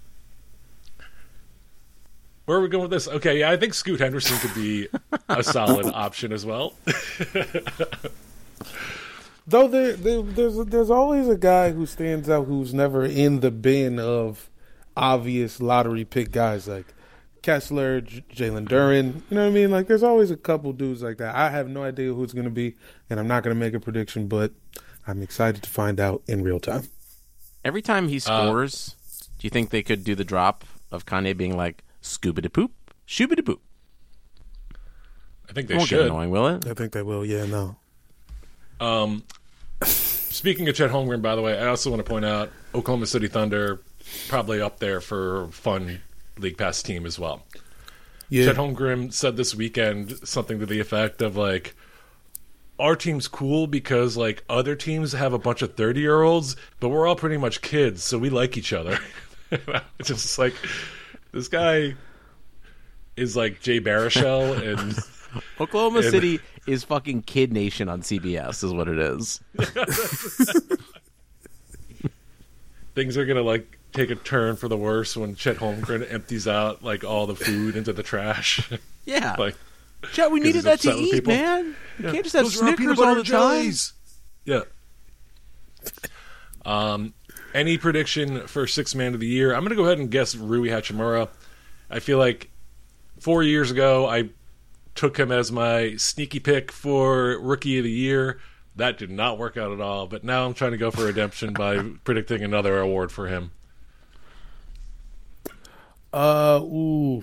where 2.46 2.56
are 2.56 2.60
we 2.62 2.68
going 2.68 2.82
with 2.82 2.90
this? 2.90 3.06
Okay, 3.06 3.40
yeah, 3.40 3.50
I 3.50 3.58
think 3.58 3.74
Scoot 3.74 4.00
Henderson 4.00 4.38
could 4.38 4.54
be 4.54 4.88
a 5.28 5.42
solid 5.42 5.86
option 5.94 6.32
as 6.32 6.46
well. 6.46 6.72
Though 9.46 9.68
there, 9.68 9.92
there, 9.92 10.22
there's 10.22 10.56
there's 10.56 10.90
always 10.90 11.28
a 11.28 11.36
guy 11.36 11.72
who 11.72 11.84
stands 11.84 12.30
out 12.30 12.46
who's 12.46 12.72
never 12.72 13.04
in 13.04 13.40
the 13.40 13.50
bin 13.50 13.98
of 13.98 14.48
obvious 14.96 15.60
lottery 15.60 16.04
pick 16.06 16.30
guys 16.30 16.66
like 16.66 16.86
Kessler, 17.42 18.00
J- 18.00 18.24
Jalen 18.32 18.66
Duren. 18.66 19.16
You 19.28 19.36
know 19.36 19.42
what 19.42 19.48
I 19.48 19.50
mean? 19.50 19.70
Like 19.70 19.86
there's 19.86 20.02
always 20.02 20.30
a 20.30 20.36
couple 20.36 20.72
dudes 20.72 21.02
like 21.02 21.18
that. 21.18 21.34
I 21.34 21.50
have 21.50 21.68
no 21.68 21.82
idea 21.82 22.14
who 22.14 22.24
it's 22.24 22.32
going 22.32 22.46
to 22.46 22.50
be, 22.50 22.74
and 23.10 23.20
I'm 23.20 23.28
not 23.28 23.42
going 23.42 23.54
to 23.54 23.60
make 23.60 23.74
a 23.74 23.80
prediction, 23.80 24.28
but 24.28 24.52
I'm 25.06 25.22
excited 25.22 25.62
to 25.62 25.70
find 25.70 26.00
out 26.00 26.22
in 26.26 26.42
real 26.42 26.60
time. 26.60 26.88
Every 27.64 27.82
time 27.82 28.08
he 28.08 28.18
scores, 28.18 28.94
do 29.38 29.46
you 29.46 29.50
think 29.50 29.70
they 29.70 29.82
could 29.82 30.04
do 30.04 30.14
the 30.14 30.24
drop 30.24 30.64
of 30.90 31.06
Kanye 31.06 31.36
being 31.36 31.56
like 31.56 31.82
"scuba 32.00 32.40
de 32.40 32.50
poop, 32.50 32.72
shooba 33.06 33.36
de 33.36 33.42
poop"? 33.42 33.60
I 35.48 35.52
think 35.52 35.66
It 35.66 35.68
they 35.68 35.76
won't 35.76 35.90
get 35.90 36.00
annoying, 36.02 36.30
will 36.30 36.46
it? 36.48 36.66
I 36.66 36.74
think 36.74 36.92
they 36.92 37.02
will. 37.02 37.24
Yeah, 37.24 37.46
no. 37.46 37.76
Um, 38.80 39.24
speaking 39.84 40.68
of 40.68 40.74
Chet 40.74 40.90
Holmgren, 40.90 41.22
by 41.22 41.36
the 41.36 41.42
way, 41.42 41.58
I 41.58 41.66
also 41.66 41.90
want 41.90 42.04
to 42.04 42.08
point 42.08 42.24
out 42.24 42.50
Oklahoma 42.74 43.06
City 43.06 43.28
Thunder 43.28 43.80
probably 44.28 44.60
up 44.60 44.78
there 44.78 45.00
for 45.00 45.48
fun 45.48 46.00
league 46.38 46.58
pass 46.58 46.82
team 46.82 47.06
as 47.06 47.18
well. 47.18 47.44
Yeah. 48.28 48.46
Chet 48.46 48.56
Holmgren 48.56 49.12
said 49.12 49.36
this 49.36 49.54
weekend 49.54 50.18
something 50.26 50.58
to 50.58 50.66
the 50.66 50.80
effect 50.80 51.22
of 51.22 51.36
like, 51.36 51.74
"Our 52.78 52.96
team's 52.96 53.28
cool 53.28 53.66
because 53.66 54.16
like 54.16 54.42
other 54.48 54.74
teams 54.76 55.12
have 55.12 55.32
a 55.32 55.38
bunch 55.38 55.62
of 55.62 55.74
thirty 55.76 56.00
year 56.00 56.22
olds, 56.22 56.56
but 56.80 56.88
we're 56.88 57.06
all 57.06 57.16
pretty 57.16 57.36
much 57.36 57.60
kids, 57.62 58.02
so 58.02 58.18
we 58.18 58.30
like 58.30 58.56
each 58.56 58.72
other." 58.72 58.98
it's 59.50 60.08
just 60.08 60.38
like 60.38 60.54
this 61.32 61.48
guy 61.48 61.94
is 63.16 63.36
like 63.36 63.60
Jay 63.60 63.80
Baruchel 63.80 64.60
and. 64.60 64.96
Oklahoma 65.60 65.98
And- 65.98 66.10
City 66.10 66.38
is 66.68 66.84
fucking 66.84 67.22
Kid 67.22 67.52
Nation 67.52 67.88
on 67.88 68.02
CBS, 68.02 68.62
is 68.62 68.72
what 68.72 68.86
it 68.86 68.98
is. 68.98 69.40
things 72.94 73.16
are 73.16 73.24
gonna 73.26 73.42
like 73.42 73.78
take 73.92 74.10
a 74.10 74.14
turn 74.14 74.56
for 74.56 74.68
the 74.68 74.76
worse 74.76 75.16
when 75.16 75.34
Chet 75.34 75.56
Holmgren 75.56 76.10
empties 76.12 76.46
out 76.48 76.82
like 76.82 77.04
all 77.04 77.26
the 77.26 77.34
food 77.34 77.76
into 77.76 77.92
the 77.92 78.02
trash. 78.02 78.70
Yeah. 79.06 79.36
like 79.38 79.56
Chet, 80.12 80.30
we 80.30 80.40
needed 80.40 80.62
that 80.64 80.80
to 80.80 80.92
eat, 80.94 81.12
people. 81.12 81.32
man. 81.34 81.74
You 81.98 82.06
Yeah. 82.06 82.12
can't 82.12 82.24
just 82.24 82.34
have 82.36 82.44
Those 82.44 82.60
are 82.60 82.68
our 82.68 82.76
peanut 82.76 82.96
Snickers 82.96 82.98
all 82.98 83.04
butter 83.14 83.22
the 83.22 83.30
time. 83.30 83.72
Yeah. 84.44 84.60
Um, 86.64 87.14
any 87.52 87.78
prediction 87.78 88.46
for 88.46 88.66
six 88.66 88.94
man 88.94 89.14
of 89.14 89.20
the 89.20 89.26
year? 89.26 89.54
I'm 89.54 89.62
gonna 89.62 89.74
go 89.76 89.84
ahead 89.84 89.98
and 89.98 90.10
guess 90.10 90.34
Rui 90.34 90.68
Hachimura. 90.68 91.28
I 91.90 92.00
feel 92.00 92.18
like 92.18 92.50
four 93.20 93.42
years 93.42 93.70
ago 93.70 94.08
I 94.08 94.30
took 94.94 95.18
him 95.18 95.30
as 95.30 95.52
my 95.52 95.96
sneaky 95.96 96.40
pick 96.40 96.72
for 96.72 97.38
rookie 97.40 97.78
of 97.78 97.84
the 97.84 97.90
year. 97.90 98.38
That 98.76 98.98
did 98.98 99.10
not 99.10 99.38
work 99.38 99.56
out 99.56 99.72
at 99.72 99.80
all. 99.80 100.06
But 100.06 100.24
now 100.24 100.46
I'm 100.46 100.54
trying 100.54 100.72
to 100.72 100.76
go 100.78 100.90
for 100.90 101.04
redemption 101.04 101.52
by 101.52 101.78
predicting 102.04 102.42
another 102.42 102.78
award 102.80 103.12
for 103.12 103.28
him. 103.28 103.52
Uh, 106.12 106.60
ooh. 106.62 107.22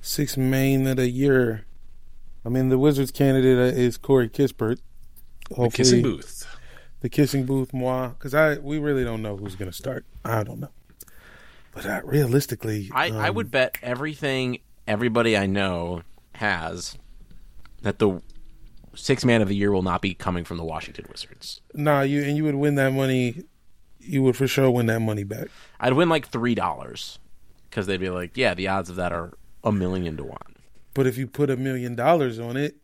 Six 0.00 0.36
main 0.36 0.86
of 0.86 0.96
the 0.96 1.08
year. 1.08 1.64
I 2.44 2.48
mean, 2.48 2.68
the 2.68 2.78
Wizards 2.78 3.10
candidate 3.10 3.58
uh, 3.58 3.76
is 3.76 3.96
Corey 3.96 4.28
Kispert. 4.28 4.78
The 5.50 5.70
kissing 5.70 6.02
booth. 6.02 6.46
The 7.00 7.08
kissing 7.08 7.44
booth, 7.44 7.72
moi. 7.72 8.08
Because 8.08 8.34
I 8.34 8.58
we 8.58 8.78
really 8.78 9.04
don't 9.04 9.22
know 9.22 9.36
who's 9.36 9.56
going 9.56 9.70
to 9.70 9.76
start. 9.76 10.04
I 10.24 10.42
don't 10.42 10.60
know. 10.60 10.70
But 11.72 11.86
uh, 11.86 12.00
realistically, 12.04 12.90
I, 12.94 13.10
I 13.10 13.28
um, 13.28 13.34
would 13.34 13.50
bet 13.50 13.78
everything 13.82 14.58
everybody 14.86 15.36
I 15.36 15.46
know 15.46 16.02
has 16.36 16.96
that 17.82 17.98
the 17.98 18.22
six 18.94 19.24
man 19.24 19.42
of 19.42 19.48
the 19.48 19.56
year 19.56 19.72
will 19.72 19.82
not 19.82 20.00
be 20.00 20.14
coming 20.14 20.44
from 20.44 20.56
the 20.56 20.64
Washington 20.64 21.06
Wizards. 21.10 21.60
Nah, 21.74 22.02
you 22.02 22.22
and 22.22 22.36
you 22.36 22.44
would 22.44 22.54
win 22.54 22.76
that 22.76 22.92
money. 22.92 23.44
You 23.98 24.22
would 24.22 24.36
for 24.36 24.46
sure 24.46 24.70
win 24.70 24.86
that 24.86 25.00
money 25.00 25.24
back. 25.24 25.48
I'd 25.80 25.94
win 25.94 26.08
like 26.08 26.28
three 26.28 26.54
dollars 26.54 27.18
because 27.68 27.86
they'd 27.86 28.00
be 28.00 28.10
like, 28.10 28.36
"Yeah, 28.36 28.54
the 28.54 28.68
odds 28.68 28.90
of 28.90 28.96
that 28.96 29.12
are 29.12 29.32
a 29.62 29.72
million 29.72 30.16
to 30.18 30.24
one." 30.24 30.53
But 30.94 31.06
if 31.06 31.18
you 31.18 31.26
put 31.26 31.50
a 31.50 31.56
million 31.56 31.94
dollars 31.96 32.38
on 32.38 32.56
it, 32.56 32.76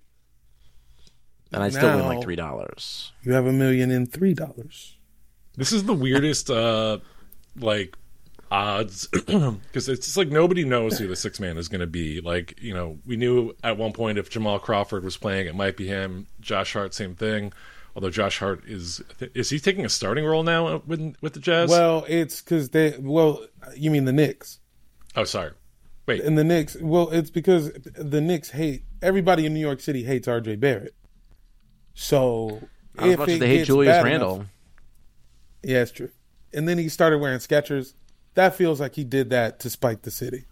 And 1.53 1.63
I'd 1.63 1.73
still 1.73 1.97
win 1.97 2.07
like 2.07 2.23
three 2.23 2.37
dollars. 2.37 3.13
you 3.23 3.33
have 3.33 3.47
a 3.47 3.53
million 3.53 3.91
in 3.91 4.07
three 4.07 4.35
dollars. 4.35 4.97
This 5.57 5.73
is 5.73 5.85
the 5.85 5.95
weirdest, 5.95 6.49
uh, 6.51 6.99
like, 7.57 7.97
odds 8.53 9.07
because 9.13 9.89
it's 9.89 10.07
just 10.07 10.17
like 10.17 10.29
nobody 10.29 10.65
knows 10.65 10.99
who 10.99 11.07
the 11.07 11.15
six 11.17 11.39
man 11.39 11.57
is 11.57 11.69
going 11.69 11.81
to 11.81 11.87
be. 11.87 12.21
Like, 12.21 12.61
you 12.61 12.75
know, 12.75 12.99
we 13.07 13.17
knew 13.17 13.53
at 13.63 13.77
one 13.77 13.93
point 13.93 14.19
if 14.19 14.29
Jamal 14.31 14.59
Crawford 14.59 15.05
was 15.05 15.17
playing, 15.17 15.47
it 15.47 15.55
might 15.55 15.77
be 15.77 15.87
him. 15.87 16.27
Josh 16.41 16.73
Hart, 16.73 16.95
same 16.95 17.15
thing. 17.15 17.53
Although 17.95 18.11
Josh 18.11 18.39
Hart 18.39 18.65
is 18.67 19.03
is 19.35 19.51
he 19.51 19.59
taking 19.59 19.85
a 19.85 19.89
starting 19.89 20.25
role 20.25 20.43
now 20.45 20.83
with 20.87 21.17
with 21.21 21.35
the 21.35 21.41
Jazz? 21.41 21.69
Well, 21.71 22.05
it's 22.09 22.41
because 22.41 22.71
they. 22.71 22.95
Well, 22.99 23.45
you 23.77 23.91
mean 23.91 24.05
the 24.05 24.13
Knicks? 24.13 24.59
oh, 25.17 25.25
sorry. 25.25 25.51
Wait, 26.11 26.23
And 26.23 26.37
the 26.39 26.45
Knicks. 26.45 26.77
Well, 26.81 27.11
it's 27.11 27.31
because 27.31 27.71
the 27.97 28.21
Knicks 28.21 28.51
hate 28.51 28.85
everybody 29.03 29.47
in 29.47 29.55
New 29.55 29.61
York 29.61 29.81
City 29.81 30.03
hates 30.05 30.27
R.J. 30.29 30.57
Barrett. 30.57 30.95
So 31.95 32.61
Not 32.95 33.07
as 33.07 33.13
if 33.15 33.19
much 33.19 33.29
it 33.29 33.33
as 33.35 33.39
they 33.41 33.49
hate 33.49 33.67
Julius 33.67 33.97
bad 33.97 34.05
Randle. 34.05 34.35
enough- 34.37 34.47
yeah, 35.63 35.83
it's 35.83 35.93
true. 35.93 36.11
And 36.55 36.67
then 36.69 36.79
he 36.79 36.89
started 36.89 37.19
wearing 37.19 37.39
Skechers. 37.39 37.95
That 38.35 38.55
feels 38.55 38.81
like 38.81 38.95
he 38.95 39.05
did 39.05 39.31
that 39.31 39.61
to 39.61 39.71
spite 39.71 40.03
the 40.03 40.11
city. 40.11 40.47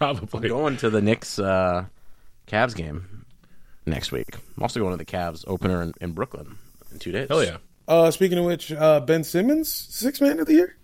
I'm 0.00 0.16
probably. 0.16 0.48
going 0.48 0.76
to 0.78 0.90
the 0.90 1.00
Knicks 1.00 1.38
uh, 1.38 1.86
Cavs 2.46 2.74
game 2.76 3.24
next 3.86 4.12
week. 4.12 4.26
I'm 4.56 4.62
also 4.62 4.80
going 4.80 4.92
to 4.92 4.96
the 4.98 5.04
Cavs 5.04 5.44
opener 5.46 5.82
in, 5.82 5.94
in 6.00 6.12
Brooklyn 6.12 6.58
in 6.92 6.98
two 6.98 7.12
days. 7.12 7.28
Hell 7.28 7.42
yeah. 7.44 7.58
Uh, 7.88 8.10
speaking 8.10 8.38
of 8.38 8.44
which, 8.44 8.72
uh, 8.72 9.00
Ben 9.00 9.24
Simmons, 9.24 9.70
six 9.70 10.20
man 10.20 10.40
of 10.40 10.46
the 10.46 10.54
year. 10.54 10.76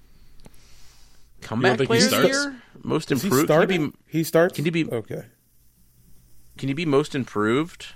Comeback 1.41 1.78
think 1.78 1.80
he 1.80 1.86
player 1.86 2.05
of 2.05 2.11
the 2.11 2.16
starts? 2.16 2.28
year, 2.28 2.62
most 2.82 3.11
Is 3.12 3.22
he 3.22 3.28
improved. 3.28 3.49
Can 3.49 3.70
he, 3.70 3.78
be, 3.78 3.93
he 4.07 4.24
starts. 4.24 4.55
can 4.57 4.64
he 4.64 4.70
be- 4.70 4.91
okay? 4.91 5.24
can 6.59 6.68
he 6.68 6.74
be 6.74 6.84
most 6.84 7.14
improved? 7.14 7.86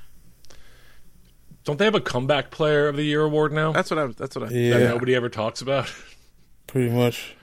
Don't 1.65 1.79
they 1.79 1.85
have 1.85 1.95
a 1.95 2.01
comeback 2.01 2.51
player 2.51 2.89
of 2.89 2.97
the 2.97 3.03
year 3.05 3.23
award 3.23 3.53
now 3.53 3.73
That's 3.73 3.91
what 3.91 3.99
I. 3.99 4.07
That's 4.09 4.37
what 4.37 4.51
I. 4.51 4.55
Yeah, 4.55 4.79
that 4.79 4.89
nobody 4.91 5.15
ever 5.15 5.29
talks 5.29 5.63
about? 5.63 5.91
pretty 6.67 6.91
much. 6.91 7.37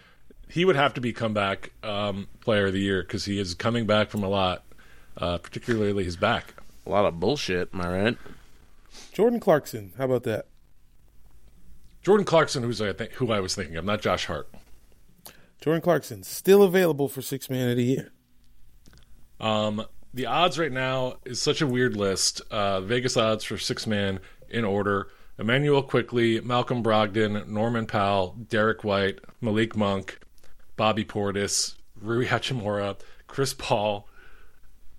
he 0.50 0.66
would 0.66 0.76
have 0.76 0.94
to 0.96 1.02
be 1.02 1.14
comeback 1.14 1.72
um, 1.84 2.28
player 2.40 2.68
of 2.68 2.74
the 2.74 2.80
year 2.80 3.02
because 3.02 3.26
he 3.26 3.40
is 3.40 3.54
coming 3.56 3.86
back 3.88 4.10
from 4.10 4.24
a 4.24 4.28
lot, 4.30 4.64
uh, 5.18 5.38
particularly 5.40 6.04
his 6.04 6.18
back. 6.18 6.54
A 6.86 6.90
lot 6.90 7.06
of 7.06 7.20
bullshit. 7.20 7.70
Am 7.74 7.82
I 7.82 8.04
right? 8.04 8.18
Jordan 9.14 9.40
Clarkson. 9.40 9.94
How 9.98 10.06
about 10.06 10.24
that? 10.24 10.48
Jordan 12.04 12.26
Clarkson, 12.26 12.64
who's 12.64 12.82
I 12.82 12.94
think 12.94 13.14
who 13.14 13.32
I 13.32 13.40
was 13.40 13.56
thinking 13.56 13.76
of, 13.76 13.86
not 13.86 14.02
Josh 14.02 14.26
Hart. 14.26 14.50
Jordan 15.62 15.82
Clarkson 15.82 16.24
still 16.24 16.64
available 16.64 17.08
for 17.08 17.22
six 17.22 17.50
man 17.50 17.70
of 17.70 17.78
the 17.78 17.84
year. 17.84 18.12
Um, 19.40 19.86
the 20.14 20.26
odds 20.26 20.60
right 20.60 20.72
now 20.72 21.16
is 21.24 21.42
such 21.42 21.62
a 21.62 21.68
weird 21.68 21.96
list. 21.96 22.42
Uh, 22.52 22.82
Vegas 22.82 23.16
odds 23.16 23.44
for 23.44 23.58
six 23.58 23.86
man 23.86 24.20
in 24.50 24.66
order: 24.66 25.08
Immanuel 25.38 25.84
Quickley, 25.84 26.42
Malcolm 26.42 26.84
Brogdon, 26.84 27.48
Norman 27.48 27.86
Powell, 27.86 28.36
Derrick 28.50 28.84
White, 28.84 29.20
Malik 29.40 29.76
Monk, 29.76 30.20
Bobby 30.76 31.06
Portis, 31.06 31.76
Rui 32.02 32.26
Hachimura, 32.26 33.00
Chris 33.28 33.54
Paul, 33.54 34.10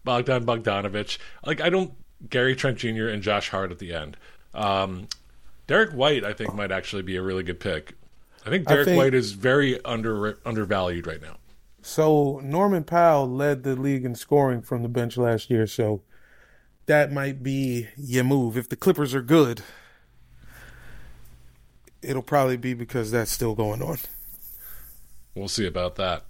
Bogdan 0.05 0.47
Bogdanovich. 0.47 1.19
Like 1.45 1.61
I 1.61 1.71
don't 1.71 1.93
Gary 2.31 2.55
Trent 2.55 2.79
Jr. 2.79 3.09
and 3.09 3.23
Josh 3.23 3.51
Hart 3.51 3.73
at 3.73 3.81
the 3.81 3.93
end. 3.93 4.17
Um, 4.55 5.09
Derrick 5.67 5.91
White, 5.91 6.25
I 6.25 6.33
think, 6.33 6.55
might 6.55 6.71
actually 6.71 7.03
be 7.03 7.17
a 7.17 7.23
really 7.23 7.43
good 7.43 7.59
pick. 7.59 7.95
I 8.45 8.51
think 8.51 8.69
I 8.69 8.73
Derrick 8.73 8.87
think- 8.87 8.99
White 8.99 9.15
is 9.15 9.33
very 9.33 9.83
under 9.85 10.39
undervalued 10.45 11.07
right 11.07 11.23
now. 11.23 11.37
So 11.81 12.41
Norman 12.45 12.85
Powell 12.85 13.29
led 13.29 13.63
the 13.65 13.75
league 13.75 14.05
in 14.05 14.15
scoring 14.15 14.63
from 14.63 14.83
the 14.83 14.89
bench 14.89 15.17
last 15.17 15.51
year, 15.51 15.67
so 15.67 16.03
that 16.87 17.13
might 17.13 17.43
be 17.43 17.89
your 17.97 18.23
move 18.25 18.57
if 18.57 18.69
the 18.69 18.77
Clippers 18.77 19.15
are 19.15 19.23
good. 19.23 19.63
it'll 22.03 22.23
probably 22.23 22.57
be 22.57 22.75
because 22.75 23.11
that's 23.13 23.31
still 23.31 23.55
going 23.55 23.81
on. 23.83 23.97
We'll 25.37 25.47
see 25.49 25.67
about 25.67 25.95
that. 25.97 26.25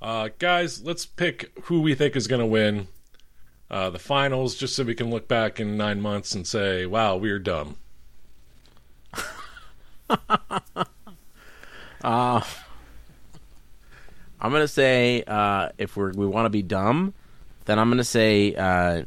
Uh, 0.00 0.28
guys, 0.38 0.82
let's 0.82 1.04
pick 1.06 1.50
who 1.64 1.80
we 1.80 1.94
think 1.94 2.14
is 2.16 2.26
going 2.28 2.40
to 2.40 2.46
win 2.46 2.86
uh, 3.70 3.90
the 3.90 3.98
finals, 3.98 4.54
just 4.54 4.74
so 4.74 4.84
we 4.84 4.94
can 4.94 5.10
look 5.10 5.28
back 5.28 5.60
in 5.60 5.76
nine 5.76 6.00
months 6.00 6.34
and 6.34 6.46
say, 6.46 6.86
"Wow, 6.86 7.16
we 7.16 7.30
are 7.30 7.38
dumb." 7.38 7.76
Uh, 12.02 12.40
I'm 14.40 14.50
gonna 14.52 14.68
say 14.68 15.22
uh, 15.26 15.68
if 15.78 15.96
we're 15.96 16.12
we 16.12 16.26
want 16.26 16.46
to 16.46 16.50
be 16.50 16.62
dumb, 16.62 17.12
then 17.66 17.78
I'm 17.78 17.88
gonna 17.90 18.04
say 18.04 18.54
uh, 18.54 19.04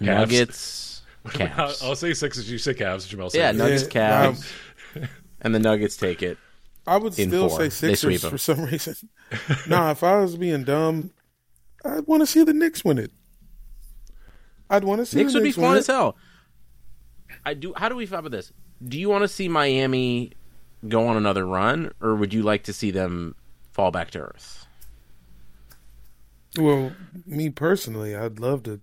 Nuggets, 0.00 1.02
I'll, 1.24 1.30
Cavs. 1.32 1.84
I'll 1.84 1.96
say 1.96 2.12
Sixers. 2.14 2.50
You 2.50 2.58
say 2.58 2.74
Cavs. 2.74 3.06
Jamel. 3.08 3.30
Say 3.30 3.38
yeah, 3.38 3.52
Nuggets. 3.52 3.82
Nuggets, 3.84 3.94
Yeah, 3.94 4.32
Cavs, 5.02 5.08
and 5.42 5.54
the 5.54 5.58
Nuggets 5.58 5.96
take 5.96 6.22
it. 6.22 6.38
I 6.86 6.96
would 6.98 7.18
In 7.18 7.30
still 7.30 7.48
four. 7.48 7.68
say 7.70 7.88
They 7.88 7.94
sweep 7.94 8.20
Sixers 8.20 8.24
'em. 8.24 8.30
for 8.30 8.38
some 8.38 8.64
reason. 8.64 8.96
nah, 9.68 9.90
if 9.90 10.02
I 10.04 10.16
was 10.20 10.36
being 10.36 10.64
dumb, 10.64 11.10
I'd 11.84 12.06
want 12.06 12.22
to 12.22 12.26
see 12.26 12.44
the 12.44 12.52
Knicks 12.54 12.84
win 12.84 12.98
it. 12.98 13.10
I'd 14.70 14.84
want 14.84 15.00
to 15.00 15.06
see 15.06 15.18
Knicks 15.18 15.32
the 15.32 15.38
would 15.38 15.42
be 15.44 15.48
Knicks 15.50 15.56
win 15.58 15.66
fun 15.66 15.76
it. 15.76 15.80
as 15.80 15.86
hell. 15.88 16.16
I 17.44 17.54
do. 17.54 17.72
How 17.76 17.88
do 17.88 17.96
we 17.96 18.06
feel 18.06 18.18
about 18.20 18.32
this? 18.32 18.52
Do 18.86 18.98
you 18.98 19.08
want 19.08 19.22
to 19.22 19.28
see 19.28 19.48
Miami 19.48 20.32
go 20.88 21.06
on 21.06 21.16
another 21.16 21.46
run, 21.46 21.92
or 22.00 22.14
would 22.14 22.32
you 22.32 22.42
like 22.42 22.62
to 22.64 22.72
see 22.72 22.90
them 22.90 23.34
fall 23.72 23.90
back 23.90 24.10
to 24.12 24.20
earth? 24.20 24.66
Well, 26.56 26.92
me 27.26 27.50
personally, 27.50 28.14
I'd 28.16 28.38
love 28.38 28.62
to. 28.64 28.80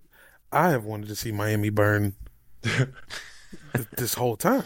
I 0.52 0.70
have 0.70 0.84
wanted 0.84 1.08
to 1.08 1.16
see 1.16 1.32
Miami 1.32 1.70
burn 1.70 2.14
this 3.96 4.14
whole 4.14 4.36
time. 4.36 4.64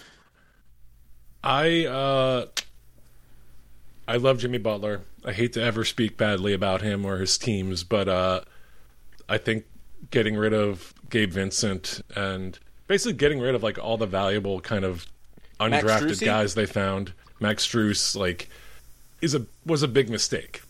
I 1.43 1.87
uh, 1.87 2.47
I 4.07 4.17
love 4.17 4.39
Jimmy 4.39 4.59
Butler. 4.59 5.03
I 5.25 5.33
hate 5.33 5.53
to 5.55 5.63
ever 5.63 5.85
speak 5.85 6.17
badly 6.17 6.53
about 6.53 6.83
him 6.83 7.05
or 7.05 7.19
his 7.19 7.39
teams, 7.39 7.85
but 7.85 8.09
uh, 8.09 8.41
I 9.29 9.39
think 9.39 9.65
getting 10.11 10.37
rid 10.37 10.53
of 10.53 10.95
Gabe 11.11 11.33
Vincent 11.33 12.01
and 12.15 12.59
basically 12.87 13.15
getting 13.15 13.41
rid 13.41 13.55
of 13.55 13.63
like 13.63 13.79
all 13.79 13.97
the 13.97 14.07
valuable 14.07 14.61
kind 14.61 14.85
of 14.85 15.07
undrafted 15.61 16.25
guys 16.25 16.55
they 16.55 16.67
found, 16.67 17.13
Max 17.41 17.67
Strus, 17.67 18.17
like 18.17 18.49
is 19.21 19.35
a 19.35 19.47
was 19.67 19.83
a 19.83 19.89
big 19.89 20.09
mistake. 20.09 20.63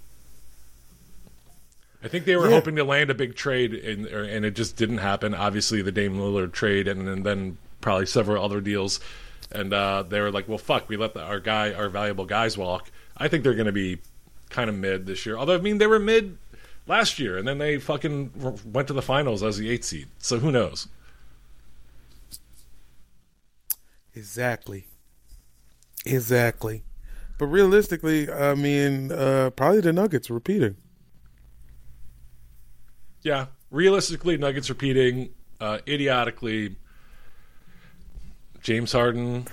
I 2.03 2.09
think 2.09 2.27
they 2.27 2.37
were 2.37 2.49
Yeah. 2.49 2.55
hoping 2.55 2.77
to 2.77 2.85
land 2.85 3.11
a 3.11 3.15
big 3.15 3.35
trade, 3.35 3.75
and 3.75 4.07
and 4.07 4.45
it 4.45 4.55
just 4.55 4.77
didn't 4.77 4.99
happen. 4.99 5.35
Obviously, 5.35 5.83
the 5.83 5.93
Dame 5.93 6.17
Lillard 6.17 6.53
trade, 6.53 6.87
and, 6.89 7.09
and 7.09 7.25
then 7.27 7.59
probably 7.81 8.07
several 8.07 8.45
other 8.45 8.61
deals, 8.61 9.01
and 9.51 9.73
uh, 9.73 10.03
they 10.03 10.21
were 10.21 10.31
like, 10.31 10.49
"Well, 10.49 10.59
fuck, 10.59 10.89
we 10.89 10.97
let 10.97 11.15
the, 11.15 11.23
our 11.23 11.41
guy, 11.41 11.73
our 11.73 11.89
valuable 11.89 12.25
guys 12.25 12.57
walk." 12.57 12.91
I 13.17 13.27
think 13.29 13.43
they're 13.43 13.55
going 13.55 13.67
to 13.67 13.73
be 13.73 13.99
kind 14.49 14.71
of 14.71 14.77
mid 14.77 15.07
this 15.07 15.27
year. 15.27 15.37
Although, 15.37 15.57
I 15.57 15.61
mean, 15.61 15.79
they 15.79 15.89
were 15.89 15.99
mid 15.99 16.39
last 16.87 17.19
year, 17.19 17.37
and 17.37 17.49
then 17.49 17.59
they 17.59 17.79
fucking 17.79 18.31
went 18.65 18.87
to 18.89 18.95
the 18.95 19.03
finals 19.03 19.43
as 19.43 19.59
the 19.59 19.69
eighth 19.69 19.85
seed. 19.85 20.07
So 20.19 20.39
who 20.39 20.53
knows? 20.53 20.87
Exactly. 24.15 24.87
Exactly. 26.07 26.85
But 27.39 27.47
realistically, 27.47 28.31
I 28.31 28.55
mean, 28.55 29.13
uh, 29.13 29.51
probably 29.51 29.81
the 29.81 29.93
Nuggets 29.93 30.29
repeating. 30.29 30.77
Yeah, 33.23 33.47
realistically, 33.71 34.37
Nuggets 34.37 34.69
repeating. 34.69 35.31
Uh, 35.61 35.79
idiotically, 35.87 36.77
James 38.63 38.93
Harden 38.93 39.47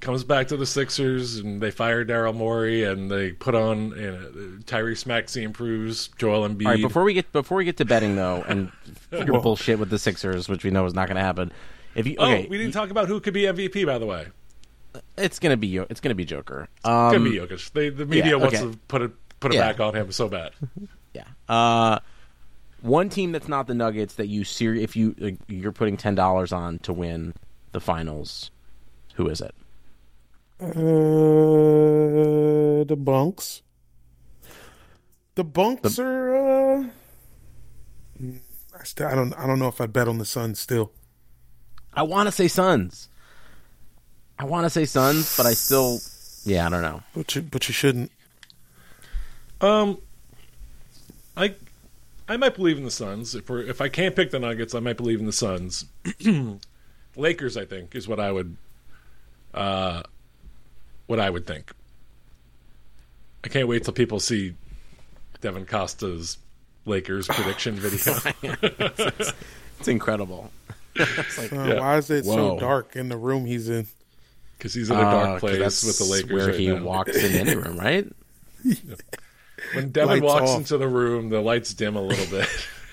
comes 0.00 0.24
back 0.24 0.48
to 0.48 0.56
the 0.56 0.66
Sixers, 0.66 1.38
and 1.38 1.60
they 1.60 1.70
fire 1.70 2.04
Daryl 2.04 2.34
Morey, 2.34 2.84
and 2.84 3.10
they 3.10 3.32
put 3.32 3.54
on 3.54 3.90
you 3.90 4.10
know, 4.10 4.30
Tyrese 4.64 5.06
Maxey 5.06 5.42
improves, 5.42 6.08
Joel 6.18 6.48
Embiid. 6.48 6.66
All 6.66 6.72
right, 6.72 6.82
before 6.82 7.04
we 7.04 7.14
get 7.14 7.32
before 7.32 7.58
we 7.58 7.64
get 7.64 7.76
to 7.78 7.84
betting 7.84 8.16
though, 8.16 8.42
and 8.48 8.72
your 9.12 9.40
bullshit 9.40 9.78
with 9.78 9.90
the 9.90 9.98
Sixers, 9.98 10.48
which 10.48 10.64
we 10.64 10.70
know 10.70 10.86
is 10.86 10.94
not 10.94 11.06
going 11.06 11.16
to 11.16 11.22
happen. 11.22 11.52
If 11.94 12.06
you 12.06 12.16
oh, 12.18 12.24
okay, 12.24 12.46
we 12.48 12.58
didn't 12.58 12.72
talk 12.72 12.90
about 12.90 13.08
who 13.08 13.20
could 13.20 13.34
be 13.34 13.42
MVP, 13.42 13.84
by 13.86 13.98
the 13.98 14.06
way. 14.06 14.28
It's 15.16 15.38
gonna 15.38 15.56
be 15.56 15.68
Yo- 15.68 15.86
it's 15.90 16.00
gonna 16.00 16.14
be 16.14 16.24
Joker. 16.24 16.68
It's 16.78 16.88
Um, 16.88 17.12
gonna 17.12 17.24
be 17.30 17.36
Jokic. 17.36 17.72
They, 17.72 17.88
the 17.90 18.06
media 18.06 18.32
yeah, 18.32 18.36
wants 18.36 18.60
to 18.60 18.78
put 18.88 19.02
it 19.02 19.12
put 19.40 19.52
it 19.52 19.56
Yeah. 19.56 19.72
back 19.72 19.80
on 19.80 19.94
him 19.94 20.12
so 20.12 20.28
bad. 20.28 20.52
Yeah. 21.12 21.24
Uh, 21.48 21.98
one 22.82 23.08
team 23.08 23.32
that's 23.32 23.48
not 23.48 23.66
the 23.66 23.74
Nuggets 23.74 24.14
that 24.14 24.28
you 24.28 24.44
ser- 24.44 24.76
if 24.76 24.94
you 24.94 25.16
like, 25.18 25.38
you're 25.48 25.72
putting 25.72 25.96
ten 25.96 26.14
dollars 26.14 26.52
on 26.52 26.78
to 26.80 26.92
win 26.92 27.34
the 27.72 27.80
finals, 27.80 28.52
who 29.14 29.28
is 29.28 29.40
it? 29.40 29.52
Uh, 30.60 30.70
the 32.84 32.96
bunks. 32.96 33.62
The 35.34 35.44
bunks 35.44 35.98
are. 35.98 36.34
Uh, 36.80 36.84
I, 38.78 38.84
still, 38.84 39.08
I 39.08 39.14
don't. 39.14 39.32
I 39.34 39.46
don't 39.46 39.58
know 39.58 39.68
if 39.68 39.80
I'd 39.80 39.92
bet 39.92 40.08
on 40.08 40.18
the 40.18 40.24
Suns 40.24 40.58
still. 40.60 40.92
I 41.92 42.02
want 42.04 42.28
to 42.28 42.32
say 42.32 42.46
Suns. 42.48 43.08
I 44.40 44.44
want 44.44 44.64
to 44.64 44.70
say 44.70 44.86
Suns, 44.86 45.36
but 45.36 45.44
I 45.44 45.52
still, 45.52 46.00
yeah, 46.44 46.66
I 46.66 46.70
don't 46.70 46.80
know. 46.80 47.02
But 47.14 47.34
you, 47.36 47.42
but 47.42 47.68
you 47.68 47.74
shouldn't. 47.74 48.10
Um, 49.60 49.98
I 51.36 51.54
I 52.26 52.38
might 52.38 52.54
believe 52.54 52.78
in 52.78 52.84
the 52.84 52.90
Suns. 52.90 53.34
If 53.34 53.50
we're 53.50 53.60
if 53.60 53.82
I 53.82 53.90
can't 53.90 54.16
pick 54.16 54.30
the 54.30 54.38
Nuggets, 54.38 54.74
I 54.74 54.80
might 54.80 54.96
believe 54.96 55.20
in 55.20 55.26
the 55.26 55.32
Suns. 55.32 55.84
Lakers, 57.16 57.58
I 57.58 57.66
think, 57.66 57.94
is 57.94 58.08
what 58.08 58.18
I 58.18 58.32
would 58.32 58.56
uh 59.52 60.02
what 61.06 61.20
I 61.20 61.28
would 61.28 61.46
think. 61.46 61.72
I 63.44 63.48
can't 63.48 63.68
wait 63.68 63.84
till 63.84 63.92
people 63.92 64.20
see 64.20 64.54
Devin 65.42 65.66
Costa's 65.66 66.38
Lakers 66.86 67.26
prediction 67.28 67.74
video. 67.78 68.14
It's 69.78 69.88
incredible. 69.88 70.50
it's 70.94 71.36
like, 71.36 71.52
Uh, 71.52 71.56
Yeah. 71.64 71.80
Why 71.80 71.98
is 71.98 72.08
it 72.08 72.24
so 72.24 72.58
dark 72.58 72.96
in 72.96 73.10
the 73.10 73.18
room 73.18 73.44
he's 73.44 73.68
in? 73.68 73.86
Because 74.60 74.74
he's 74.74 74.90
in 74.90 74.96
a 74.96 75.00
uh, 75.00 75.38
place 75.40 75.58
that's 75.58 75.82
with 75.82 75.96
the 75.98 76.04
Lakers 76.04 76.30
where 76.32 76.46
right 76.48 76.54
he 76.54 76.66
now. 76.68 76.82
walks 76.84 77.16
in 77.16 77.34
any 77.34 77.56
room, 77.56 77.78
right? 77.78 78.06
When 79.74 79.90
Devin 79.90 80.20
Lights 80.20 80.22
walks 80.24 80.50
off. 80.50 80.58
into 80.58 80.78
the 80.78 80.88
room, 80.88 81.28
the 81.30 81.40
lights 81.40 81.72
dim 81.74 81.94
a 81.96 82.00
little 82.02 82.26
bit. 82.26 82.48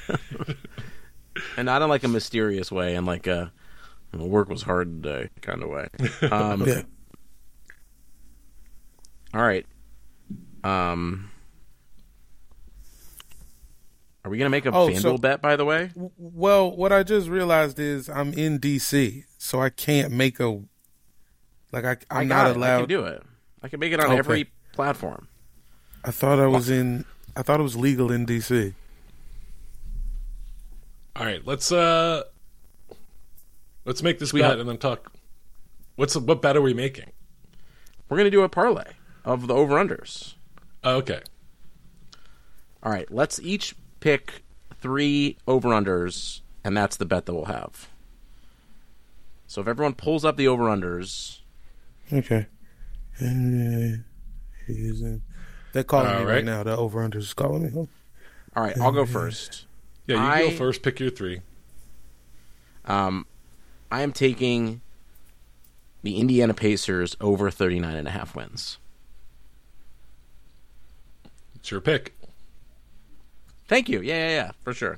and 1.58 1.66
not 1.66 1.82
in 1.82 1.88
like 1.90 2.04
a 2.04 2.08
mysterious 2.10 2.72
way, 2.72 2.96
and 2.96 3.06
like 3.06 3.26
a 3.28 3.52
"The 4.12 4.26
work 4.26 4.50
was 4.50 4.62
hard 4.64 5.02
today 5.02 5.30
kind 5.42 5.64
of 5.64 5.70
way. 5.70 5.88
Um, 6.30 6.66
Yeah. 6.68 6.82
All 9.34 9.42
right. 9.42 9.66
Um, 10.64 11.32
are 14.26 14.30
we 14.32 14.38
gonna 14.38 14.50
make 14.50 14.66
a 14.66 14.72
Oh, 14.74 14.90
FanDuel 14.90 15.02
so- 15.02 15.18
bet? 15.18 15.42
By 15.42 15.56
the 15.56 15.66
way, 15.66 15.92
Well, 16.18 16.76
what 16.76 16.92
I 16.92 17.04
just 17.04 17.30
realized 17.30 17.80
is 17.80 18.10
I'm 18.10 18.34
in 18.34 18.60
DC, 18.60 19.24
so 19.38 19.62
I 19.62 19.70
can't 19.70 20.12
make 20.12 20.40
a 20.40 20.62
like 21.72 21.86
I 21.86 21.92
I'm 22.10 22.18
I 22.20 22.24
not 22.24 22.36
got 22.36 22.46
it. 22.46 22.50
I 22.50 22.54
allowed. 22.56 22.78
can 22.80 22.90
do 22.90 23.06
it. 23.06 23.24
I 23.64 23.68
can 23.68 23.80
make 23.80 23.92
it 23.94 24.00
on 24.00 24.08
Okay. 24.08 24.18
every 24.18 24.50
platform. 24.74 25.28
I 26.04 26.12
thought 26.12 26.40
I 26.40 26.48
was 26.48 26.70
in. 26.70 27.06
I 27.36 27.42
thought 27.44 27.60
it 27.60 27.64
was 27.64 27.76
legal 27.76 28.12
in 28.12 28.26
DC. 28.26 28.74
All 31.16 31.26
right, 31.26 31.46
let's 31.46 31.72
uh 31.72 32.24
let's 33.86 34.04
make 34.04 34.20
this 34.20 34.34
We 34.34 34.42
bet 34.42 34.52
have- 34.52 34.60
and 34.60 34.70
then 34.70 34.78
talk. 34.78 35.12
What's 35.96 36.16
what 36.16 36.42
bet 36.42 36.56
are 36.56 36.62
we 36.62 36.74
making? 36.74 37.12
We're 38.08 38.18
gonna 38.18 38.30
do 38.30 38.44
a 38.44 38.50
parlay 38.50 38.92
of 39.26 39.48
the 39.48 39.56
over 39.56 39.76
unders. 39.76 40.36
Oh, 40.84 40.96
okay. 40.98 41.22
All 42.84 42.92
right, 42.92 43.12
let's 43.12 43.40
each 43.40 43.76
pick 44.00 44.44
three 44.80 45.38
over 45.48 45.70
unders, 45.70 46.42
and 46.64 46.78
that's 46.78 46.96
the 46.96 47.06
bet 47.06 47.26
that 47.26 47.34
we'll 47.34 47.46
have. 47.46 47.90
So 49.48 49.62
if 49.62 49.68
everyone 49.68 49.96
pulls 49.96 50.24
up 50.24 50.38
the 50.38 50.48
over 50.48 50.66
unders, 50.66 51.37
Okay. 52.12 52.48
Uh, 53.20 53.98
he's 54.68 55.02
in- 55.02 55.22
They're 55.74 55.84
calling 55.84 56.08
All 56.08 56.20
me 56.20 56.26
right. 56.26 56.34
right 56.36 56.46
now. 56.46 56.64
The 56.64 56.76
over 56.78 57.08
unders 57.08 57.16
is 57.18 57.34
calling 57.34 57.64
me. 57.64 57.70
Huh? 57.74 57.86
all 58.56 58.64
right, 58.64 58.78
I'll 58.80 58.92
go 58.92 59.06
first. 59.06 59.66
Yeah, 60.08 60.16
you 60.16 60.22
I- 60.48 60.50
go 60.52 60.58
first. 60.58 60.82
Pick 60.84 61.00
your 61.00 61.10
three. 61.10 61.42
Um, 62.86 63.26
I 63.92 64.02
am 64.02 64.14
taking 64.14 64.82
the 66.04 66.18
Indiana 66.20 66.54
Pacers 66.54 67.16
over 67.20 67.52
39 67.52 67.96
and 67.96 68.08
a 68.08 68.12
half 68.12 68.36
wins. 68.36 68.78
It's 71.56 71.70
your 71.72 71.82
pick. 71.82 72.14
Thank 73.68 73.90
you. 73.90 74.00
Yeah, 74.02 74.30
yeah, 74.30 74.36
yeah, 74.36 74.52
for 74.64 74.74
sure. 74.74 74.98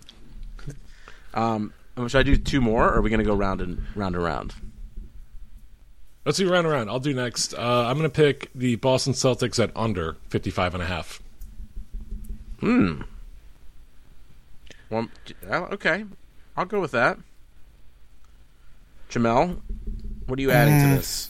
Um, 1.34 1.74
should 2.08 2.16
I 2.20 2.24
do 2.24 2.36
two 2.38 2.62
more, 2.62 2.86
or 2.88 2.96
are 2.98 3.02
we 3.02 3.10
going 3.10 3.20
to 3.20 3.26
go 3.26 3.34
round 3.36 3.62
and 3.62 3.84
round 3.96 4.16
and 4.16 4.24
round? 4.24 4.54
Let's 6.26 6.38
do 6.38 6.50
round 6.52 6.68
around. 6.68 6.90
I'll 6.90 7.00
do 7.00 7.14
next. 7.14 7.54
Uh, 7.54 7.86
I'm 7.88 7.98
going 7.98 8.10
to 8.10 8.16
pick 8.16 8.50
the 8.54 8.76
Boston 8.76 9.14
Celtics 9.14 9.62
at 9.62 9.72
under 9.76 10.18
55 10.30 10.76
and 10.76 10.84
a 10.84 10.86
half. 10.86 11.22
Hmm. 12.60 13.02
Well, 14.90 15.08
uh, 15.50 15.68
okay, 15.72 16.04
I'll 16.58 16.66
go 16.66 16.80
with 16.82 16.92
that. 16.92 17.18
Jamel, 19.10 19.62
what 20.26 20.38
are 20.38 20.42
you 20.42 20.52
adding 20.52 20.80
to 20.82 20.96
this? 20.98 21.30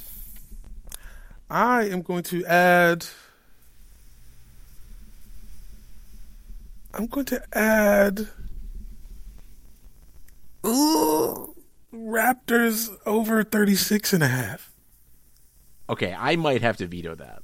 I 1.50 1.84
am 1.86 2.02
going 2.02 2.24
to 2.24 2.46
add. 2.46 3.06
I'm 6.94 7.08
going 7.08 7.26
to 7.28 7.44
add. 7.58 8.28
Ooh, 10.66 11.56
Raptors 11.94 12.90
over 13.06 13.44
36 13.44 14.14
and 14.14 14.24
a 14.24 14.28
half. 14.28 14.69
Okay, 15.90 16.16
I 16.18 16.36
might 16.36 16.62
have 16.62 16.78
to 16.78 16.88
veto 16.88 17.16
that. 17.16 17.42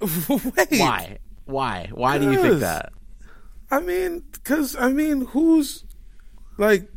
Wait. 0.28 0.80
Why? 0.80 1.18
Why? 1.46 1.90
Why 1.92 2.18
do 2.18 2.30
you 2.30 2.40
think 2.40 2.60
that? 2.60 2.92
I 3.70 3.80
mean, 3.80 4.22
because 4.32 4.76
I 4.76 4.92
mean, 4.92 5.26
who's 5.26 5.84
like 6.58 6.88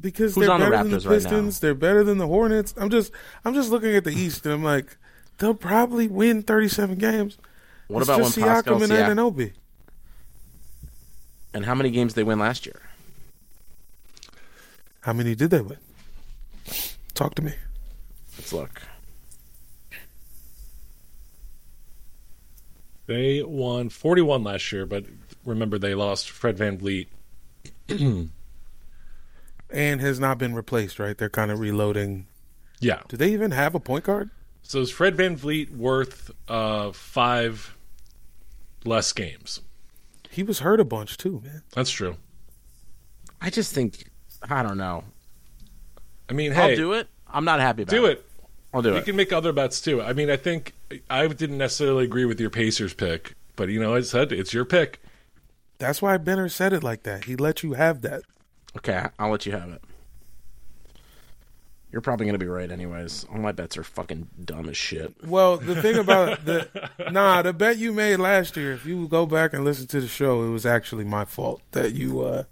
because 0.00 0.34
Who's 0.34 0.46
they're 0.46 0.52
on 0.52 0.60
the 0.60 0.66
better 0.70 0.82
than 0.82 0.90
the 0.90 0.96
right 0.98 1.04
now? 1.04 1.14
Pistons, 1.30 1.60
they're 1.60 1.74
better 1.74 2.04
than 2.04 2.18
the 2.18 2.26
Hornets. 2.26 2.74
I'm 2.76 2.90
just, 2.90 3.12
I'm 3.44 3.54
just 3.54 3.70
looking 3.70 3.94
at 3.96 4.04
the 4.04 4.10
East, 4.10 4.44
and 4.44 4.54
I'm 4.54 4.62
like, 4.64 4.96
they'll 5.38 5.54
probably 5.54 6.08
win 6.08 6.42
37 6.42 6.96
games. 6.98 7.38
What 7.88 8.00
It's 8.00 8.08
about 8.08 8.18
just 8.22 8.36
when 8.36 8.46
Pascal 8.46 8.78
Siakam 8.78 8.82
and 8.82 8.92
Siak- 8.92 9.34
Anunoby? 9.34 9.52
And 11.54 11.64
how 11.64 11.74
many 11.74 11.90
games 11.90 12.14
they 12.14 12.22
win 12.22 12.38
last 12.38 12.66
year? 12.66 12.80
How 15.00 15.12
many 15.12 15.34
did 15.34 15.50
they 15.50 15.62
win? 15.62 15.78
Talk 17.14 17.34
to 17.36 17.42
me. 17.42 17.54
Let's 18.36 18.52
look. 18.52 18.82
They 23.08 23.42
won 23.42 23.88
41 23.88 24.44
last 24.44 24.70
year, 24.70 24.84
but 24.84 25.06
remember 25.44 25.78
they 25.78 25.94
lost 25.94 26.30
Fred 26.30 26.56
VanVleet. 26.56 27.08
And 29.70 30.00
has 30.00 30.18
not 30.18 30.38
been 30.38 30.54
replaced, 30.54 30.98
right? 30.98 31.18
They're 31.18 31.28
kind 31.28 31.50
of 31.50 31.58
reloading. 31.60 32.26
Yeah. 32.80 33.02
Do 33.06 33.18
they 33.18 33.30
even 33.34 33.50
have 33.50 33.74
a 33.74 33.80
point 33.80 34.04
guard? 34.04 34.30
So 34.62 34.80
is 34.80 34.90
Fred 34.90 35.14
VanVleet 35.14 35.76
worth 35.76 36.30
uh, 36.48 36.92
five 36.92 37.76
less 38.86 39.12
games? 39.12 39.60
He 40.30 40.42
was 40.42 40.60
hurt 40.60 40.80
a 40.80 40.86
bunch 40.86 41.18
too, 41.18 41.42
man. 41.44 41.64
That's 41.74 41.90
true. 41.90 42.16
I 43.42 43.50
just 43.50 43.74
think 43.74 44.10
I 44.48 44.62
don't 44.62 44.78
know. 44.78 45.04
I 46.30 46.32
mean, 46.32 46.52
hey, 46.52 46.70
I'll 46.70 46.76
do 46.76 46.94
it. 46.94 47.08
I'm 47.26 47.44
not 47.44 47.60
happy 47.60 47.82
about 47.82 47.92
it. 47.92 47.96
do 47.98 48.06
it. 48.06 48.24
It. 48.72 48.76
I'll 48.76 48.82
do 48.82 48.90
you 48.90 48.94
it. 48.96 48.98
You 48.98 49.04
can 49.04 49.16
make 49.16 49.32
other 49.32 49.52
bets 49.52 49.80
too. 49.80 50.02
I 50.02 50.12
mean, 50.12 50.30
I 50.30 50.36
think 50.36 50.74
I 51.10 51.26
didn't 51.26 51.58
necessarily 51.58 52.04
agree 52.04 52.24
with 52.24 52.40
your 52.40 52.50
Pacers 52.50 52.94
pick, 52.94 53.34
but 53.56 53.68
you 53.68 53.80
know, 53.80 53.94
I 53.94 54.00
said 54.02 54.32
it's 54.32 54.52
your 54.52 54.64
pick. 54.64 55.00
That's 55.78 56.02
why 56.02 56.16
Benner 56.18 56.48
said 56.48 56.72
it 56.72 56.82
like 56.82 57.04
that. 57.04 57.24
He 57.24 57.36
let 57.36 57.62
you 57.62 57.74
have 57.74 58.02
that. 58.02 58.22
Okay, 58.76 59.06
I'll 59.18 59.30
let 59.30 59.46
you 59.46 59.52
have 59.52 59.70
it. 59.70 59.82
You're 61.90 62.02
probably 62.02 62.26
gonna 62.26 62.38
be 62.38 62.46
right, 62.46 62.70
anyways. 62.70 63.24
All 63.30 63.38
my 63.38 63.52
bets 63.52 63.78
are 63.78 63.82
fucking 63.84 64.28
dumb 64.44 64.68
as 64.68 64.76
shit. 64.76 65.14
Well, 65.24 65.56
the 65.56 65.80
thing 65.80 65.96
about 65.96 66.44
the 66.44 66.68
nah, 67.10 67.40
the 67.42 67.54
bet 67.54 67.78
you 67.78 67.92
made 67.92 68.16
last 68.16 68.56
year, 68.56 68.72
if 68.72 68.84
you 68.84 69.08
go 69.08 69.24
back 69.24 69.54
and 69.54 69.64
listen 69.64 69.86
to 69.88 70.00
the 70.00 70.08
show, 70.08 70.42
it 70.42 70.50
was 70.50 70.66
actually 70.66 71.04
my 71.04 71.24
fault 71.24 71.62
that 71.72 71.94
you 71.94 72.20
uh 72.20 72.44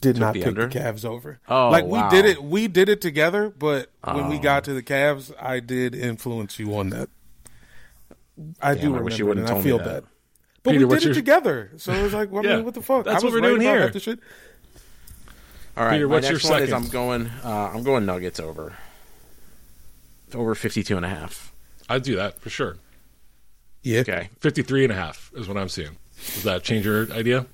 did 0.00 0.14
Took 0.14 0.20
not 0.20 0.34
the 0.34 0.40
pick 0.40 0.48
under? 0.48 0.66
the 0.68 0.78
Cavs 0.78 1.04
over. 1.04 1.38
Oh, 1.48 1.70
like 1.70 1.84
wow. 1.84 2.08
we 2.08 2.16
did 2.16 2.24
it, 2.24 2.42
we 2.42 2.68
did 2.68 2.88
it 2.88 3.00
together, 3.00 3.50
but 3.50 3.90
when 4.04 4.28
we 4.28 4.36
Oh. 4.36 4.40
got 4.40 4.64
to 4.64 4.72
the 4.74 4.82
Cavs, 4.82 5.32
I 5.40 5.60
did 5.60 5.94
influence 5.94 6.58
you 6.58 6.76
on 6.76 6.90
that. 6.90 7.08
I 8.62 8.74
Damn, 8.74 8.92
do 8.92 8.96
I 8.98 9.00
wish 9.02 9.18
you 9.18 9.24
it, 9.26 9.28
wouldn't 9.28 9.46
and 9.46 9.50
I 9.50 9.52
told 9.54 9.64
me 9.64 9.70
feel 9.70 9.78
that. 9.78 9.84
bad. 9.84 10.04
But 10.62 10.70
Peter, 10.72 10.78
we 10.80 10.84
what's 10.86 11.02
did 11.02 11.10
it 11.10 11.14
your- 11.14 11.22
together, 11.22 11.70
so 11.76 11.92
it 11.92 12.02
was 12.02 12.12
like, 12.14 12.30
well, 12.30 12.44
I 12.44 12.48
Yeah, 12.50 12.56
mean, 12.56 12.64
what 12.64 12.74
the 12.74 12.82
fuck? 12.82 13.04
that's 13.04 13.22
I 13.22 13.26
was 13.26 13.32
what 13.34 13.42
we're 13.42 13.48
doing 13.50 13.60
here. 13.62 13.80
half 13.90 14.00
shit. 14.00 14.18
All 15.76 15.84
right, 15.84 15.92
Peter, 15.92 16.08
my 16.08 16.14
what's 16.14 16.28
next 16.28 16.42
your 16.44 16.52
one 16.52 16.62
is 16.62 16.68
second? 16.70 16.84
I'm 16.84 16.90
going. 16.90 17.26
Uh, 17.44 17.70
I'm 17.74 17.82
going 17.84 18.04
Nuggets 18.06 18.40
over. 18.40 18.74
Over 20.34 20.54
52 20.54 20.96
and 20.96 21.06
a 21.06 21.08
half. 21.08 21.52
I'd 21.88 22.02
do 22.02 22.16
that 22.16 22.40
for 22.40 22.50
sure. 22.50 22.76
Yeah. 23.82 24.00
Okay. 24.00 24.28
53 24.40 24.84
and 24.84 24.92
a 24.92 24.96
half 24.96 25.30
is 25.34 25.48
what 25.48 25.56
I'm 25.56 25.68
seeing. 25.68 25.96
Does 26.34 26.42
that 26.42 26.62
change 26.64 26.84
your 26.84 27.10
idea? 27.12 27.46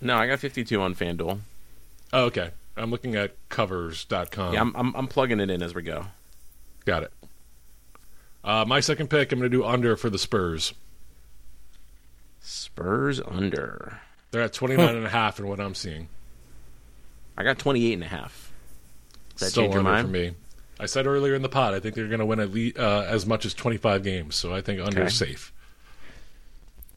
No, 0.00 0.16
I 0.16 0.26
got 0.28 0.38
52 0.38 0.80
on 0.80 0.94
FanDuel. 0.94 1.40
Oh, 2.12 2.24
okay. 2.26 2.50
I'm 2.76 2.90
looking 2.90 3.14
at 3.16 3.36
covers.com. 3.48 4.54
Yeah, 4.54 4.60
I'm, 4.60 4.74
I'm 4.76 4.94
I'm 4.94 5.06
plugging 5.08 5.40
it 5.40 5.50
in 5.50 5.62
as 5.62 5.74
we 5.74 5.82
go. 5.82 6.06
Got 6.84 7.04
it. 7.04 7.12
Uh, 8.44 8.64
my 8.66 8.80
second 8.80 9.08
pick, 9.08 9.30
I'm 9.30 9.38
going 9.38 9.50
to 9.50 9.56
do 9.56 9.64
under 9.64 9.96
for 9.96 10.10
the 10.10 10.18
Spurs. 10.18 10.74
Spurs 12.40 13.20
under. 13.20 14.00
They're 14.30 14.42
at 14.42 14.52
29 14.52 14.96
and 14.96 15.06
a 15.06 15.08
half 15.10 15.38
in 15.38 15.46
what 15.46 15.60
I'm 15.60 15.74
seeing. 15.74 16.08
I 17.36 17.44
got 17.44 17.58
28 17.58 17.92
and 17.94 18.02
a 18.04 18.08
half. 18.08 18.50
Does 19.34 19.40
that 19.40 19.50
Still 19.50 19.62
change 19.64 19.74
your 19.74 19.80
under 19.80 19.90
mind? 19.92 20.06
for 20.08 20.12
me. 20.12 20.32
I 20.80 20.86
said 20.86 21.06
earlier 21.06 21.34
in 21.34 21.42
the 21.42 21.48
pod, 21.48 21.74
I 21.74 21.80
think 21.80 21.94
they're 21.94 22.08
going 22.08 22.18
to 22.20 22.26
win 22.26 22.40
at 22.40 22.50
least, 22.50 22.78
uh, 22.78 23.04
as 23.06 23.26
much 23.26 23.44
as 23.44 23.54
25 23.54 24.02
games, 24.02 24.34
so 24.34 24.52
I 24.52 24.60
think 24.60 24.80
under 24.80 25.00
Okay. 25.00 25.06
is 25.06 25.14
safe. 25.16 25.52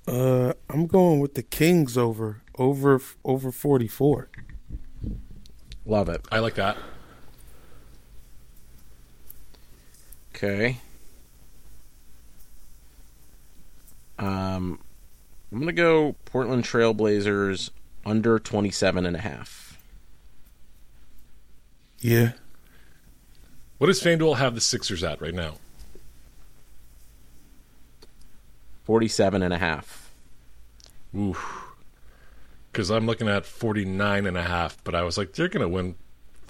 Uh, 0.08 0.54
I'm 0.70 0.88
going 0.88 1.20
with 1.20 1.34
the 1.36 1.44
Kings 1.44 1.98
over 1.98 2.42
over 2.58 3.02
over 3.24 3.52
44. 3.52 4.30
Love 5.86 6.10
it. 6.10 6.26
I 6.32 6.40
like 6.40 6.56
that. 6.56 6.78
Okay. 10.36 10.78
Um, 14.18 14.80
I'm 15.52 15.60
gonna 15.60 15.72
go 15.74 16.16
Portland 16.26 16.64
Trailblazers 16.64 17.70
under 18.06 18.40
27 18.40 19.06
and 19.06 19.16
a 19.16 19.20
half. 19.20 19.80
Yeah. 22.00 22.34
What 23.78 23.88
does 23.88 24.02
FanDuel 24.02 24.38
have 24.38 24.56
the 24.56 24.62
Sixers 24.62 25.04
at 25.04 25.22
right 25.22 25.34
now? 25.34 25.56
47 28.84 29.42
and 29.42 29.54
a 29.54 29.58
half. 29.58 30.12
Ooh. 31.16 31.36
Because 32.76 32.92
I'm 32.92 33.06
looking 33.06 33.30
at 33.30 33.46
49 33.46 34.26
and 34.26 34.38
a 34.38 34.44
half, 34.44 34.84
but 34.84 34.96
I 34.96 35.04
was 35.04 35.18
like, 35.18 35.32
they're 35.32 35.48
going 35.48 35.62
to 35.62 35.70
win. 35.70 35.96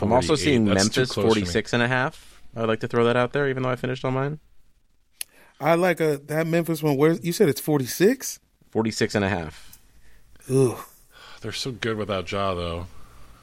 I'm 0.01 0.11
also 0.11 0.33
seeing 0.33 0.65
That's 0.65 0.83
Memphis 0.85 1.11
close 1.11 1.13
for 1.13 1.27
me. 1.39 1.41
46 1.41 1.73
and 1.73 1.83
a 1.83 1.87
half. 1.87 2.41
I 2.55 2.61
would 2.61 2.67
like 2.69 2.79
to 2.79 2.87
throw 2.87 3.03
that 3.05 3.15
out 3.15 3.31
there, 3.31 3.47
even 3.47 3.61
though 3.61 3.69
I 3.69 3.75
finished 3.75 4.03
on 4.03 4.15
mine. 4.15 4.39
I 5.61 5.75
like 5.75 5.99
a 6.01 6.17
that 6.25 6.47
Memphis 6.47 6.81
one. 6.81 6.97
Where 6.97 7.11
you 7.11 7.31
said 7.31 7.47
it's 7.47 7.61
46? 7.61 8.39
46 8.71 9.13
and 9.13 9.23
a 9.23 9.29
half. 9.29 9.77
Ugh. 10.51 10.77
They're 11.41 11.51
so 11.51 11.71
good 11.71 11.95
without 11.95 12.29
Ja, 12.31 12.55
though. 12.55 12.87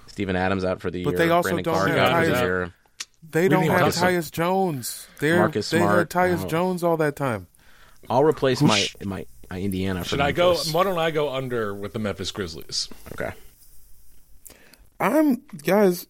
Steven 0.08 0.34
Adams 0.34 0.64
out 0.64 0.80
for 0.80 0.90
the 0.90 1.04
But 1.04 1.10
year. 1.10 1.18
they 1.18 1.30
also 1.30 1.50
Brandon 1.50 1.64
don't 1.64 1.74
Clarke 1.74 1.88
have 1.90 1.98
out 2.12 2.24
Tyus- 2.24 2.72
They 3.30 3.42
We 3.44 3.48
don't 3.48 3.66
have 3.68 3.94
Tyus 3.94 4.30
Jones. 4.32 5.06
They're, 5.20 5.38
Marcus 5.38 5.70
they 5.70 5.78
Smart. 5.78 5.98
had 5.98 6.10
Tyus 6.10 6.44
Oh. 6.44 6.48
Jones 6.48 6.82
all 6.82 6.96
that 6.96 7.14
time. 7.14 7.46
I'll 8.10 8.24
replace 8.24 8.60
Whoosh. 8.60 8.96
my 9.00 9.06
my 9.06 9.26
Indiana. 9.58 10.02
For 10.02 10.10
Should 10.10 10.20
I 10.20 10.32
go? 10.32 10.50
Memphis. 10.52 10.72
Why 10.72 10.84
don't 10.84 10.98
I 10.98 11.10
go 11.10 11.32
under 11.32 11.74
with 11.74 11.92
the 11.92 11.98
Memphis 11.98 12.30
Grizzlies? 12.30 12.88
Okay. 13.12 13.32
I'm 15.00 15.42
guys. 15.64 16.06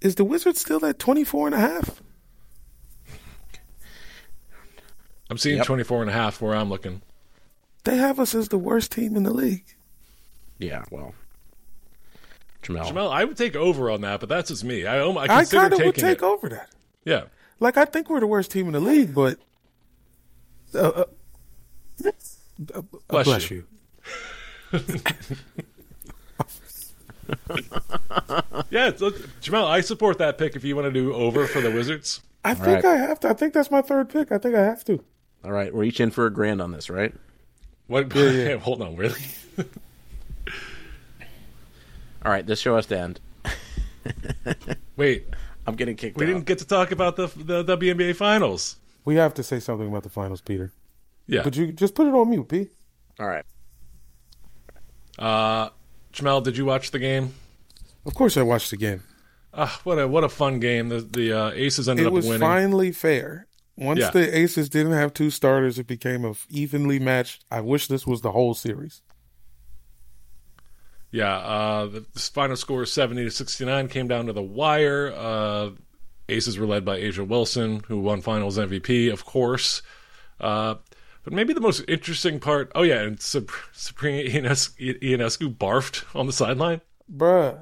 Is 0.00 0.16
the 0.16 0.24
Wizards 0.24 0.60
still 0.60 0.84
at 0.84 0.98
24 0.98 1.46
and 1.48 1.54
a 1.54 1.60
half? 1.60 2.02
I'm 5.30 5.38
seeing 5.38 5.56
Yep. 5.58 5.66
24 5.66 6.02
and 6.02 6.10
a 6.10 6.12
half 6.12 6.40
where 6.40 6.54
I'm 6.54 6.68
looking. 6.68 7.02
They 7.84 7.96
have 7.96 8.20
us 8.20 8.34
as 8.34 8.48
the 8.48 8.58
worst 8.58 8.92
team 8.92 9.16
in 9.16 9.22
the 9.22 9.32
league. 9.32 9.64
Yeah. 10.58 10.84
Well. 10.90 11.14
Jamel. 12.62 12.86
Jamel, 12.86 13.10
I 13.10 13.24
would 13.24 13.36
take 13.36 13.56
over 13.56 13.90
on 13.90 14.00
that, 14.02 14.20
but 14.20 14.28
that's 14.28 14.48
just 14.48 14.64
me. 14.64 14.86
I, 14.86 15.00
I 15.02 15.08
I 15.24 15.26
consider 15.26 15.60
kind 15.60 15.72
of 15.72 15.78
taking 15.78 15.86
would 15.86 15.94
take 15.96 16.18
it. 16.18 16.22
over 16.24 16.48
that. 16.50 16.70
Yeah. 17.04 17.24
Like 17.60 17.76
I 17.76 17.84
think 17.84 18.08
we're 18.08 18.20
the 18.20 18.26
worst 18.26 18.50
team 18.50 18.66
in 18.66 18.72
the 18.72 18.80
league, 18.80 19.14
but 19.14 19.38
uh, 20.74 20.78
uh, 20.78 20.88
uh, 20.90 21.04
Uh, 22.02 22.82
bless 23.08 23.26
bless, 23.26 23.50
you. 23.50 23.64
you. 24.72 24.80
Yeah, 28.74 28.88
it's, 28.88 29.00
look, 29.00 29.16
Jamel, 29.40 29.66
I 29.66 29.80
support 29.82 30.18
that 30.18 30.36
pick 30.36 30.56
if 30.56 30.64
you 30.64 30.74
want 30.74 30.86
to 30.86 30.92
do 30.92 31.14
over 31.14 31.46
for 31.46 31.60
the 31.60 31.70
Wizards. 31.70 32.20
I 32.44 32.54
think 32.54 32.82
right. 32.82 32.84
I 32.84 32.96
have 32.96 33.20
to. 33.20 33.28
I 33.28 33.32
think 33.32 33.54
that's 33.54 33.70
my 33.70 33.82
third 33.82 34.08
pick. 34.08 34.32
I 34.32 34.38
think 34.38 34.56
I 34.56 34.64
have 34.64 34.84
to. 34.86 35.02
All 35.44 35.52
right, 35.52 35.72
we're 35.72 35.84
each 35.84 36.00
in 36.00 36.10
for 36.10 36.26
a 36.26 36.30
grand 36.30 36.60
on 36.60 36.72
this, 36.72 36.90
right? 36.90 37.14
What? 37.86 38.12
yeah 38.14 38.56
Hold 38.58 38.82
on, 38.82 38.96
really? 38.96 39.20
All 42.24 42.32
right, 42.32 42.44
this 42.44 42.58
show 42.58 42.74
has 42.74 42.86
to 42.86 42.98
end. 42.98 43.20
Wait, 44.96 45.28
I'm 45.66 45.76
getting 45.76 45.94
kicked 45.94 46.16
we 46.16 46.24
out. 46.24 46.26
didn't 46.26 46.46
get 46.46 46.58
to 46.58 46.66
talk 46.66 46.90
about 46.90 47.16
the 47.16 47.28
the 47.36 47.64
WNBA 47.64 48.16
finals. 48.16 48.76
We 49.04 49.14
have 49.16 49.34
to 49.34 49.42
say 49.42 49.60
something 49.60 49.86
about 49.86 50.02
the 50.02 50.08
finals, 50.08 50.40
Peter. 50.40 50.72
Yeah. 51.26 51.42
But 51.42 51.56
you 51.56 51.72
just 51.72 51.94
put 51.94 52.06
it 52.06 52.14
on 52.14 52.28
mute, 52.30 52.48
P. 52.48 52.68
All 53.18 53.26
right. 53.26 53.44
Uh, 55.18 55.70
Jamel, 56.12 56.42
did 56.42 56.56
you 56.56 56.64
watch 56.64 56.90
the 56.90 56.98
game? 56.98 57.34
Of 58.06 58.14
course, 58.14 58.36
I 58.36 58.42
watched 58.42 58.70
the 58.70 58.76
game. 58.76 59.02
Ah, 59.52 59.80
what 59.84 59.98
a 59.98 60.06
what 60.08 60.24
a 60.24 60.28
fun 60.28 60.58
game. 60.60 60.88
The 60.88 61.00
the 61.00 61.32
uh, 61.32 61.50
Aces 61.52 61.88
ended 61.88 62.04
It 62.06 62.08
up 62.08 62.12
was 62.14 62.26
winning. 62.26 62.40
finally 62.40 62.92
fair. 62.92 63.46
Once 63.76 64.00
Yeah. 64.00 64.10
the 64.10 64.36
Aces 64.38 64.68
didn't 64.68 64.92
have 64.92 65.14
two 65.14 65.30
starters, 65.30 65.78
it 65.78 65.86
became 65.86 66.24
a 66.24 66.34
evenly 66.50 66.98
matched. 66.98 67.44
I 67.50 67.60
wish 67.60 67.86
this 67.86 68.06
was 68.06 68.20
the 68.20 68.32
whole 68.32 68.54
series. 68.54 69.02
Yeah, 71.10 71.36
uh, 71.36 71.86
the, 71.86 72.00
the 72.12 72.18
final 72.18 72.56
score 72.56 72.84
seventy 72.86 73.22
to 73.24 73.30
sixty 73.30 73.64
nine 73.64 73.86
came 73.88 74.08
down 74.08 74.26
to 74.26 74.32
the 74.32 74.42
wire. 74.42 75.12
Uh, 75.16 75.70
Aces 76.28 76.58
were 76.58 76.66
led 76.66 76.84
by 76.84 76.98
A'ja 76.98 77.26
Wilson, 77.26 77.82
who 77.86 78.00
won 78.00 78.20
Finals 78.22 78.58
MVP, 78.58 79.12
of 79.12 79.24
course. 79.24 79.82
Uh, 80.40 80.76
but 81.24 81.32
maybe 81.32 81.52
the 81.52 81.60
most 81.60 81.82
interesting 81.88 82.38
part, 82.38 82.70
oh 82.74 82.82
yeah, 82.82 83.00
and 83.00 83.20
Sabrina 83.20 84.28
Ionescu 84.28 85.56
barfed 85.56 86.04
on 86.14 86.26
the 86.26 86.32
sideline. 86.32 86.80
Bruh, 87.12 87.58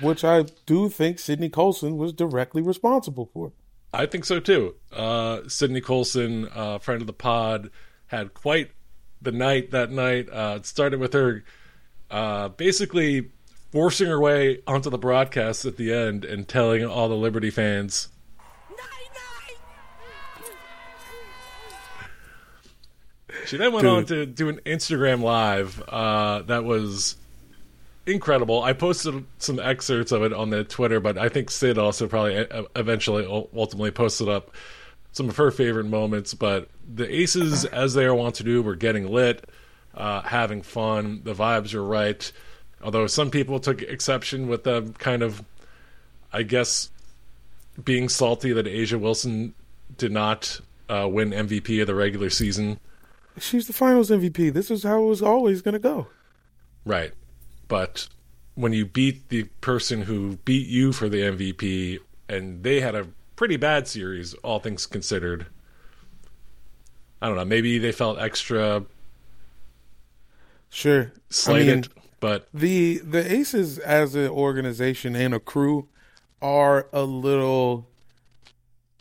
which 0.00 0.24
I 0.24 0.42
do 0.66 0.88
think 0.88 1.18
Sydney 1.18 1.48
Colson 1.48 1.96
was 1.96 2.12
directly 2.12 2.62
responsible 2.62 3.30
for. 3.32 3.52
I 3.92 4.06
think 4.06 4.24
so 4.24 4.40
too. 4.40 4.74
Uh, 4.92 5.40
Sydney 5.48 5.80
Colson, 5.80 6.48
uh, 6.54 6.78
friend 6.78 7.00
of 7.00 7.06
the 7.06 7.12
pod, 7.12 7.70
had 8.06 8.34
quite 8.34 8.72
the 9.22 9.32
night 9.32 9.70
that 9.70 9.90
night. 9.90 10.28
Uh, 10.30 10.54
it 10.56 10.66
started 10.66 11.00
with 11.00 11.12
her 11.14 11.44
uh, 12.10 12.48
basically 12.50 13.30
forcing 13.72 14.08
her 14.08 14.20
way 14.20 14.60
onto 14.66 14.90
the 14.90 14.98
broadcast 14.98 15.64
at 15.64 15.76
the 15.76 15.92
end 15.92 16.24
and 16.24 16.48
telling 16.48 16.84
all 16.84 17.08
the 17.08 17.16
Liberty 17.16 17.50
fans. 17.50 18.08
She 23.48 23.56
then 23.56 23.72
went 23.72 23.84
Dude. 23.84 23.96
on 23.96 24.04
to 24.06 24.26
do 24.26 24.50
an 24.50 24.60
Instagram 24.66 25.22
live 25.22 25.82
uh, 25.88 26.42
that 26.42 26.64
was 26.64 27.16
incredible. 28.04 28.62
I 28.62 28.74
posted 28.74 29.24
some 29.38 29.58
excerpts 29.58 30.12
of 30.12 30.22
it 30.22 30.34
on 30.34 30.50
the 30.50 30.64
Twitter, 30.64 31.00
but 31.00 31.16
I 31.16 31.30
think 31.30 31.50
Sid 31.50 31.78
also 31.78 32.08
probably 32.08 32.36
uh, 32.36 32.64
eventually 32.76 33.24
ultimately 33.26 33.90
posted 33.90 34.28
up 34.28 34.50
some 35.12 35.30
of 35.30 35.36
her 35.38 35.50
favorite 35.50 35.86
moments. 35.86 36.34
But 36.34 36.68
the 36.86 37.10
Aces, 37.10 37.64
as 37.64 37.94
they 37.94 38.04
are 38.04 38.14
wont 38.14 38.34
to 38.34 38.44
do, 38.44 38.62
were 38.62 38.76
getting 38.76 39.10
lit, 39.10 39.48
uh, 39.94 40.20
having 40.20 40.60
fun. 40.60 41.22
The 41.24 41.34
vibes 41.34 41.72
were 41.72 41.82
right. 41.82 42.30
Although 42.82 43.06
some 43.06 43.30
people 43.30 43.60
took 43.60 43.80
exception 43.80 44.46
with 44.46 44.64
them 44.64 44.92
kind 44.92 45.22
of, 45.22 45.42
I 46.34 46.42
guess, 46.42 46.90
being 47.82 48.10
salty 48.10 48.52
that 48.52 48.66
A'ja 48.66 49.00
Wilson 49.00 49.54
did 49.96 50.12
not 50.12 50.60
uh, 50.90 51.08
win 51.10 51.30
MVP 51.30 51.80
of 51.80 51.86
the 51.86 51.94
regular 51.94 52.28
season. 52.28 52.78
She's 53.40 53.66
the 53.66 53.72
finals 53.72 54.10
MVP. 54.10 54.52
This 54.52 54.70
is 54.70 54.82
how 54.82 55.02
it 55.02 55.06
was 55.06 55.22
always 55.22 55.62
going 55.62 55.74
to 55.74 55.78
go. 55.78 56.08
Right. 56.84 57.12
But 57.66 58.08
when 58.54 58.72
you 58.72 58.86
beat 58.86 59.28
the 59.28 59.44
person 59.60 60.02
who 60.02 60.36
beat 60.44 60.66
you 60.66 60.92
for 60.92 61.08
the 61.08 61.18
MVP, 61.18 61.98
and 62.28 62.62
they 62.62 62.80
had 62.80 62.94
a 62.94 63.06
pretty 63.36 63.56
bad 63.56 63.86
series, 63.86 64.34
all 64.34 64.58
things 64.58 64.84
considered. 64.84 65.46
I 67.22 67.28
don't 67.28 67.36
know. 67.36 67.44
Maybe 67.44 67.78
they 67.78 67.92
felt 67.92 68.18
extra. 68.18 68.84
Sure, 70.70 71.12
slighted, 71.30 71.68
I 71.68 71.74
mean, 71.74 71.84
but 72.20 72.48
the 72.52 72.98
the 72.98 73.32
Aces 73.32 73.78
as 73.78 74.14
an 74.14 74.28
organization 74.28 75.16
and 75.16 75.32
a 75.32 75.40
crew 75.40 75.88
are 76.42 76.88
a 76.92 77.02
little 77.02 77.88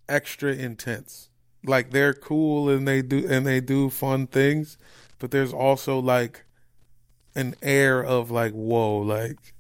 extra 0.08 0.54
intense. 0.54 1.27
Like 1.68 1.92
they're 1.92 2.14
cool 2.14 2.70
and 2.70 2.88
they 2.88 3.02
do 3.02 3.26
and 3.30 3.46
they 3.46 3.60
do 3.60 3.90
fun 3.90 4.28
things, 4.28 4.78
but 5.20 5.32
there's 5.32 5.54
also 5.54 6.00
like 6.00 6.46
an 7.36 7.56
air 7.62 8.04
of 8.04 8.32
like, 8.32 8.54
whoa, 8.54 8.98
like 8.98 9.54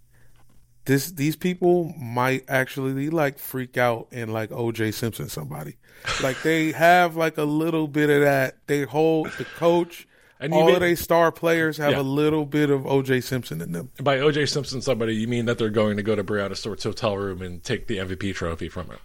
this 0.87 1.11
these 1.11 1.35
people 1.35 1.93
might 1.99 2.43
actually 2.47 3.09
like 3.09 3.37
freak 3.37 3.77
out 3.77 4.07
and 4.11 4.33
like 4.33 4.49
OJ 4.49 4.93
Simpson 4.93 5.29
somebody. 5.29 5.75
like 6.23 6.41
they 6.41 6.71
have 6.73 7.15
like 7.15 7.37
a 7.37 7.43
little 7.43 7.87
bit 7.87 8.09
of 8.09 8.21
that. 8.21 8.57
They 8.67 8.83
hold 8.83 9.29
the 9.37 9.45
coach. 9.45 10.07
And 10.39 10.53
all 10.53 10.71
of 10.71 10.79
their 10.79 10.95
star 10.95 11.31
players 11.31 11.77
have 11.77 11.93
yeah. 11.93 11.99
a 11.99 12.03
little 12.03 12.45
bit 12.45 12.69
of 12.69 12.81
OJ 12.83 13.23
Simpson 13.23 13.59
in 13.59 13.71
them. 13.71 13.89
By 13.99 14.17
OJ 14.17 14.47
Simpson, 14.47 14.83
somebody 14.83 15.15
you 15.15 15.27
mean 15.27 15.45
that 15.45 15.57
they're 15.57 15.71
going 15.71 15.97
to 15.97 16.03
go 16.03 16.15
to 16.15 16.23
Breanna 16.23 16.55
Stewart's 16.55 16.83
hotel 16.83 17.17
room 17.17 17.41
and 17.41 17.63
take 17.63 17.87
the 17.87 17.97
MVP 17.97 18.35
trophy 18.35 18.69
from 18.69 18.89
her. 18.89 18.99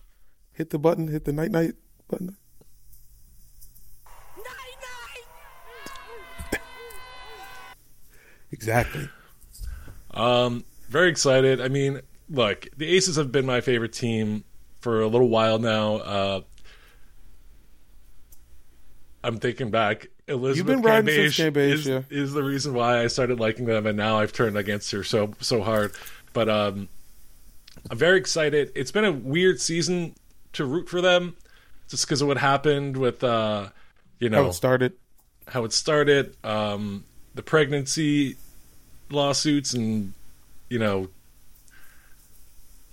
Hit 0.53 0.68
the 0.68 0.78
button, 0.78 1.09
hit 1.09 1.24
the 1.24 1.32
night 1.32 1.50
night 1.50 1.72
button. 2.09 2.36
Exactly. 8.53 9.09
Um, 10.12 10.64
very 10.88 11.09
excited. 11.09 11.61
I 11.61 11.68
mean, 11.68 12.00
look, 12.28 12.68
the 12.76 12.86
Aces 12.94 13.16
have 13.16 13.32
been 13.32 13.46
my 13.46 13.61
favorite 13.61 13.92
team 13.92 14.44
for 14.80 15.00
a 15.00 15.07
little 15.07 15.28
while 15.28 15.59
now. 15.59 15.94
Uh, 15.96 16.40
I'm 19.24 19.38
thinking 19.38 19.70
back. 19.70 20.09
Elizabeth 20.28 20.57
You've 20.57 20.82
been 20.82 20.90
riding 20.90 21.09
is, 21.09 21.86
yeah. 21.86 22.03
is 22.11 22.32
the 22.32 22.42
reason 22.42 22.74
why 22.74 23.03
I 23.03 23.07
started 23.09 23.40
liking 23.40 23.64
them, 23.64 23.86
and 23.86 23.96
now 23.96 24.18
I've 24.18 24.32
turned 24.32 24.57
against 24.57 24.90
her 24.92 25.03
so 25.03 25.32
so 25.40 25.62
hard. 25.62 25.92
But 26.32 26.48
um, 26.48 26.88
I'm 27.90 27.98
very 27.98 28.18
excited. 28.18 28.72
It's 28.74 28.92
been 28.92 29.05
a 29.05 29.12
weird 29.12 29.61
season 29.61 30.14
to 30.55 30.64
root 30.64 30.88
for 30.88 31.00
them, 31.00 31.36
just 31.88 32.07
because 32.07 32.22
of 32.22 32.28
what 32.28 32.38
happened 32.38 32.96
with 32.96 33.22
uh, 33.24 33.68
you 34.18 34.28
know 34.28 34.44
how 34.44 34.50
it 34.50 34.55
started. 34.55 34.92
How 35.48 35.64
it 35.64 35.72
started. 35.72 36.36
Um, 36.44 37.05
the 37.35 37.43
pregnancy 37.43 38.37
lawsuits 39.11 39.74
and 39.74 40.12
you 40.68 40.78
know 40.78 41.09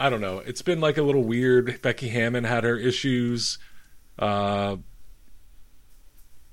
I 0.01 0.09
don't 0.09 0.21
know. 0.21 0.39
It's 0.39 0.61
been 0.61 0.79
like 0.79 0.97
a 0.97 1.03
little 1.03 1.23
weird. 1.23 1.81
Becky 1.81 2.07
Hammon 2.07 2.45
had 2.45 2.63
her 2.63 2.77
issues. 2.77 3.57
Uh, 4.17 4.77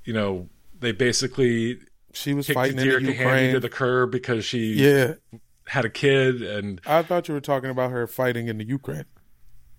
you 0.05 0.13
know, 0.13 0.49
they 0.81 0.91
basically 0.91 1.79
she 2.13 2.35
was 2.35 2.49
fighting 2.49 2.79
in 2.79 3.05
Ukraine 3.05 3.53
to 3.53 3.61
the 3.61 3.69
curb 3.69 4.11
because 4.11 4.45
she 4.45 4.75
yeah 4.75 5.15
had 5.69 5.85
a 5.85 5.91
kid 5.91 6.43
and 6.43 6.81
I 6.87 7.03
thought 7.03 7.29
you 7.29 7.35
were 7.35 7.41
talking 7.41 7.71
about 7.71 7.91
her 7.91 8.07
fighting 8.07 8.49
in 8.49 8.59
the 8.59 8.65
Ukraine. 8.65 9.05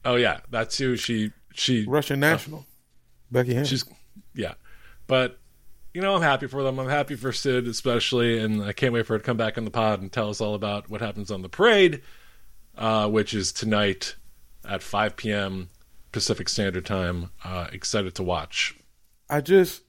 Oh 0.06 0.16
yeah, 0.16 0.40
that's 0.50 0.78
too. 0.78 0.96
She 0.96 1.32
she 1.54 1.86
Russian 1.86 2.20
national. 2.20 2.60
Uh, 2.60 2.64
Becky 3.32 3.52
Hammon. 3.52 3.66
She's 3.66 3.86
yeah, 4.34 4.54
but 5.08 5.40
you 5.98 6.04
know, 6.04 6.14
I'm 6.14 6.22
happy 6.22 6.46
for 6.46 6.62
them. 6.62 6.78
I'm 6.78 6.90
happy 6.90 7.16
for 7.16 7.34
Sid, 7.34 7.68
especially, 7.68 8.38
and 8.38 8.64
I 8.64 8.72
can't 8.72 8.94
wait 8.94 9.08
for 9.08 9.16
her 9.16 9.18
to 9.18 9.24
come 9.24 9.36
back 9.36 9.58
on 9.58 9.66
the 9.66 9.72
pod 9.72 10.00
and 10.00 10.12
tell 10.12 10.30
us 10.30 10.40
all 10.40 10.54
about 10.54 10.92
what 10.92 11.02
happens 11.02 11.32
on 11.32 11.42
the 11.42 11.50
parade, 11.50 12.04
uh, 12.78 13.10
which 13.10 13.34
is 13.34 13.52
tonight 13.52 14.16
at 14.64 14.84
5 14.84 15.16
p.m. 15.16 15.72
Pacific 16.12 16.50
Standard 16.50 16.86
Time. 16.86 17.32
Uh, 17.44 17.66
excited 17.72 18.14
to 18.14 18.22
watch. 18.22 18.78
I 19.28 19.42
just 19.42 19.82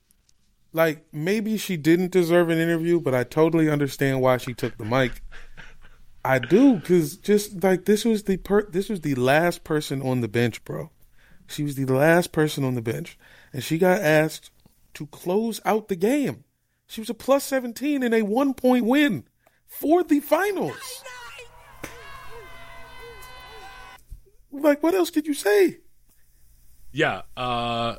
like 0.72 1.04
maybe 1.12 1.58
she 1.58 1.76
didn't 1.76 2.10
deserve 2.10 2.48
an 2.48 2.56
interview, 2.56 3.00
but 3.00 3.14
I 3.14 3.22
totally 3.22 3.68
understand 3.68 4.22
why 4.22 4.38
she 4.38 4.54
took 4.54 4.78
the 4.78 4.86
mic. 4.86 5.20
I 6.24 6.38
do 6.38 6.76
because 6.76 7.18
just 7.18 7.62
like 7.62 7.84
this 7.84 8.06
was 8.06 8.22
the 8.22 8.38
per 8.38 8.62
this 8.62 8.88
was 8.88 9.02
the 9.02 9.14
last 9.14 9.62
person 9.62 10.00
on 10.00 10.22
the 10.22 10.28
bench, 10.28 10.64
bro. 10.64 10.90
She 11.48 11.64
was 11.64 11.74
the 11.74 11.84
last 11.84 12.32
person 12.32 12.64
on 12.64 12.76
the 12.76 12.82
bench, 12.82 13.18
and 13.52 13.62
she 13.62 13.76
got 13.76 14.00
asked 14.00 14.50
to 14.98 15.06
close 15.06 15.60
out 15.64 15.86
the 15.86 15.94
game. 15.94 16.42
She 16.88 17.00
was 17.00 17.08
a 17.08 17.14
plus 17.14 17.44
17 17.44 18.02
in 18.02 18.12
a 18.12 18.22
one 18.22 18.52
point 18.52 18.84
win 18.84 19.24
for 19.64 20.02
the 20.02 20.18
finals. 20.18 21.04
Like, 24.50 24.82
what 24.82 24.94
else 24.94 25.10
could 25.10 25.28
you 25.28 25.34
say? 25.34 25.78
Yeah. 26.90 27.22
Uh, 27.36 27.96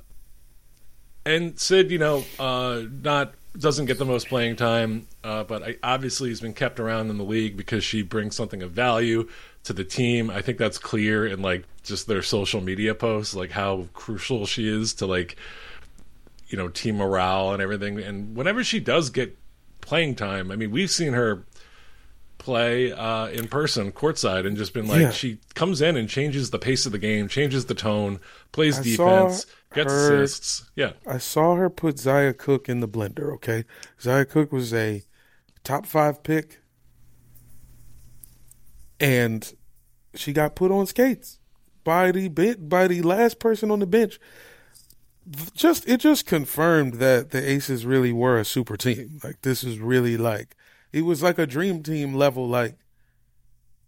and 1.25 1.57
Sid, 1.57 1.89
you 1.89 1.99
know, 1.99 2.25
uh, 2.37 2.83
not 3.01 3.33
doesn't 3.57 3.85
get 3.85 3.97
the 3.97 4.05
most 4.05 4.27
playing 4.27 4.57
time, 4.57 5.07
uh, 5.23 5.43
but 5.45 5.63
I, 5.63 5.75
obviously 5.81 6.29
has 6.29 6.41
been 6.41 6.53
kept 6.53 6.81
around 6.81 7.09
in 7.09 7.17
the 7.17 7.23
league 7.23 7.55
because 7.55 7.83
she 7.83 8.01
brings 8.01 8.35
something 8.35 8.61
of 8.61 8.71
value 8.71 9.27
to 9.63 9.73
the 9.73 9.85
team. 9.85 10.29
I 10.29 10.41
think 10.41 10.57
that's 10.57 10.77
clear 10.77 11.25
in 11.25 11.41
like 11.41 11.63
just 11.83 12.07
their 12.07 12.21
social 12.23 12.59
media 12.61 12.93
posts, 12.93 13.35
like 13.35 13.51
how 13.51 13.87
crucial 13.93 14.45
she 14.45 14.67
is 14.67 14.93
to 14.95 15.05
like 15.05 15.37
you 16.49 16.57
know 16.57 16.67
team 16.67 16.97
morale 16.97 17.53
and 17.53 17.61
everything. 17.61 17.99
And 17.99 18.35
whenever 18.35 18.63
she 18.63 18.79
does 18.79 19.09
get 19.09 19.37
playing 19.81 20.15
time, 20.15 20.51
I 20.51 20.55
mean, 20.55 20.71
we've 20.71 20.91
seen 20.91 21.13
her 21.13 21.45
play 22.37 22.91
uh, 22.91 23.27
in 23.27 23.47
person 23.47 23.91
courtside 23.91 24.47
and 24.47 24.57
just 24.57 24.73
been 24.73 24.87
like 24.87 25.01
yeah. 25.01 25.11
she 25.11 25.39
comes 25.53 25.81
in 25.81 25.95
and 25.95 26.09
changes 26.09 26.49
the 26.49 26.59
pace 26.59 26.85
of 26.85 26.91
the 26.91 26.97
game, 26.97 27.27
changes 27.27 27.65
the 27.65 27.75
tone, 27.75 28.19
plays 28.51 28.79
I 28.79 28.83
defense, 28.83 29.45
gets 29.73 29.91
her, 29.91 30.21
assists. 30.21 30.69
Yeah, 30.75 30.93
I 31.05 31.19
saw 31.19 31.55
her 31.55 31.69
put 31.69 31.99
Zia 31.99 32.33
Cooke 32.33 32.67
in 32.67 32.79
the 32.79 32.87
blender. 32.87 33.33
Okay, 33.35 33.65
Zia 34.01 34.25
Cooke 34.25 34.51
was 34.51 34.73
a 34.73 35.03
top 35.63 35.85
five 35.85 36.23
pick, 36.23 36.59
and 38.99 39.53
she 40.15 40.33
got 40.33 40.55
put 40.55 40.71
on 40.71 40.87
skates 40.87 41.37
by 41.83 42.11
the 42.11 42.29
bit 42.29 42.67
by 42.67 42.87
the 42.87 43.01
last 43.03 43.39
person 43.39 43.69
on 43.69 43.79
the 43.79 43.87
bench 43.87 44.19
just 45.53 45.87
it 45.87 45.99
just 45.99 46.25
confirmed 46.25 46.95
that 46.95 47.31
the 47.31 47.49
Aces 47.49 47.85
really 47.85 48.11
were 48.11 48.37
a 48.37 48.45
super 48.45 48.77
team. 48.77 49.19
Like 49.23 49.41
this 49.41 49.63
is 49.63 49.79
really 49.79 50.17
like 50.17 50.55
it 50.91 51.03
was 51.03 51.21
like 51.21 51.37
a 51.37 51.45
dream 51.45 51.83
team 51.83 52.13
level. 52.13 52.47
Like 52.47 52.77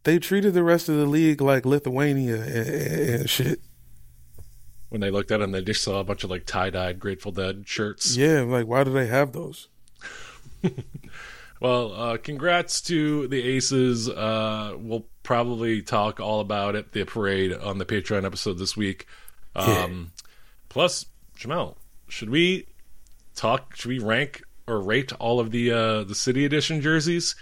they 0.04 0.20
treated 0.20 0.54
the 0.54 0.64
rest 0.64 0.90
of 0.90 0.98
the 0.98 1.06
league 1.06 1.42
like 1.42 1.66
Lithuania 1.66 2.42
and, 2.42 3.20
and 3.22 3.30
shit. 3.30 3.62
When 4.90 5.02
they 5.02 5.10
looked 5.10 5.32
at 5.32 5.40
them, 5.40 5.52
they 5.52 5.62
just 5.62 5.84
saw 5.84 6.00
a 6.00 6.04
bunch 6.04 6.24
of 6.24 6.30
like 6.30 6.46
tie 6.46 6.70
dyed 6.70 7.00
Grateful 7.00 7.32
Dead 7.32 7.64
shirts. 7.66 8.16
Yeah, 8.16 8.42
like 8.42 8.68
why 8.68 8.84
do 8.84 8.92
they 8.92 9.08
have 9.08 9.32
those? 9.32 9.70
well, 11.62 11.94
uh, 11.94 12.18
congrats 12.18 12.82
to 12.82 13.28
the 13.30 13.42
Aces. 13.42 14.10
Uh, 14.10 14.76
we'll 14.78 15.06
probably 15.24 15.82
talk 15.82 16.20
all 16.20 16.42
about 16.42 16.76
it, 16.76 16.92
the 16.92 17.06
parade, 17.06 17.54
on 17.54 17.78
the 17.78 17.86
Patreon 17.86 18.26
episode 18.26 18.58
this 18.58 18.76
week. 18.76 19.08
Um, 19.56 20.12
Plus, 20.72 21.06
Jamel, 21.42 21.76
should 22.08 22.30
we 22.30 22.68
talk? 23.36 23.76
Should 23.76 23.90
we 23.90 24.00
rank 24.00 24.44
or 24.68 24.80
rate 24.80 25.12
all 25.14 25.40
of 25.40 25.52
the 25.52 25.72
uh, 25.72 26.04
the 26.04 26.16
City 26.16 26.46
Edition 26.46 26.82
jerseys? 26.82 27.36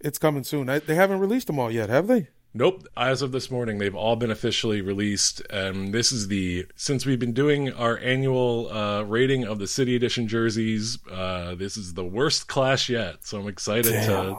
It's 0.00 0.18
coming 0.18 0.42
soon. 0.44 0.68
I, 0.68 0.78
they 0.80 0.94
haven't 0.94 1.20
released 1.20 1.46
them 1.46 1.58
all 1.58 1.70
yet, 1.70 1.88
have 1.88 2.06
they? 2.08 2.28
Nope. 2.54 2.86
As 2.96 3.22
of 3.22 3.32
this 3.32 3.50
morning, 3.50 3.78
they've 3.78 3.94
all 3.94 4.16
been 4.16 4.30
officially 4.30 4.80
released. 4.80 5.40
And 5.48 5.92
this 5.94 6.10
is 6.12 6.28
the 6.28 6.66
since 6.74 7.06
we've 7.06 7.18
been 7.18 7.32
doing 7.32 7.72
our 7.72 7.98
annual 7.98 8.68
uh, 8.70 9.02
rating 9.02 9.44
of 9.44 9.58
the 9.58 9.66
City 9.66 9.94
Edition 9.94 10.26
jerseys. 10.28 10.98
Uh, 11.10 11.54
this 11.54 11.76
is 11.76 11.94
the 11.94 12.04
worst 12.04 12.48
clash 12.48 12.88
yet. 12.90 13.24
So 13.26 13.38
I'm 13.40 13.48
excited 13.48 13.92
to. 13.92 14.38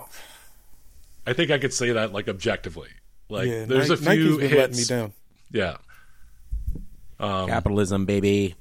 I 1.25 1.33
think 1.33 1.51
I 1.51 1.57
could 1.57 1.73
say 1.73 1.91
that 1.93 2.11
like 2.11 2.27
objectively. 2.27 2.89
Like 3.29 3.47
yeah, 3.47 3.65
there's 3.65 3.89
Ni- 3.89 3.93
a 3.93 3.97
few 3.97 4.07
Nike's 4.09 4.37
been 4.37 4.49
hits. 4.49 4.55
letting 4.55 4.77
me 4.77 4.83
down. 4.85 5.13
Yeah, 5.51 5.77
Um, 7.19 7.47
Capitalism, 7.47 8.05
baby. 8.05 8.55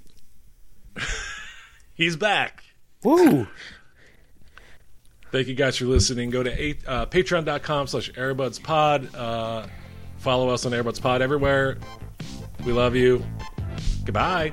he's 1.95 2.17
back. 2.17 2.65
Woo! 3.03 3.47
Thank 5.31 5.49
you 5.49 5.55
guys 5.55 5.79
for 5.79 5.87
listening. 5.87 6.31
Go 6.31 6.43
to 6.43 6.63
eight, 6.63 6.83
uh, 6.87 7.07
patreon.com 7.07 7.87
slash 7.87 8.13
airbudspod. 8.13 9.15
Uh, 9.15 9.67
follow 10.19 10.51
us 10.51 10.67
on 10.67 10.73
airbudspod 10.73 11.21
everywhere. 11.21 11.79
We 12.67 12.73
love 12.73 12.95
you. 12.95 13.25
Goodbye. 14.05 14.53